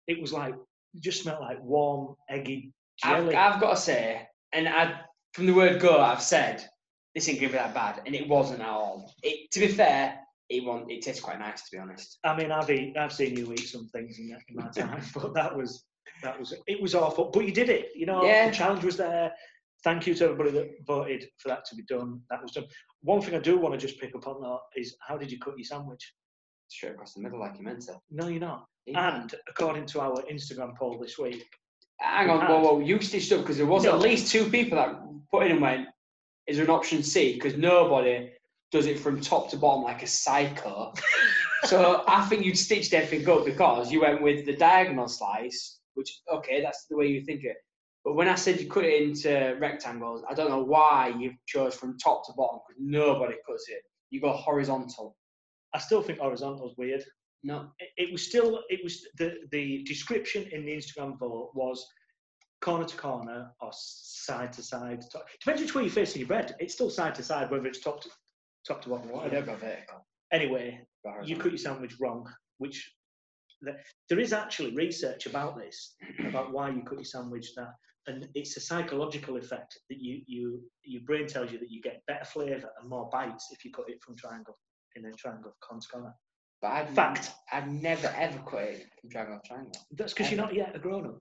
It 0.07 0.21
was 0.21 0.31
like, 0.33 0.53
it 0.93 1.01
just 1.01 1.23
smelled 1.23 1.41
like 1.41 1.61
warm, 1.63 2.15
eggy 2.29 2.71
I've. 3.03 3.27
I've 3.33 3.61
got 3.61 3.71
to 3.71 3.77
say, 3.81 4.27
and 4.53 4.67
I, 4.67 5.01
from 5.33 5.45
the 5.45 5.53
word 5.53 5.79
go, 5.81 5.99
I've 5.99 6.21
said 6.21 6.63
this 7.15 7.27
ain't 7.27 7.39
gonna 7.39 7.51
be 7.51 7.57
that 7.57 7.73
bad, 7.73 8.01
and 8.05 8.15
it 8.15 8.27
wasn't 8.27 8.61
at 8.61 8.69
all. 8.69 9.13
It, 9.23 9.51
to 9.51 9.59
be 9.59 9.67
fair, 9.67 10.19
it 10.49 10.63
won, 10.63 10.89
It 10.89 11.01
tastes 11.01 11.21
quite 11.21 11.39
nice, 11.39 11.61
to 11.63 11.75
be 11.75 11.77
honest. 11.79 12.19
I 12.23 12.35
mean, 12.35 12.51
I've 12.51 12.69
eat, 12.69 12.95
I've 12.97 13.13
seen 13.13 13.37
you 13.37 13.51
eat 13.53 13.67
some 13.69 13.87
things 13.87 14.19
in, 14.19 14.35
in 14.49 14.55
my 14.55 14.67
time, 14.69 15.01
but 15.15 15.33
that 15.33 15.55
was 15.55 15.85
that 16.23 16.37
was 16.39 16.53
it 16.67 16.81
was 16.81 16.93
awful. 16.93 17.31
But 17.33 17.45
you 17.45 17.51
did 17.53 17.69
it. 17.69 17.89
You 17.95 18.05
know, 18.05 18.23
Yeah. 18.23 18.49
the 18.49 18.55
challenge 18.55 18.83
was 18.83 18.97
there. 18.97 19.31
Thank 19.83 20.05
you 20.05 20.13
to 20.15 20.25
everybody 20.25 20.51
that 20.51 20.69
voted 20.85 21.25
for 21.39 21.47
that 21.49 21.65
to 21.65 21.75
be 21.75 21.83
done. 21.83 22.21
That 22.29 22.41
was 22.43 22.51
done. 22.51 22.65
One 23.01 23.21
thing 23.21 23.33
I 23.33 23.39
do 23.39 23.57
want 23.57 23.73
to 23.73 23.79
just 23.79 23.99
pick 23.99 24.13
up 24.15 24.27
on 24.27 24.41
that 24.41 24.59
is 24.79 24.95
how 25.07 25.17
did 25.17 25.31
you 25.31 25.39
cut 25.39 25.57
your 25.57 25.65
sandwich? 25.65 26.13
Straight 26.67 26.91
across 26.91 27.13
the 27.13 27.21
middle, 27.21 27.39
like 27.39 27.57
you 27.57 27.63
meant 27.63 27.81
to. 27.83 27.95
No, 28.11 28.27
you're 28.27 28.39
not. 28.39 28.65
And 28.87 29.33
according 29.47 29.85
to 29.87 30.01
our 30.01 30.21
Instagram 30.31 30.75
poll 30.77 30.97
this 30.99 31.17
week, 31.17 31.45
Hang 31.99 32.29
on, 32.29 32.41
had. 32.41 32.49
whoa, 32.49 32.59
whoa, 32.61 32.79
you 32.79 32.99
stitched 33.01 33.31
up 33.31 33.41
because 33.41 33.57
there 33.57 33.65
was 33.67 33.83
No. 33.83 33.93
at 33.95 33.99
least 34.01 34.31
two 34.31 34.49
people 34.49 34.77
that 34.77 34.99
put 35.29 35.45
in 35.45 35.51
and 35.53 35.61
went, 35.61 35.87
is 36.47 36.57
there 36.57 36.65
an 36.65 36.71
option 36.71 37.03
C? 37.03 37.33
Because 37.33 37.55
nobody 37.57 38.31
does 38.71 38.87
it 38.87 38.99
from 38.99 39.21
top 39.21 39.49
to 39.51 39.57
bottom 39.57 39.83
like 39.83 40.01
a 40.01 40.07
psycho. 40.07 40.93
so 41.65 42.03
I 42.07 42.25
think 42.25 42.43
you'd 42.43 42.57
stitched 42.57 42.93
everything 42.93 43.29
up 43.29 43.45
because 43.45 43.91
you 43.91 44.01
went 44.01 44.21
with 44.21 44.45
the 44.45 44.55
diagonal 44.55 45.07
slice, 45.07 45.79
which, 45.93 46.21
okay, 46.33 46.61
that's 46.61 46.85
the 46.89 46.97
way 46.97 47.05
you 47.07 47.21
think 47.23 47.43
it. 47.43 47.57
But 48.03 48.15
when 48.15 48.27
I 48.27 48.33
said 48.35 48.59
you 48.59 48.67
cut 48.67 48.83
it 48.85 48.99
into 49.03 49.55
rectangles, 49.59 50.23
I 50.27 50.33
don't 50.33 50.49
know 50.49 50.63
why 50.63 51.13
you 51.19 51.33
chose 51.45 51.75
from 51.75 51.99
top 51.99 52.25
to 52.25 52.33
bottom 52.35 52.59
because 52.67 52.81
nobody 52.83 53.35
cuts 53.47 53.69
it. 53.69 53.83
You 54.09 54.19
go 54.21 54.31
horizontal. 54.31 55.15
I 55.73 55.77
still 55.77 56.01
think 56.01 56.17
horizontal 56.17 56.67
is 56.71 56.75
weird. 56.77 57.03
No, 57.43 57.71
It, 57.97 58.11
was 58.11 58.27
still 58.27 58.61
it 58.69 58.81
was 58.83 59.07
the 59.17 59.39
the 59.51 59.83
description 59.83 60.47
in 60.51 60.65
the 60.65 60.73
Instagram 60.73 61.17
vote 61.17 61.51
was 61.55 61.85
corner 62.61 62.85
to 62.85 62.95
corner 62.95 63.51
or 63.61 63.71
side 63.73 64.53
to 64.53 64.63
side. 64.63 65.03
Top. 65.11 65.25
Depends 65.39 65.61
which 65.61 65.73
way 65.73 65.83
you're 65.83 65.91
facing 65.91 66.19
your 66.19 66.27
bread. 66.27 66.55
It's 66.59 66.75
still 66.75 66.89
side 66.89 67.15
to 67.15 67.23
side, 67.23 67.49
whether 67.49 67.65
it's 67.65 67.79
top 67.79 68.01
to 68.01 68.09
top 68.67 68.81
to 68.83 68.89
bottom 68.89 69.09
or 69.11 69.23
whatever. 69.23 69.55
vertical. 69.55 70.05
Anyway, 70.31 70.79
you 71.23 71.35
cut 71.35 71.51
your 71.51 71.57
sandwich 71.57 71.95
wrong, 71.99 72.25
which 72.59 72.93
the, 73.61 73.73
there 74.09 74.19
is 74.19 74.33
actually 74.33 74.73
research 74.75 75.25
about 75.25 75.57
this, 75.57 75.95
about 76.27 76.53
why 76.53 76.69
you 76.69 76.83
cut 76.83 76.99
your 76.99 77.05
sandwich 77.05 77.53
that, 77.55 77.73
and 78.07 78.27
it's 78.35 78.55
a 78.57 78.61
psychological 78.61 79.37
effect 79.37 79.77
that 79.89 79.99
you 79.99 80.21
you 80.27 80.61
your 80.83 81.01
brain 81.03 81.27
tells 81.27 81.51
you 81.51 81.59
that 81.59 81.71
you 81.71 81.81
get 81.81 82.03
better 82.07 82.25
flavour 82.25 82.69
and 82.79 82.89
more 82.89 83.09
bites 83.11 83.47
if 83.51 83.65
you 83.65 83.71
cut 83.71 83.89
it 83.89 84.01
from 84.03 84.15
triangle 84.15 84.57
in 84.95 85.05
a 85.05 85.11
triangle 85.13 85.55
corner 85.61 85.81
to 85.81 85.87
corner. 85.87 86.13
But 86.61 86.71
I've, 86.71 86.89
Fact. 86.91 87.31
I've 87.51 87.67
never 87.67 88.07
ever 88.15 88.37
cut 88.39 88.63
it 88.63 88.85
from 89.01 89.09
triangle 89.09 89.39
to 89.41 89.47
triangle. 89.47 89.71
That's 89.91 90.13
because 90.13 90.31
you're 90.31 90.39
not 90.39 90.53
yet 90.53 90.75
a 90.75 90.79
grown 90.79 91.05
up. 91.07 91.17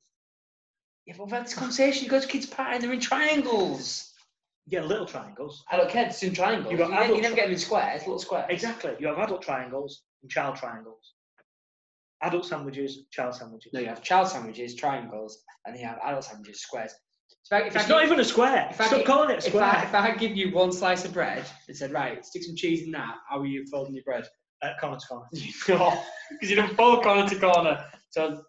Yeah, 1.06 1.14
but 1.16 1.24
we've 1.26 1.32
had 1.32 1.46
this 1.46 1.54
conversation. 1.54 2.04
You 2.04 2.10
go 2.10 2.20
to 2.20 2.28
kids' 2.28 2.46
party 2.46 2.74
and 2.74 2.84
they're 2.84 2.92
in 2.92 3.00
triangles. 3.00 4.12
Yeah, 4.66 4.82
little 4.82 5.06
triangles. 5.06 5.64
I 5.70 5.76
don't 5.78 5.88
care. 5.90 6.06
It's 6.06 6.22
in 6.22 6.34
triangles. 6.34 6.66
You 6.66 6.72
You, 6.72 6.84
got 6.84 6.90
never, 6.90 7.02
you 7.06 7.06
adult 7.06 7.22
never 7.22 7.34
tri- 7.34 7.36
get 7.36 7.44
them 7.46 7.52
in 7.54 7.58
squares. 7.58 8.00
Little 8.02 8.18
squares. 8.18 8.46
Exactly. 8.50 8.92
You 9.00 9.06
have 9.08 9.18
adult 9.18 9.42
triangles 9.42 10.02
and 10.22 10.30
child 10.30 10.56
triangles. 10.56 11.14
Adult 12.22 12.44
sandwiches, 12.44 13.04
child 13.10 13.34
sandwiches. 13.34 13.72
No, 13.72 13.80
you 13.80 13.86
have 13.86 14.02
child 14.02 14.28
sandwiches, 14.28 14.74
triangles, 14.74 15.42
and 15.64 15.74
then 15.74 15.80
you 15.80 15.88
have 15.88 15.98
adult 16.04 16.24
sandwiches, 16.24 16.60
squares. 16.60 16.92
If 17.46 17.52
I, 17.52 17.60
if 17.62 17.74
It's 17.74 17.84
I 17.86 17.88
not 17.88 18.02
give- 18.02 18.08
even 18.08 18.20
a 18.20 18.24
square. 18.24 18.68
if 18.70 18.78
I 18.80 18.86
Stop 18.88 18.98
gi- 19.00 19.04
calling 19.06 19.30
it 19.30 19.32
a 19.32 19.36
if 19.38 19.46
I, 19.46 19.48
square. 19.48 19.84
if 19.84 19.94
I 19.94 20.14
give 20.16 20.36
you 20.36 20.52
one 20.54 20.70
slice 20.70 21.06
of 21.06 21.14
bread 21.14 21.46
and 21.66 21.74
said, 21.76 21.92
right, 21.92 22.24
stick 22.24 22.42
some 22.44 22.54
cheese 22.54 22.82
in 22.82 22.90
that, 22.92 23.14
how 23.28 23.40
are 23.40 23.46
you 23.46 23.64
folding 23.70 23.94
your 23.94 24.04
bread? 24.04 24.24
Uh, 24.62 24.72
corner 24.80 24.98
to 24.98 25.06
corner. 25.06 25.26
Because 25.32 25.96
you 26.50 26.56
don't 26.56 26.76
fold 26.76 27.02
corner 27.02 27.28
to 27.28 27.36
corner. 27.38 27.84
So, 28.10 28.42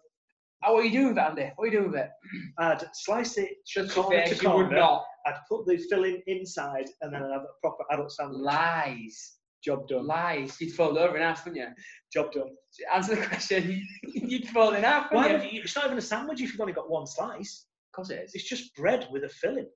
how 0.62 0.76
are 0.76 0.84
you 0.84 0.90
doing 0.90 1.08
with 1.08 1.18
it, 1.18 1.20
Andy? 1.22 1.50
What 1.56 1.64
are 1.64 1.72
you 1.72 1.78
doing 1.78 1.90
with 1.90 2.00
it? 2.00 2.10
I'd 2.58 2.84
slice 2.94 3.38
it 3.38 3.50
Shut 3.66 3.90
corner 3.90 4.22
to 4.24 4.28
face, 4.30 4.42
you 4.42 4.50
would 4.50 4.70
not. 4.70 5.04
I'd 5.26 5.38
put 5.48 5.66
the 5.66 5.76
filling 5.78 6.20
inside 6.26 6.86
and 7.00 7.12
then 7.12 7.22
I'd 7.22 7.32
have 7.32 7.42
a 7.42 7.60
proper 7.60 7.84
adult 7.90 8.12
sandwich. 8.12 8.40
Lies. 8.40 9.32
Job 9.64 9.88
done. 9.88 10.06
Lies. 10.06 10.60
You'd 10.60 10.74
fold 10.74 10.98
over 10.98 11.16
in 11.16 11.22
half, 11.22 11.44
wouldn't 11.44 11.62
you? 11.62 11.68
Job 12.12 12.32
done. 12.32 12.48
To 12.78 12.94
answer 12.94 13.14
the 13.14 13.26
question, 13.26 13.86
you'd 14.04 14.48
fold 14.48 14.74
in 14.74 14.82
half, 14.82 15.10
Why 15.12 15.22
wouldn't 15.22 15.44
would 15.44 15.52
you? 15.52 15.58
you, 15.58 15.62
it's 15.64 15.76
not 15.76 15.86
even 15.86 15.98
a 15.98 16.02
sandwich 16.02 16.40
if 16.40 16.52
you've 16.52 16.60
only 16.60 16.72
got 16.72 16.90
one 16.90 17.06
slice. 17.06 17.66
Of 17.90 17.96
course 17.96 18.10
it 18.10 18.22
is. 18.24 18.34
It's 18.34 18.48
just 18.48 18.74
bread 18.76 19.06
with 19.10 19.24
a 19.24 19.28
filling. 19.28 19.68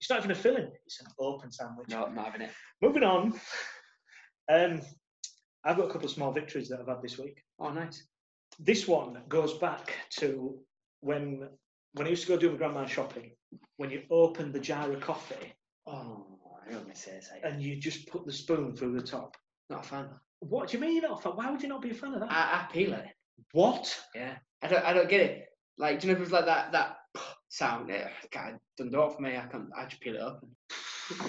It's 0.00 0.10
not 0.10 0.18
even 0.18 0.32
a 0.32 0.34
filling. 0.34 0.70
It's 0.84 1.00
an 1.00 1.06
open 1.18 1.50
sandwich. 1.52 1.88
No, 1.88 2.04
I'm 2.04 2.14
not 2.14 2.26
having 2.26 2.42
it. 2.42 2.50
Moving 2.80 3.04
on. 3.04 3.34
Um, 4.50 4.82
I've 5.64 5.76
got 5.76 5.88
a 5.88 5.92
couple 5.92 6.06
of 6.06 6.12
small 6.12 6.32
victories 6.32 6.68
that 6.68 6.80
I've 6.80 6.88
had 6.88 7.02
this 7.02 7.18
week. 7.18 7.42
Oh, 7.58 7.70
nice. 7.70 8.04
This 8.58 8.86
one 8.88 9.18
goes 9.28 9.54
back 9.54 9.94
to 10.18 10.58
when 11.00 11.48
when 11.94 12.06
I 12.06 12.10
used 12.10 12.22
to 12.22 12.28
go 12.28 12.36
do 12.38 12.50
my 12.50 12.56
grandma 12.56 12.86
shopping. 12.86 13.32
When 13.76 13.90
you 13.90 14.02
open 14.10 14.50
the 14.52 14.60
jar 14.60 14.90
of 14.90 15.00
coffee 15.00 15.52
Oh, 15.86 16.24
I 16.66 16.72
don't 16.72 16.88
miss 16.88 17.06
it. 17.06 17.24
and 17.44 17.62
you 17.62 17.76
just 17.76 18.08
put 18.08 18.24
the 18.24 18.32
spoon 18.32 18.74
through 18.76 18.92
the 18.98 19.06
top. 19.06 19.36
Not 19.68 19.84
a 19.84 19.88
fan. 19.88 20.08
What 20.40 20.68
do 20.68 20.76
you 20.76 20.80
mean 20.80 20.94
you're 20.94 21.08
not 21.08 21.18
a 21.18 21.22
fan? 21.22 21.32
Why 21.32 21.50
would 21.50 21.62
you 21.62 21.68
not 21.68 21.82
be 21.82 21.90
a 21.90 21.94
fan 21.94 22.14
of 22.14 22.20
that? 22.20 22.30
I, 22.32 22.62
I 22.62 22.72
peel 22.72 22.92
it. 22.94 23.06
what? 23.52 23.94
Yeah. 24.14 24.36
I 24.62 24.68
don't. 24.68 24.84
I 24.84 24.92
don't 24.92 25.08
get 25.08 25.20
it. 25.20 25.46
Like, 25.78 26.00
do 26.00 26.06
you 26.06 26.12
know 26.12 26.18
if 26.18 26.22
it's 26.24 26.32
like 26.32 26.46
that 26.46 26.72
that 26.72 26.96
sound? 27.48 27.88
Yeah, 27.88 28.08
God, 28.30 28.58
don't 28.78 28.90
do 28.92 29.02
it 29.02 29.12
for 29.14 29.22
me. 29.22 29.36
I 29.36 29.46
can't. 29.46 29.68
I 29.76 29.84
just 29.86 30.00
peel 30.00 30.16
it 30.16 30.20
open. 30.20 30.50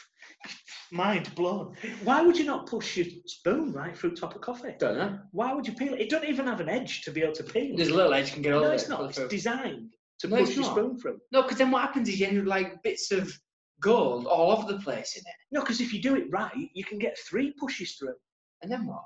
Mind 0.93 1.35
blown. 1.35 1.75
Why 2.05 2.21
would 2.21 2.37
you 2.37 2.45
not 2.45 2.67
push 2.67 2.99
your 2.99 3.07
spoon 3.25 3.73
right 3.73 3.97
through 3.97 4.15
top 4.15 4.35
of 4.35 4.43
coffee? 4.43 4.75
Don't 4.79 4.99
know. 4.99 5.19
Why 5.31 5.55
would 5.55 5.67
you 5.67 5.73
peel 5.73 5.95
it? 5.95 6.01
It 6.03 6.11
doesn't 6.11 6.29
even 6.29 6.47
have 6.47 6.61
an 6.61 6.69
edge 6.69 7.01
to 7.03 7.11
be 7.11 7.23
able 7.23 7.33
to 7.33 7.43
peel. 7.45 7.75
There's 7.77 7.89
a 7.89 7.95
little 7.95 8.13
edge 8.13 8.27
you 8.27 8.33
can 8.35 8.43
get 8.43 8.53
over. 8.53 8.67
no, 8.67 8.73
it's 8.73 8.85
it, 8.85 8.89
not. 8.91 9.05
It's 9.07 9.17
through. 9.19 9.29
designed 9.29 9.95
to 10.21 10.29
No, 10.29 10.37
push 10.37 10.55
your 10.55 10.65
not. 10.67 10.73
spoon 10.73 10.99
through. 10.99 11.19
No, 11.33 11.43
because 11.43 11.57
then 11.57 11.71
what 11.71 11.81
happens 11.81 12.11
is 12.11 12.21
you 12.21 12.27
end 12.27 12.39
up 12.41 12.47
like 12.47 12.83
bits 12.83 13.11
of 13.11 13.33
gold 13.81 14.27
all 14.27 14.53
over 14.53 14.71
the 14.71 14.79
place 14.81 15.17
in 15.17 15.23
it. 15.23 15.35
No, 15.51 15.61
because 15.63 15.81
if 15.81 15.95
you 15.95 16.03
do 16.03 16.15
it 16.15 16.27
right, 16.31 16.53
you 16.75 16.85
can 16.85 16.99
get 16.99 17.19
three 17.19 17.55
pushes 17.59 17.95
through. 17.95 18.15
And 18.61 18.71
then 18.71 18.87
what? 18.87 19.03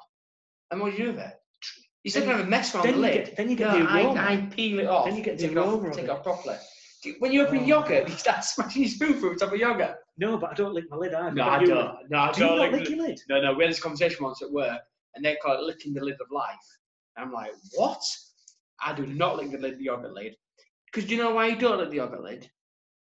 And 0.73 0.81
what 0.81 0.91
do 0.91 0.99
you 0.99 1.05
do 1.05 1.11
with 1.13 1.21
it? 1.21 1.35
You 2.03 2.11
still 2.11 2.25
Then- 2.27 2.37
have 2.37 2.47
a 2.47 2.51
mess 2.51 2.75
around 2.75 2.89
the 2.89 2.93
lid. 2.97 3.27
get- 3.27 3.37
then 3.37 3.49
you 3.49 3.55
get 3.55 3.69
no, 3.73 3.79
the 3.79 3.85
aroma. 3.95 4.21
I, 4.21 4.33
I 4.33 4.37
peel 4.39 4.81
it 4.81 4.87
off. 4.87 5.07
Then 5.07 5.17
you 5.17 5.23
get 5.23 5.39
the 5.39 5.57
aroma 5.57 5.91
Take 5.91 5.99
it 6.01 6.05
it. 6.05 6.11
off 6.11 6.25
properly. 6.25 6.57
Do 7.03 7.11
you- 7.11 7.17
When 7.19 7.33
you 7.33 7.47
open 7.47 7.59
Oh. 7.59 7.65
yogurt, 7.65 8.09
you 8.09 8.15
start 8.17 8.45
smashing 8.45 8.83
your 8.83 8.91
spoon 8.91 9.15
through 9.21 9.35
the 9.35 9.41
top 9.45 9.53
of 9.53 9.59
yogurt. 9.59 9.97
No, 10.19 10.39
but 10.39 10.51
I 10.51 10.55
don't 10.55 10.75
lick 10.75 10.85
my 10.91 10.97
lid 10.97 11.15
either. 11.15 11.33
No, 11.35 11.45
I 11.45 11.65
don't. 11.65 12.11
No, 12.11 12.19
I 12.19 12.33
Do 12.33 12.41
you 12.43 12.47
don't. 12.49 12.57
not 12.59 12.63
lick 12.71 12.73
lick 12.81 12.85
the- 12.89 12.97
your 12.97 13.07
lid? 13.07 13.21
No, 13.29 13.41
no, 13.41 13.53
we 13.55 13.65
had 13.65 13.71
this 13.73 13.81
conversation 13.83 14.25
once 14.25 14.43
at 14.43 14.51
work, 14.51 14.81
and 15.15 15.25
they 15.25 15.37
call 15.37 15.55
it 15.59 15.63
licking 15.63 15.95
the 15.95 16.05
lid 16.05 16.15
of 16.21 16.31
life. 16.31 16.57
And 17.17 17.27
I'm 17.27 17.33
like, 17.33 17.53
what? 17.75 18.01
I 18.83 18.93
do 18.95 19.07
not 19.07 19.37
lick 19.37 19.51
the 19.51 19.59
lid 19.59 19.73
of 19.75 19.79
the 19.79 19.85
yogurt 19.85 20.13
lid. 20.13 20.35
Because 20.93 21.11
you 21.11 21.19
know 21.19 21.35
why 21.35 21.49
you 21.49 21.57
don't 21.57 21.79
lick 21.79 21.91
the 21.91 21.97
yogurt 21.97 22.23
lid? 22.23 22.51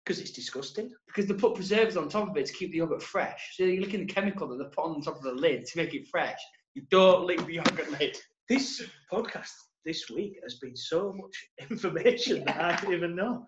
Because 0.04 0.20
it's 0.20 0.30
disgusting. 0.30 0.90
Because 1.06 1.26
they 1.26 1.34
put 1.34 1.54
preservatives 1.54 1.96
on 1.96 2.08
top 2.08 2.30
of 2.30 2.36
it 2.36 2.46
to 2.46 2.52
keep 2.54 2.70
the 2.72 2.78
yogurt 2.78 3.02
fresh. 3.02 3.54
So 3.54 3.64
you're 3.64 3.80
licking 3.82 4.00
the 4.06 4.12
chemical 4.12 4.48
that 4.48 4.56
they 4.56 4.64
put 4.74 4.84
on 4.86 5.00
top 5.02 5.16
of 5.16 5.22
the 5.22 5.32
lid 5.32 5.64
to 5.66 5.76
make 5.78 5.94
it 5.94 6.08
fresh. 6.08 6.38
You 6.74 6.82
don't 6.90 7.26
lick 7.26 7.44
the 7.44 7.54
yogurt 7.54 7.90
lid. 8.00 8.16
This 8.48 8.82
podcast 9.12 9.50
this 9.84 10.08
week 10.10 10.38
has 10.42 10.54
been 10.58 10.74
so 10.76 11.12
much 11.14 11.70
information 11.70 12.44
that 12.46 12.58
I 12.62 12.76
didn't 12.80 12.94
even 12.94 13.14
know. 13.14 13.44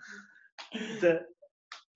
That 1.01 1.23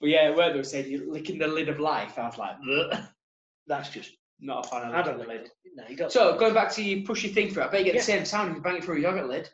But 0.00 0.08
yeah, 0.10 0.30
where 0.30 0.50
they 0.52 0.58
were 0.58 0.64
saying 0.64 0.90
you're 0.90 1.10
licking 1.10 1.38
the 1.38 1.46
lid 1.48 1.68
of 1.68 1.78
life, 1.80 2.18
I 2.18 2.26
was 2.26 2.38
like, 2.38 2.56
"Bleh." 2.66 3.08
that's 3.66 3.88
just. 3.90 4.10
not 4.40 4.66
a 4.66 4.68
fan 4.68 4.88
of 4.88 4.94
I 4.94 5.02
don't 5.02 5.18
the 5.18 5.26
lid. 5.26 5.50
No, 5.76 5.84
you 5.88 5.96
don't. 5.96 6.12
So 6.12 6.36
going 6.36 6.54
back 6.54 6.70
to 6.72 6.82
you 6.82 7.04
push 7.04 7.22
your 7.24 7.32
thing 7.32 7.50
through, 7.52 7.62
I 7.64 7.68
bet 7.68 7.80
you 7.80 7.86
get 7.86 7.94
Yeah. 7.94 8.00
the 8.00 8.04
same 8.06 8.24
sound 8.24 8.50
if 8.50 8.56
you 8.56 8.62
bang 8.62 8.76
it 8.76 8.84
through 8.84 8.98
a 8.98 9.00
yogurt 9.00 9.28
lid. 9.28 9.48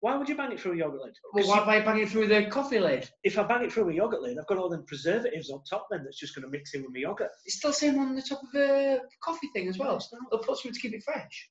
why 0.00 0.16
would 0.16 0.28
you 0.28 0.36
bang 0.36 0.52
it 0.52 0.60
through 0.60 0.72
a 0.72 0.76
yogurt 0.76 1.00
lid? 1.00 1.14
Well, 1.32 1.42
'Cause 1.42 1.48
why 1.50 1.60
you- 1.60 1.66
why 1.66 1.80
bang 1.80 1.98
it 2.00 2.08
through 2.10 2.26
the 2.28 2.44
coffee 2.46 2.78
lid? 2.78 3.08
if 3.24 3.38
I 3.38 3.42
bang 3.42 3.64
it 3.64 3.72
through 3.72 3.88
a 3.90 3.94
yogurt 3.94 4.20
lid, 4.22 4.38
I've 4.38 4.46
got 4.46 4.58
all 4.58 4.68
them 4.68 4.84
preservatives 4.86 5.50
on 5.50 5.62
top 5.64 5.86
then 5.90 6.04
that's 6.04 6.18
just 6.18 6.34
going 6.34 6.44
to 6.44 6.50
mix 6.50 6.74
in 6.74 6.82
with 6.82 6.92
my 6.92 7.00
yogurt. 7.00 7.30
It's 7.46 7.56
still 7.56 7.70
the 7.70 7.76
same 7.76 7.98
on 7.98 8.14
the 8.14 8.22
top 8.22 8.42
of 8.42 8.50
the 8.52 9.00
coffee 9.22 9.48
thing 9.54 9.68
as 9.68 9.78
well. 9.78 9.98
They'll 10.30 10.40
put 10.40 10.58
something 10.58 10.72
to 10.74 10.80
keep 10.80 10.94
it 10.94 11.02
fresh. 11.02 11.50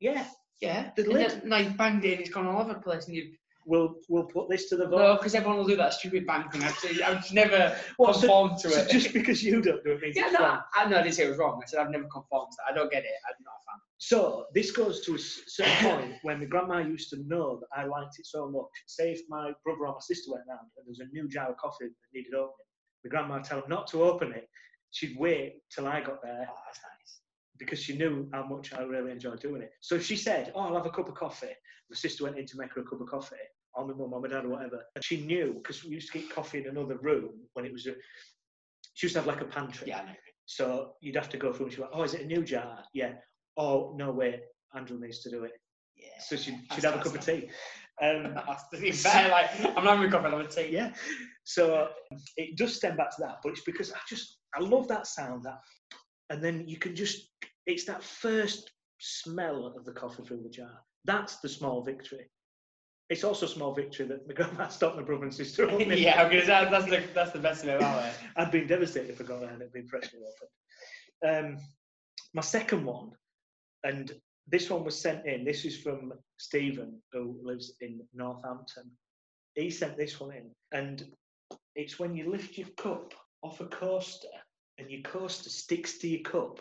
Yeah, 0.00 0.26
Yeah. 0.60 0.90
The 0.96 1.02
and 1.04 1.12
lid- 1.12 1.30
then- 1.30 1.48
now 1.48 1.56
you 1.58 1.70
banged 1.70 2.04
it 2.04 2.12
and 2.12 2.20
it's 2.20 2.30
gone 2.30 2.46
all 2.46 2.60
over 2.62 2.74
the 2.74 2.80
place 2.80 3.06
and 3.08 3.16
you 3.16 3.34
we'll 3.66 3.96
we'll 4.08 4.24
put 4.24 4.48
this 4.48 4.68
to 4.70 4.76
the 4.76 4.86
vote. 4.86 4.98
No, 4.98 5.16
because 5.16 5.34
everyone 5.34 5.58
will 5.58 5.66
do 5.66 5.76
that 5.76 5.92
stupid 5.92 6.26
bank 6.26 6.52
thing. 6.52 6.62
I've, 6.62 6.78
I've 7.04 7.32
never 7.32 7.76
What, 7.98 8.14
so- 8.14 8.20
conformed 8.22 8.58
to 8.60 8.70
So 8.70 8.80
it. 8.80 8.90
just 8.90 9.12
because 9.12 9.42
you 9.42 9.60
don't 9.60 9.84
do 9.84 9.92
it 9.92 10.00
means 10.00 10.16
yeah, 10.16 10.26
it's 10.30 10.38
no, 10.38 10.44
wrong. 10.46 10.60
I, 10.74 10.88
no, 10.88 10.96
I 10.98 11.02
didn't 11.02 11.14
say 11.16 11.24
it 11.24 11.28
was 11.28 11.38
wrong. 11.38 11.60
I 11.62 11.66
said 11.66 11.80
I've 11.80 11.90
never 11.90 12.08
conformed 12.12 12.52
to 12.52 12.56
that. 12.60 12.72
I 12.72 12.74
don't 12.76 12.90
get 12.90 13.04
it. 13.04 13.10
I'm 13.28 13.34
not 13.44 13.52
a 13.60 13.62
fan. 13.66 13.80
So 13.98 14.46
this 14.54 14.70
goes 14.70 15.04
to 15.06 15.14
a 15.14 15.18
certain 15.18 15.90
point 15.90 16.14
when 16.22 16.38
my 16.38 16.44
grandma 16.46 16.78
used 16.78 17.10
to 17.10 17.16
know 17.26 17.60
that 17.60 17.68
I 17.80 17.84
liked 17.86 18.18
it 18.18 18.26
so 18.26 18.48
much. 18.50 18.70
Say 18.86 19.12
if 19.12 19.20
my 19.28 19.52
brother 19.64 19.86
or 19.86 19.94
my 19.94 20.00
sister 20.00 20.32
went 20.32 20.44
round 20.48 20.60
and 20.62 20.70
there 20.76 20.88
was 20.88 21.00
a 21.00 21.06
new 21.12 21.28
jar 21.28 21.50
of 21.50 21.56
coffee 21.56 21.86
that 21.86 22.10
needed 22.14 22.34
opening, 22.34 22.66
my 23.04 23.08
grandma 23.10 23.34
would 23.36 23.44
tell 23.44 23.60
them 23.60 23.70
not 23.70 23.86
to 23.88 24.02
open 24.04 24.32
it. 24.32 24.48
She'd 24.92 25.16
wait 25.18 25.60
till 25.74 25.86
I 25.86 26.00
got 26.00 26.22
there 26.22 26.46
Oh, 26.50 26.58
that's 26.66 26.78
nice. 26.78 27.20
because 27.58 27.80
she 27.80 27.96
knew 27.96 28.28
how 28.32 28.44
much 28.44 28.72
I 28.74 28.82
really 28.82 29.12
enjoyed 29.12 29.40
doing 29.40 29.62
it. 29.62 29.72
So 29.80 29.98
she 29.98 30.16
said, 30.16 30.52
"Oh, 30.54 30.60
I'll 30.60 30.74
have 30.76 30.86
a 30.86 30.90
cup 30.90 31.08
of 31.08 31.14
coffee," 31.14 31.54
my 31.90 31.94
sister 31.96 32.24
went 32.24 32.38
in 32.38 32.46
to 32.46 32.56
make 32.58 32.72
her 32.74 32.82
a 32.82 32.84
cup 32.84 33.00
of 33.00 33.08
coffee, 33.08 33.36
or 33.76 33.86
my 33.86 33.94
mum, 33.94 34.12
or 34.12 34.20
my 34.20 34.28
dad, 34.28 34.44
or 34.44 34.48
whatever, 34.48 34.82
and 34.94 35.04
she 35.04 35.24
knew 35.26 35.54
because 35.54 35.84
we 35.84 35.90
used 35.90 36.10
to 36.12 36.18
get 36.18 36.30
coffee 36.30 36.58
in 36.58 36.68
another 36.68 36.96
room 36.96 37.30
when 37.54 37.64
it 37.64 37.72
was 37.72 37.86
a. 37.86 37.94
She 38.94 39.06
used 39.06 39.14
to 39.14 39.20
have 39.20 39.26
like 39.26 39.42
a 39.42 39.44
pantry. 39.44 39.88
Yeah. 39.88 40.02
So 40.46 40.92
you'd 41.00 41.16
have 41.16 41.28
to 41.30 41.36
go 41.36 41.52
through 41.52 41.66
and 41.66 41.74
she 41.74 41.80
went, 41.80 41.92
Oh, 41.94 42.02
is 42.02 42.14
it 42.14 42.22
a 42.22 42.26
new 42.26 42.42
jar? 42.42 42.78
Yeah. 42.94 43.14
Oh, 43.56 43.94
no, 43.98 44.10
wait. 44.12 44.40
Andrew 44.74 44.98
needs 44.98 45.20
to 45.22 45.30
do 45.30 45.44
it. 45.44 45.52
Yeah. 45.96 46.08
So 46.20 46.36
she'd, 46.36 46.58
she'd 46.74 46.84
have 46.84 46.94
a 46.94 47.02
cup 47.02 47.14
of 47.14 47.24
tea. 47.24 47.48
Um, 48.02 48.34
That's 48.70 49.04
like, 49.04 49.50
I'm 49.76 49.84
not 49.84 49.96
having 49.98 50.12
a 50.12 50.16
I'm 50.18 50.30
having 50.30 50.48
tea. 50.48 50.68
yeah. 50.70 50.92
So 51.44 51.88
it 52.36 52.56
does 52.56 52.76
stem 52.76 52.96
back 52.96 53.10
to 53.16 53.22
that, 53.22 53.38
but 53.42 53.50
it's 53.50 53.62
because 53.62 53.92
I 53.92 53.98
just, 54.08 54.38
I 54.54 54.60
love 54.60 54.88
that 54.88 55.06
sound. 55.06 55.44
That, 55.44 55.58
And 56.30 56.42
then 56.42 56.64
you 56.66 56.78
can 56.78 56.94
just, 56.94 57.28
it's 57.66 57.84
that 57.86 58.02
first 58.02 58.70
smell 58.98 59.66
of 59.66 59.84
the 59.84 59.92
coffee 59.92 60.22
through 60.22 60.42
the 60.42 60.50
jar. 60.50 60.80
That's 61.04 61.36
the 61.38 61.48
small 61.48 61.82
victory. 61.82 62.30
It's 63.08 63.24
also 63.24 63.46
a 63.46 63.48
small 63.48 63.72
victory 63.72 64.06
that 64.06 64.26
my 64.26 64.34
grandma 64.34 64.68
stopped 64.68 64.96
my 64.96 65.02
brother 65.02 65.24
and 65.24 65.34
sister 65.34 65.64
yeah, 65.80 66.22
I'm 66.22 66.30
that's 66.30 66.86
the 66.86 67.02
that's 67.14 67.32
the 67.32 67.38
best 67.38 67.64
thing 67.64 67.76
about 67.76 68.04
it. 68.04 68.14
I'd 68.36 68.50
been 68.50 68.66
devastated 68.66 69.10
if 69.10 69.20
I 69.20 69.24
got 69.24 69.40
there 69.40 69.50
and 69.50 69.60
it'd 69.60 69.72
been 69.72 69.86
freshly 69.86 70.20
opened. 71.22 71.56
Um, 71.56 71.62
my 72.34 72.42
second 72.42 72.84
one, 72.84 73.12
and 73.84 74.12
this 74.48 74.68
one 74.70 74.84
was 74.84 75.00
sent 75.00 75.26
in. 75.26 75.44
This 75.44 75.64
is 75.64 75.78
from 75.78 76.12
Stephen, 76.36 77.00
who 77.12 77.38
lives 77.42 77.72
in 77.80 78.00
Northampton. 78.12 78.90
He 79.54 79.70
sent 79.70 79.96
this 79.96 80.20
one 80.20 80.32
in, 80.32 80.50
and 80.72 81.04
it's 81.74 81.98
when 81.98 82.14
you 82.14 82.30
lift 82.30 82.58
your 82.58 82.68
cup 82.76 83.14
off 83.42 83.60
a 83.60 83.66
coaster 83.66 84.28
and 84.78 84.90
your 84.90 85.02
coaster 85.02 85.48
sticks 85.48 85.98
to 85.98 86.08
your 86.08 86.22
cup. 86.22 86.60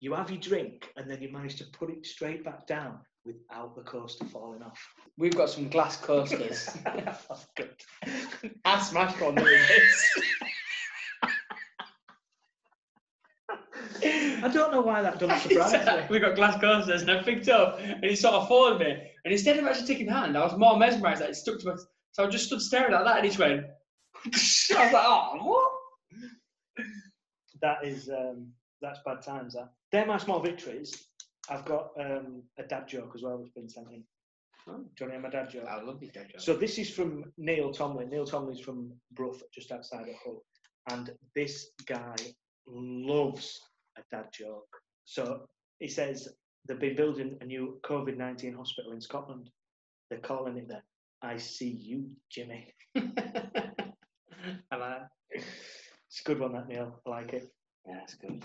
You 0.00 0.14
have 0.14 0.30
your 0.30 0.40
drink, 0.40 0.88
and 0.96 1.10
then 1.10 1.20
you 1.20 1.30
manage 1.30 1.56
to 1.56 1.64
put 1.66 1.90
it 1.90 2.06
straight 2.06 2.44
back 2.44 2.66
down 2.66 3.00
without 3.24 3.74
the 3.74 3.82
coaster 3.82 4.24
falling 4.24 4.62
off. 4.62 4.78
We've 5.16 5.36
got 5.36 5.50
some 5.50 5.68
glass 5.68 5.96
coasters. 5.96 6.70
Good. 7.56 7.70
I 8.64 8.80
smashed 8.80 9.20
one 9.20 9.34
doing 9.34 9.60
this. 9.68 10.10
I 14.04 14.48
don't 14.52 14.72
know 14.72 14.80
why 14.80 15.02
that 15.02 15.20
doesn't 15.20 15.50
surprise 15.50 15.72
me. 15.72 16.06
we 16.10 16.18
got 16.18 16.34
glass 16.34 16.60
coasters 16.60 17.02
and 17.02 17.10
I 17.10 17.22
picked 17.22 17.48
up 17.48 17.78
and 17.78 18.04
he 18.04 18.16
sort 18.16 18.34
of 18.34 18.48
followed 18.48 18.80
me. 18.80 18.90
And 19.24 19.32
instead 19.32 19.56
of 19.58 19.66
actually 19.66 19.86
taking 19.86 20.06
the 20.06 20.12
hand, 20.12 20.36
I 20.36 20.44
was 20.44 20.58
more 20.58 20.76
mesmerised 20.76 21.20
that 21.20 21.30
it 21.30 21.36
stuck 21.36 21.60
to 21.60 21.66
my. 21.66 21.76
So 22.12 22.24
I 22.24 22.26
just 22.28 22.46
stood 22.46 22.60
staring 22.60 22.92
at 22.92 23.04
that 23.04 23.16
and 23.16 23.24
he 23.24 23.30
just 23.30 23.38
went. 23.38 23.64
I 24.26 24.84
was 24.84 24.92
like, 24.92 25.04
oh, 25.06 25.38
what? 25.42 25.72
that 27.60 27.84
is 27.84 28.08
um, 28.08 28.48
that's 28.80 28.98
bad 29.06 29.22
times. 29.22 29.54
That 29.54 29.70
they're 29.92 30.06
my 30.06 30.18
small 30.18 30.40
victories. 30.40 30.92
I've 31.48 31.64
got 31.64 31.90
um, 31.98 32.42
a 32.58 32.62
dad 32.62 32.88
joke 32.88 33.12
as 33.14 33.22
well 33.22 33.38
that's 33.38 33.50
been 33.50 33.68
sent 33.68 33.88
in. 33.92 34.04
Oh. 34.68 34.74
Do 34.74 34.78
you 34.78 34.78
want 34.78 34.94
to 34.96 35.06
hear 35.10 35.20
my 35.20 35.30
dad 35.30 35.50
joke? 35.50 35.66
I 35.68 35.82
love 35.82 35.98
these 35.98 36.12
dead 36.12 36.28
jokes. 36.30 36.44
So 36.44 36.54
this 36.54 36.78
is 36.78 36.90
from 36.90 37.24
Neil 37.36 37.72
Tomlin. 37.72 38.08
Neil 38.10 38.24
Tomlin's 38.24 38.60
from 38.60 38.92
Brough, 39.12 39.36
just 39.52 39.72
outside 39.72 40.08
of 40.08 40.14
Hull, 40.24 40.44
and 40.90 41.10
this 41.34 41.70
guy 41.86 42.14
loves 42.66 43.60
a 43.98 44.02
dad 44.14 44.26
joke. 44.32 44.68
So 45.04 45.48
he 45.80 45.88
says 45.88 46.28
they've 46.68 46.78
been 46.78 46.94
building 46.94 47.36
a 47.40 47.44
new 47.44 47.80
COVID 47.84 48.16
nineteen 48.16 48.54
hospital 48.54 48.92
in 48.92 49.00
Scotland. 49.00 49.50
They're 50.10 50.20
calling 50.20 50.58
it 50.58 50.68
the 50.68 50.80
ICU, 51.24 52.04
Jimmy. 52.30 52.68
I 52.96 54.76
like 54.76 54.78
that. 54.78 55.08
It's 55.32 56.20
a 56.20 56.24
good 56.24 56.40
one, 56.40 56.52
that 56.52 56.68
Neil. 56.68 57.00
I 57.06 57.10
like 57.10 57.32
it. 57.32 57.50
Yeah, 57.86 57.94
that's 57.98 58.14
good. 58.14 58.44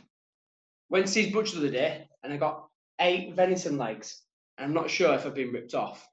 Went 0.89 1.05
to 1.05 1.11
see 1.11 1.23
his 1.23 1.33
butcher 1.33 1.59
the 1.59 1.67
other 1.67 1.71
day 1.71 2.07
and 2.23 2.31
I 2.31 2.37
got 2.37 2.67
eight 2.99 3.33
venison 3.35 3.77
legs. 3.77 4.21
I'm 4.57 4.73
not 4.73 4.89
sure 4.89 5.13
if 5.13 5.25
I've 5.25 5.35
been 5.35 5.51
ripped 5.51 5.73
off. 5.73 6.07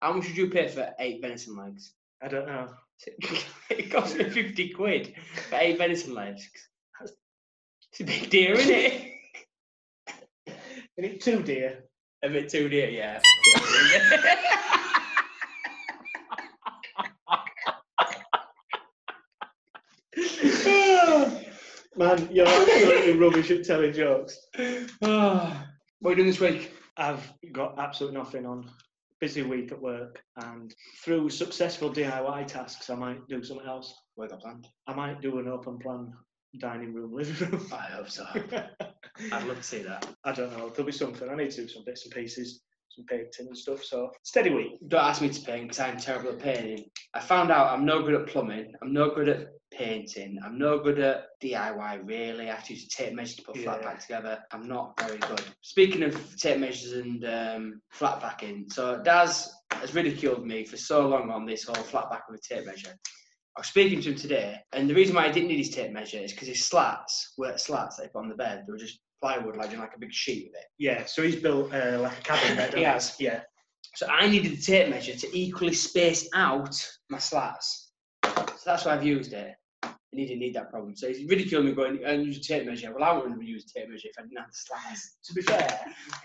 How 0.00 0.12
much 0.12 0.28
would 0.28 0.36
you 0.36 0.48
pay 0.48 0.68
for 0.68 0.94
eight 0.98 1.20
venison 1.20 1.56
legs? 1.56 1.92
I 2.22 2.28
don't 2.28 2.46
know. 2.46 2.68
it 3.70 3.90
cost 3.90 4.16
me 4.16 4.28
50 4.28 4.70
quid 4.70 5.14
for 5.48 5.56
eight 5.56 5.78
venison 5.78 6.14
legs. 6.14 6.48
It's 7.92 8.00
a 8.00 8.04
big 8.04 8.30
deal, 8.30 8.56
isn't 8.56 8.70
it? 8.70 9.12
And 10.96 11.06
it 11.06 11.20
too 11.20 11.42
dear. 11.42 11.84
A 12.22 12.28
bit 12.28 12.48
too 12.48 12.68
dear, 12.68 12.88
yeah. 12.88 13.20
Man, 21.96 22.28
you're 22.30 22.46
absolutely 22.46 23.14
rubbish 23.14 23.50
at 23.50 23.64
telling 23.64 23.92
jokes. 23.92 24.38
what 26.00 26.10
are 26.10 26.12
you 26.12 26.16
doing 26.16 26.28
this 26.28 26.40
week? 26.40 26.72
I've 26.96 27.32
got 27.52 27.78
absolutely 27.78 28.18
nothing 28.18 28.46
on. 28.46 28.70
Busy 29.20 29.42
week 29.42 29.70
at 29.70 29.80
work, 29.80 30.22
and 30.36 30.74
through 31.04 31.28
successful 31.28 31.92
DIY 31.92 32.46
tasks, 32.46 32.88
I 32.88 32.94
might 32.94 33.28
do 33.28 33.44
something 33.44 33.66
else. 33.66 33.94
What 34.14 34.30
got 34.30 34.40
planned? 34.40 34.66
I 34.86 34.94
might 34.94 35.20
do 35.20 35.38
an 35.38 35.46
open 35.46 35.78
plan 35.78 36.14
dining 36.58 36.94
room, 36.94 37.14
living 37.14 37.50
room. 37.50 37.66
I 37.72 37.92
hope 37.92 38.08
so. 38.08 38.24
I'd 39.32 39.46
love 39.46 39.58
to 39.58 39.62
see 39.62 39.82
that. 39.82 40.08
I 40.24 40.32
don't 40.32 40.56
know. 40.56 40.70
There'll 40.70 40.86
be 40.86 40.92
something. 40.92 41.28
I 41.28 41.34
need 41.34 41.50
to 41.50 41.62
do 41.62 41.68
some 41.68 41.84
bits 41.84 42.06
and 42.06 42.14
pieces, 42.14 42.62
some 42.88 43.04
painting 43.04 43.48
and 43.48 43.56
stuff. 43.56 43.84
So 43.84 44.10
steady 44.22 44.50
week. 44.50 44.78
Don't 44.88 45.04
ask 45.04 45.20
me 45.20 45.28
to 45.28 45.40
paint 45.42 45.68
because 45.68 45.80
I'm 45.80 45.98
terrible 45.98 46.30
at 46.30 46.38
painting. 46.38 46.86
I 47.12 47.20
found 47.20 47.50
out 47.50 47.68
I'm 47.68 47.84
no 47.84 48.02
good 48.02 48.14
at 48.14 48.26
plumbing. 48.26 48.72
I'm 48.82 48.94
no 48.94 49.14
good 49.14 49.28
at 49.28 49.48
painting. 49.72 50.38
I'm 50.44 50.58
no 50.58 50.78
good 50.78 50.98
at 50.98 51.26
DIY 51.42 52.00
really. 52.06 52.50
I 52.50 52.54
have 52.54 52.64
to 52.64 52.74
use 52.74 52.84
a 52.84 52.88
tape 52.88 53.14
measures 53.14 53.36
to 53.36 53.42
put 53.42 53.58
flat 53.58 53.80
Yeah. 53.82 53.88
pack 53.90 54.00
together. 54.00 54.38
I'm 54.52 54.66
not 54.68 54.98
very 55.00 55.18
good. 55.18 55.42
Speaking 55.62 56.02
of 56.02 56.36
tape 56.36 56.58
measures 56.58 56.92
and 56.92 57.24
um, 57.24 57.82
flat 57.90 58.20
packing, 58.20 58.66
so 58.68 59.00
Daz 59.02 59.52
has 59.72 59.94
ridiculed 59.94 60.46
me 60.46 60.64
for 60.64 60.76
so 60.76 61.06
long 61.08 61.30
on 61.30 61.46
this 61.46 61.64
whole 61.64 61.74
flat 61.84 62.10
pack 62.10 62.28
with 62.28 62.40
a 62.40 62.54
tape 62.54 62.66
measure. 62.66 62.94
I 63.56 63.60
was 63.60 63.66
speaking 63.68 64.00
to 64.02 64.10
him 64.10 64.16
today, 64.16 64.58
and 64.72 64.88
the 64.88 64.94
reason 64.94 65.14
why 65.16 65.24
I 65.26 65.30
didn't 65.32 65.48
need 65.48 65.58
his 65.58 65.70
tape 65.70 65.90
measure 65.92 66.18
is 66.18 66.32
because 66.32 66.48
his 66.48 66.64
slats 66.64 67.34
were 67.36 67.56
slats 67.58 67.96
that 67.96 68.04
he 68.04 68.08
put 68.08 68.20
on 68.22 68.28
the 68.28 68.34
bed. 68.36 68.64
They 68.66 68.72
were 68.72 68.78
just 68.78 69.00
plywood, 69.20 69.56
like 69.56 69.72
in 69.72 69.80
like 69.80 69.94
a 69.94 69.98
big 69.98 70.12
sheet 70.12 70.48
of 70.48 70.54
it. 70.54 70.66
Yeah. 70.78 71.04
So 71.04 71.22
he's 71.22 71.36
built 71.36 71.72
uh, 71.74 71.98
like 72.00 72.18
a 72.18 72.22
cabin 72.22 72.56
bed. 72.56 72.74
He 72.76 72.82
has. 72.84 73.16
Yeah. 73.18 73.40
So 73.96 74.06
I 74.06 74.28
needed 74.28 74.52
the 74.52 74.62
tape 74.62 74.88
measure 74.88 75.16
to 75.16 75.36
equally 75.36 75.74
space 75.74 76.28
out 76.34 76.74
my 77.10 77.18
slats. 77.18 77.90
So 78.24 78.44
that's 78.64 78.84
why 78.84 78.92
I've 78.94 79.04
used 79.04 79.32
it. 79.32 79.54
And 80.12 80.20
he 80.20 80.26
didn't 80.26 80.40
need 80.40 80.54
that 80.54 80.70
problem. 80.70 80.96
So 80.96 81.08
he's 81.08 81.24
ridiculing 81.28 81.66
me 81.66 81.72
going 81.72 82.02
and 82.04 82.24
use 82.24 82.38
a 82.38 82.40
tape 82.40 82.66
measure. 82.66 82.92
Well, 82.92 83.04
I 83.04 83.12
wouldn't 83.12 83.34
have 83.34 83.42
used 83.42 83.70
a 83.70 83.80
tape 83.80 83.90
measure 83.90 84.08
if 84.08 84.18
I 84.18 84.22
didn't 84.22 84.38
have 84.38 84.50
the 84.50 84.56
slats. 84.56 85.16
To 85.24 85.34
be 85.34 85.42
fair, 85.42 85.80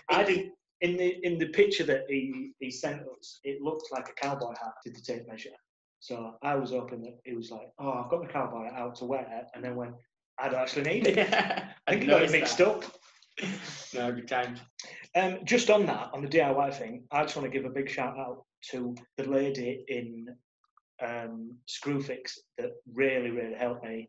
I 0.08 0.24
didn't. 0.24 0.52
In 0.82 0.98
the 0.98 1.16
in 1.22 1.38
the 1.38 1.46
picture 1.46 1.84
that 1.84 2.02
he, 2.06 2.52
he 2.60 2.70
sent 2.70 3.00
us, 3.00 3.40
it 3.44 3.62
looked 3.62 3.90
like 3.92 4.10
a 4.10 4.12
cowboy 4.12 4.50
hat 4.60 4.74
did 4.84 4.94
the 4.94 5.00
tape 5.00 5.26
measure. 5.26 5.56
So 6.00 6.34
I 6.42 6.54
was 6.54 6.70
hoping 6.70 7.00
that 7.02 7.18
he 7.24 7.34
was 7.34 7.50
like, 7.50 7.70
"Oh, 7.78 7.92
I've 7.92 8.10
got 8.10 8.22
my 8.22 8.28
cowboy 8.28 8.64
hat 8.64 8.74
out 8.74 8.96
to 8.96 9.06
wear," 9.06 9.46
and 9.54 9.64
then 9.64 9.74
when 9.74 9.94
I 10.38 10.48
don't 10.48 10.60
actually 10.60 10.82
need 10.82 11.06
it, 11.06 11.18
I 11.86 11.90
think 11.90 12.02
he 12.02 12.08
got 12.08 12.22
it 12.22 12.30
mixed 12.30 12.60
up. 12.60 12.84
No, 13.94 14.12
good 14.12 14.28
times. 14.28 14.60
Um, 15.14 15.38
just 15.44 15.70
on 15.70 15.86
that, 15.86 16.10
on 16.12 16.22
the 16.22 16.28
DIY 16.28 16.74
thing, 16.74 17.04
I 17.10 17.22
just 17.22 17.36
want 17.36 17.50
to 17.50 17.58
give 17.58 17.66
a 17.66 17.72
big 17.72 17.88
shout 17.88 18.18
out 18.18 18.44
to 18.70 18.94
the 19.16 19.24
lady 19.24 19.84
in 19.88 20.26
um, 21.04 21.54
Screwfix 21.68 22.38
that 22.58 22.70
really, 22.92 23.30
really 23.30 23.54
helped 23.54 23.84
me. 23.84 24.08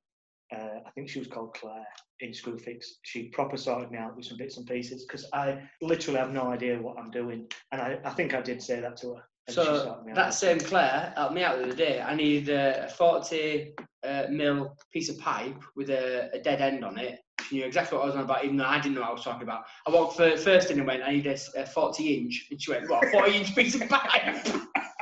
Uh, 0.55 0.79
I 0.85 0.91
think 0.95 1.09
she 1.09 1.19
was 1.19 1.27
called 1.27 1.53
Claire 1.55 1.85
in 2.21 2.31
Screwfix. 2.31 2.85
She 3.03 3.29
proper 3.29 3.57
sorted 3.57 3.91
me 3.91 3.97
out 3.97 4.15
with 4.15 4.25
some 4.25 4.37
bits 4.37 4.57
and 4.57 4.65
pieces 4.65 5.05
because 5.05 5.27
I 5.33 5.61
literally 5.81 6.19
have 6.19 6.31
no 6.31 6.51
idea 6.51 6.81
what 6.81 6.97
I'm 6.97 7.11
doing, 7.11 7.47
and 7.71 7.81
I, 7.81 7.99
I 8.05 8.11
think 8.11 8.33
I 8.33 8.41
did 8.41 8.61
say 8.61 8.79
that 8.79 8.97
to 8.97 9.15
her. 9.15 9.23
So 9.49 9.63
sorted 9.63 10.05
me 10.05 10.11
out. 10.11 10.15
that 10.15 10.33
same 10.33 10.59
Claire 10.59 11.13
helped 11.15 11.33
me 11.33 11.43
out 11.43 11.57
the 11.57 11.65
other 11.65 11.75
day. 11.75 12.01
I 12.01 12.15
needed 12.15 12.49
a, 12.49 12.85
a 12.85 12.89
40 12.89 13.73
uh, 14.05 14.23
mil 14.29 14.75
piece 14.93 15.09
of 15.09 15.17
pipe 15.19 15.61
with 15.75 15.89
a, 15.89 16.29
a 16.33 16.39
dead 16.39 16.61
end 16.61 16.83
on 16.83 16.97
it. 16.97 17.19
She 17.47 17.57
knew 17.57 17.65
exactly 17.65 17.97
what 17.97 18.03
I 18.03 18.07
was 18.07 18.15
on 18.15 18.23
about, 18.23 18.43
even 18.43 18.57
though 18.57 18.65
I 18.65 18.79
didn't 18.79 18.95
know 18.95 19.01
what 19.01 19.09
I 19.11 19.13
was 19.13 19.23
talking 19.23 19.43
about. 19.43 19.63
I 19.85 19.91
walked 19.91 20.17
fir- 20.17 20.37
first 20.37 20.69
in 20.69 20.79
and 20.79 20.87
went, 20.87 21.03
I 21.03 21.11
need 21.11 21.27
a 21.27 21.65
40 21.65 22.17
inch. 22.17 22.47
And 22.51 22.61
she 22.61 22.71
went, 22.71 22.89
What, 22.89 23.05
a 23.05 23.11
40 23.11 23.37
inch 23.37 23.55
piece 23.55 23.79
of 23.79 23.87
pipe? 23.87 24.45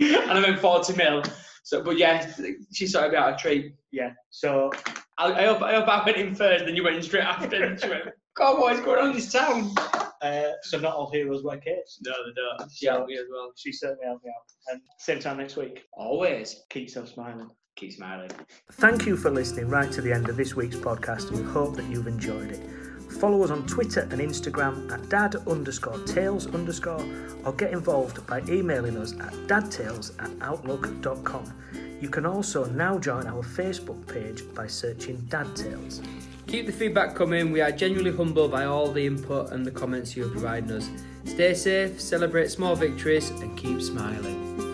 and 0.00 0.30
I 0.32 0.40
went 0.40 0.60
40 0.60 0.94
mil. 0.94 1.22
So, 1.64 1.82
but 1.82 1.98
yeah, 1.98 2.30
she 2.72 2.86
sort 2.86 3.08
of 3.08 3.14
out 3.14 3.34
a 3.34 3.36
treat. 3.36 3.74
yeah. 3.92 4.12
So 4.30 4.70
I, 5.18 5.32
I, 5.32 5.46
hope, 5.46 5.62
I 5.62 5.74
hope 5.74 5.88
I 5.88 6.04
went 6.04 6.16
in 6.16 6.34
first, 6.34 6.64
then 6.64 6.74
you 6.74 6.84
went 6.84 6.96
in 6.96 7.02
straight 7.02 7.24
after. 7.24 7.62
And 7.62 7.80
she 7.80 7.88
went, 7.88 8.04
God, 8.36 8.58
what 8.58 8.74
is 8.74 8.80
going 8.80 9.00
on 9.00 9.10
in 9.10 9.16
this 9.16 9.32
town? 9.32 9.74
Uh, 10.22 10.52
so 10.62 10.78
not 10.78 10.94
all 10.94 11.10
heroes 11.10 11.42
wear 11.42 11.58
capes. 11.58 12.00
No, 12.04 12.12
they 12.24 12.32
don't. 12.34 12.70
She 12.72 12.86
helped 12.86 13.08
me 13.08 13.16
as 13.16 13.26
well. 13.30 13.50
She 13.56 13.72
certainly 13.72 14.06
helped 14.06 14.24
me 14.24 14.30
out. 14.30 14.72
And 14.72 14.80
same 14.98 15.20
time 15.20 15.38
next 15.38 15.56
week. 15.56 15.84
Always. 15.92 16.62
Keep 16.70 16.84
yourself 16.84 17.08
smiling. 17.08 17.50
Keep 17.76 17.92
smiling. 17.92 18.30
Thank 18.72 19.06
you 19.06 19.16
for 19.16 19.30
listening 19.30 19.68
right 19.68 19.90
to 19.92 20.00
the 20.00 20.12
end 20.12 20.28
of 20.28 20.36
this 20.36 20.56
week's 20.56 20.76
podcast, 20.76 21.28
and 21.30 21.38
we 21.38 21.44
hope 21.44 21.76
that 21.76 21.86
you've 21.86 22.08
enjoyed 22.08 22.50
it. 22.50 22.87
Follow 23.10 23.42
us 23.42 23.50
on 23.50 23.66
Twitter 23.66 24.00
and 24.10 24.20
Instagram 24.20 24.90
at 24.92 25.08
dad 25.08 25.36
underscore 25.46 25.98
tales 26.00 26.46
underscore, 26.54 27.04
or 27.44 27.52
get 27.52 27.72
involved 27.72 28.26
by 28.26 28.40
emailing 28.48 28.96
us 28.96 29.12
at 29.14 29.32
dadtales 29.46 30.12
at 30.22 30.30
outlook.com. 30.40 31.52
You 32.00 32.08
can 32.08 32.26
also 32.26 32.66
now 32.66 32.98
join 32.98 33.26
our 33.26 33.42
Facebook 33.42 34.06
page 34.06 34.42
by 34.54 34.66
searching 34.66 35.16
Dad 35.28 35.54
Tales. 35.56 36.00
Keep 36.46 36.66
the 36.66 36.72
feedback 36.72 37.14
coming. 37.14 37.50
We 37.50 37.60
are 37.60 37.72
genuinely 37.72 38.16
humbled 38.16 38.52
by 38.52 38.66
all 38.66 38.90
the 38.92 39.04
input 39.04 39.50
and 39.50 39.66
the 39.66 39.70
comments 39.70 40.16
you 40.16 40.26
are 40.26 40.30
providing 40.30 40.70
us. 40.70 40.88
Stay 41.24 41.54
safe, 41.54 42.00
celebrate 42.00 42.50
small 42.50 42.76
victories, 42.76 43.30
and 43.30 43.56
keep 43.56 43.82
smiling. 43.82 44.67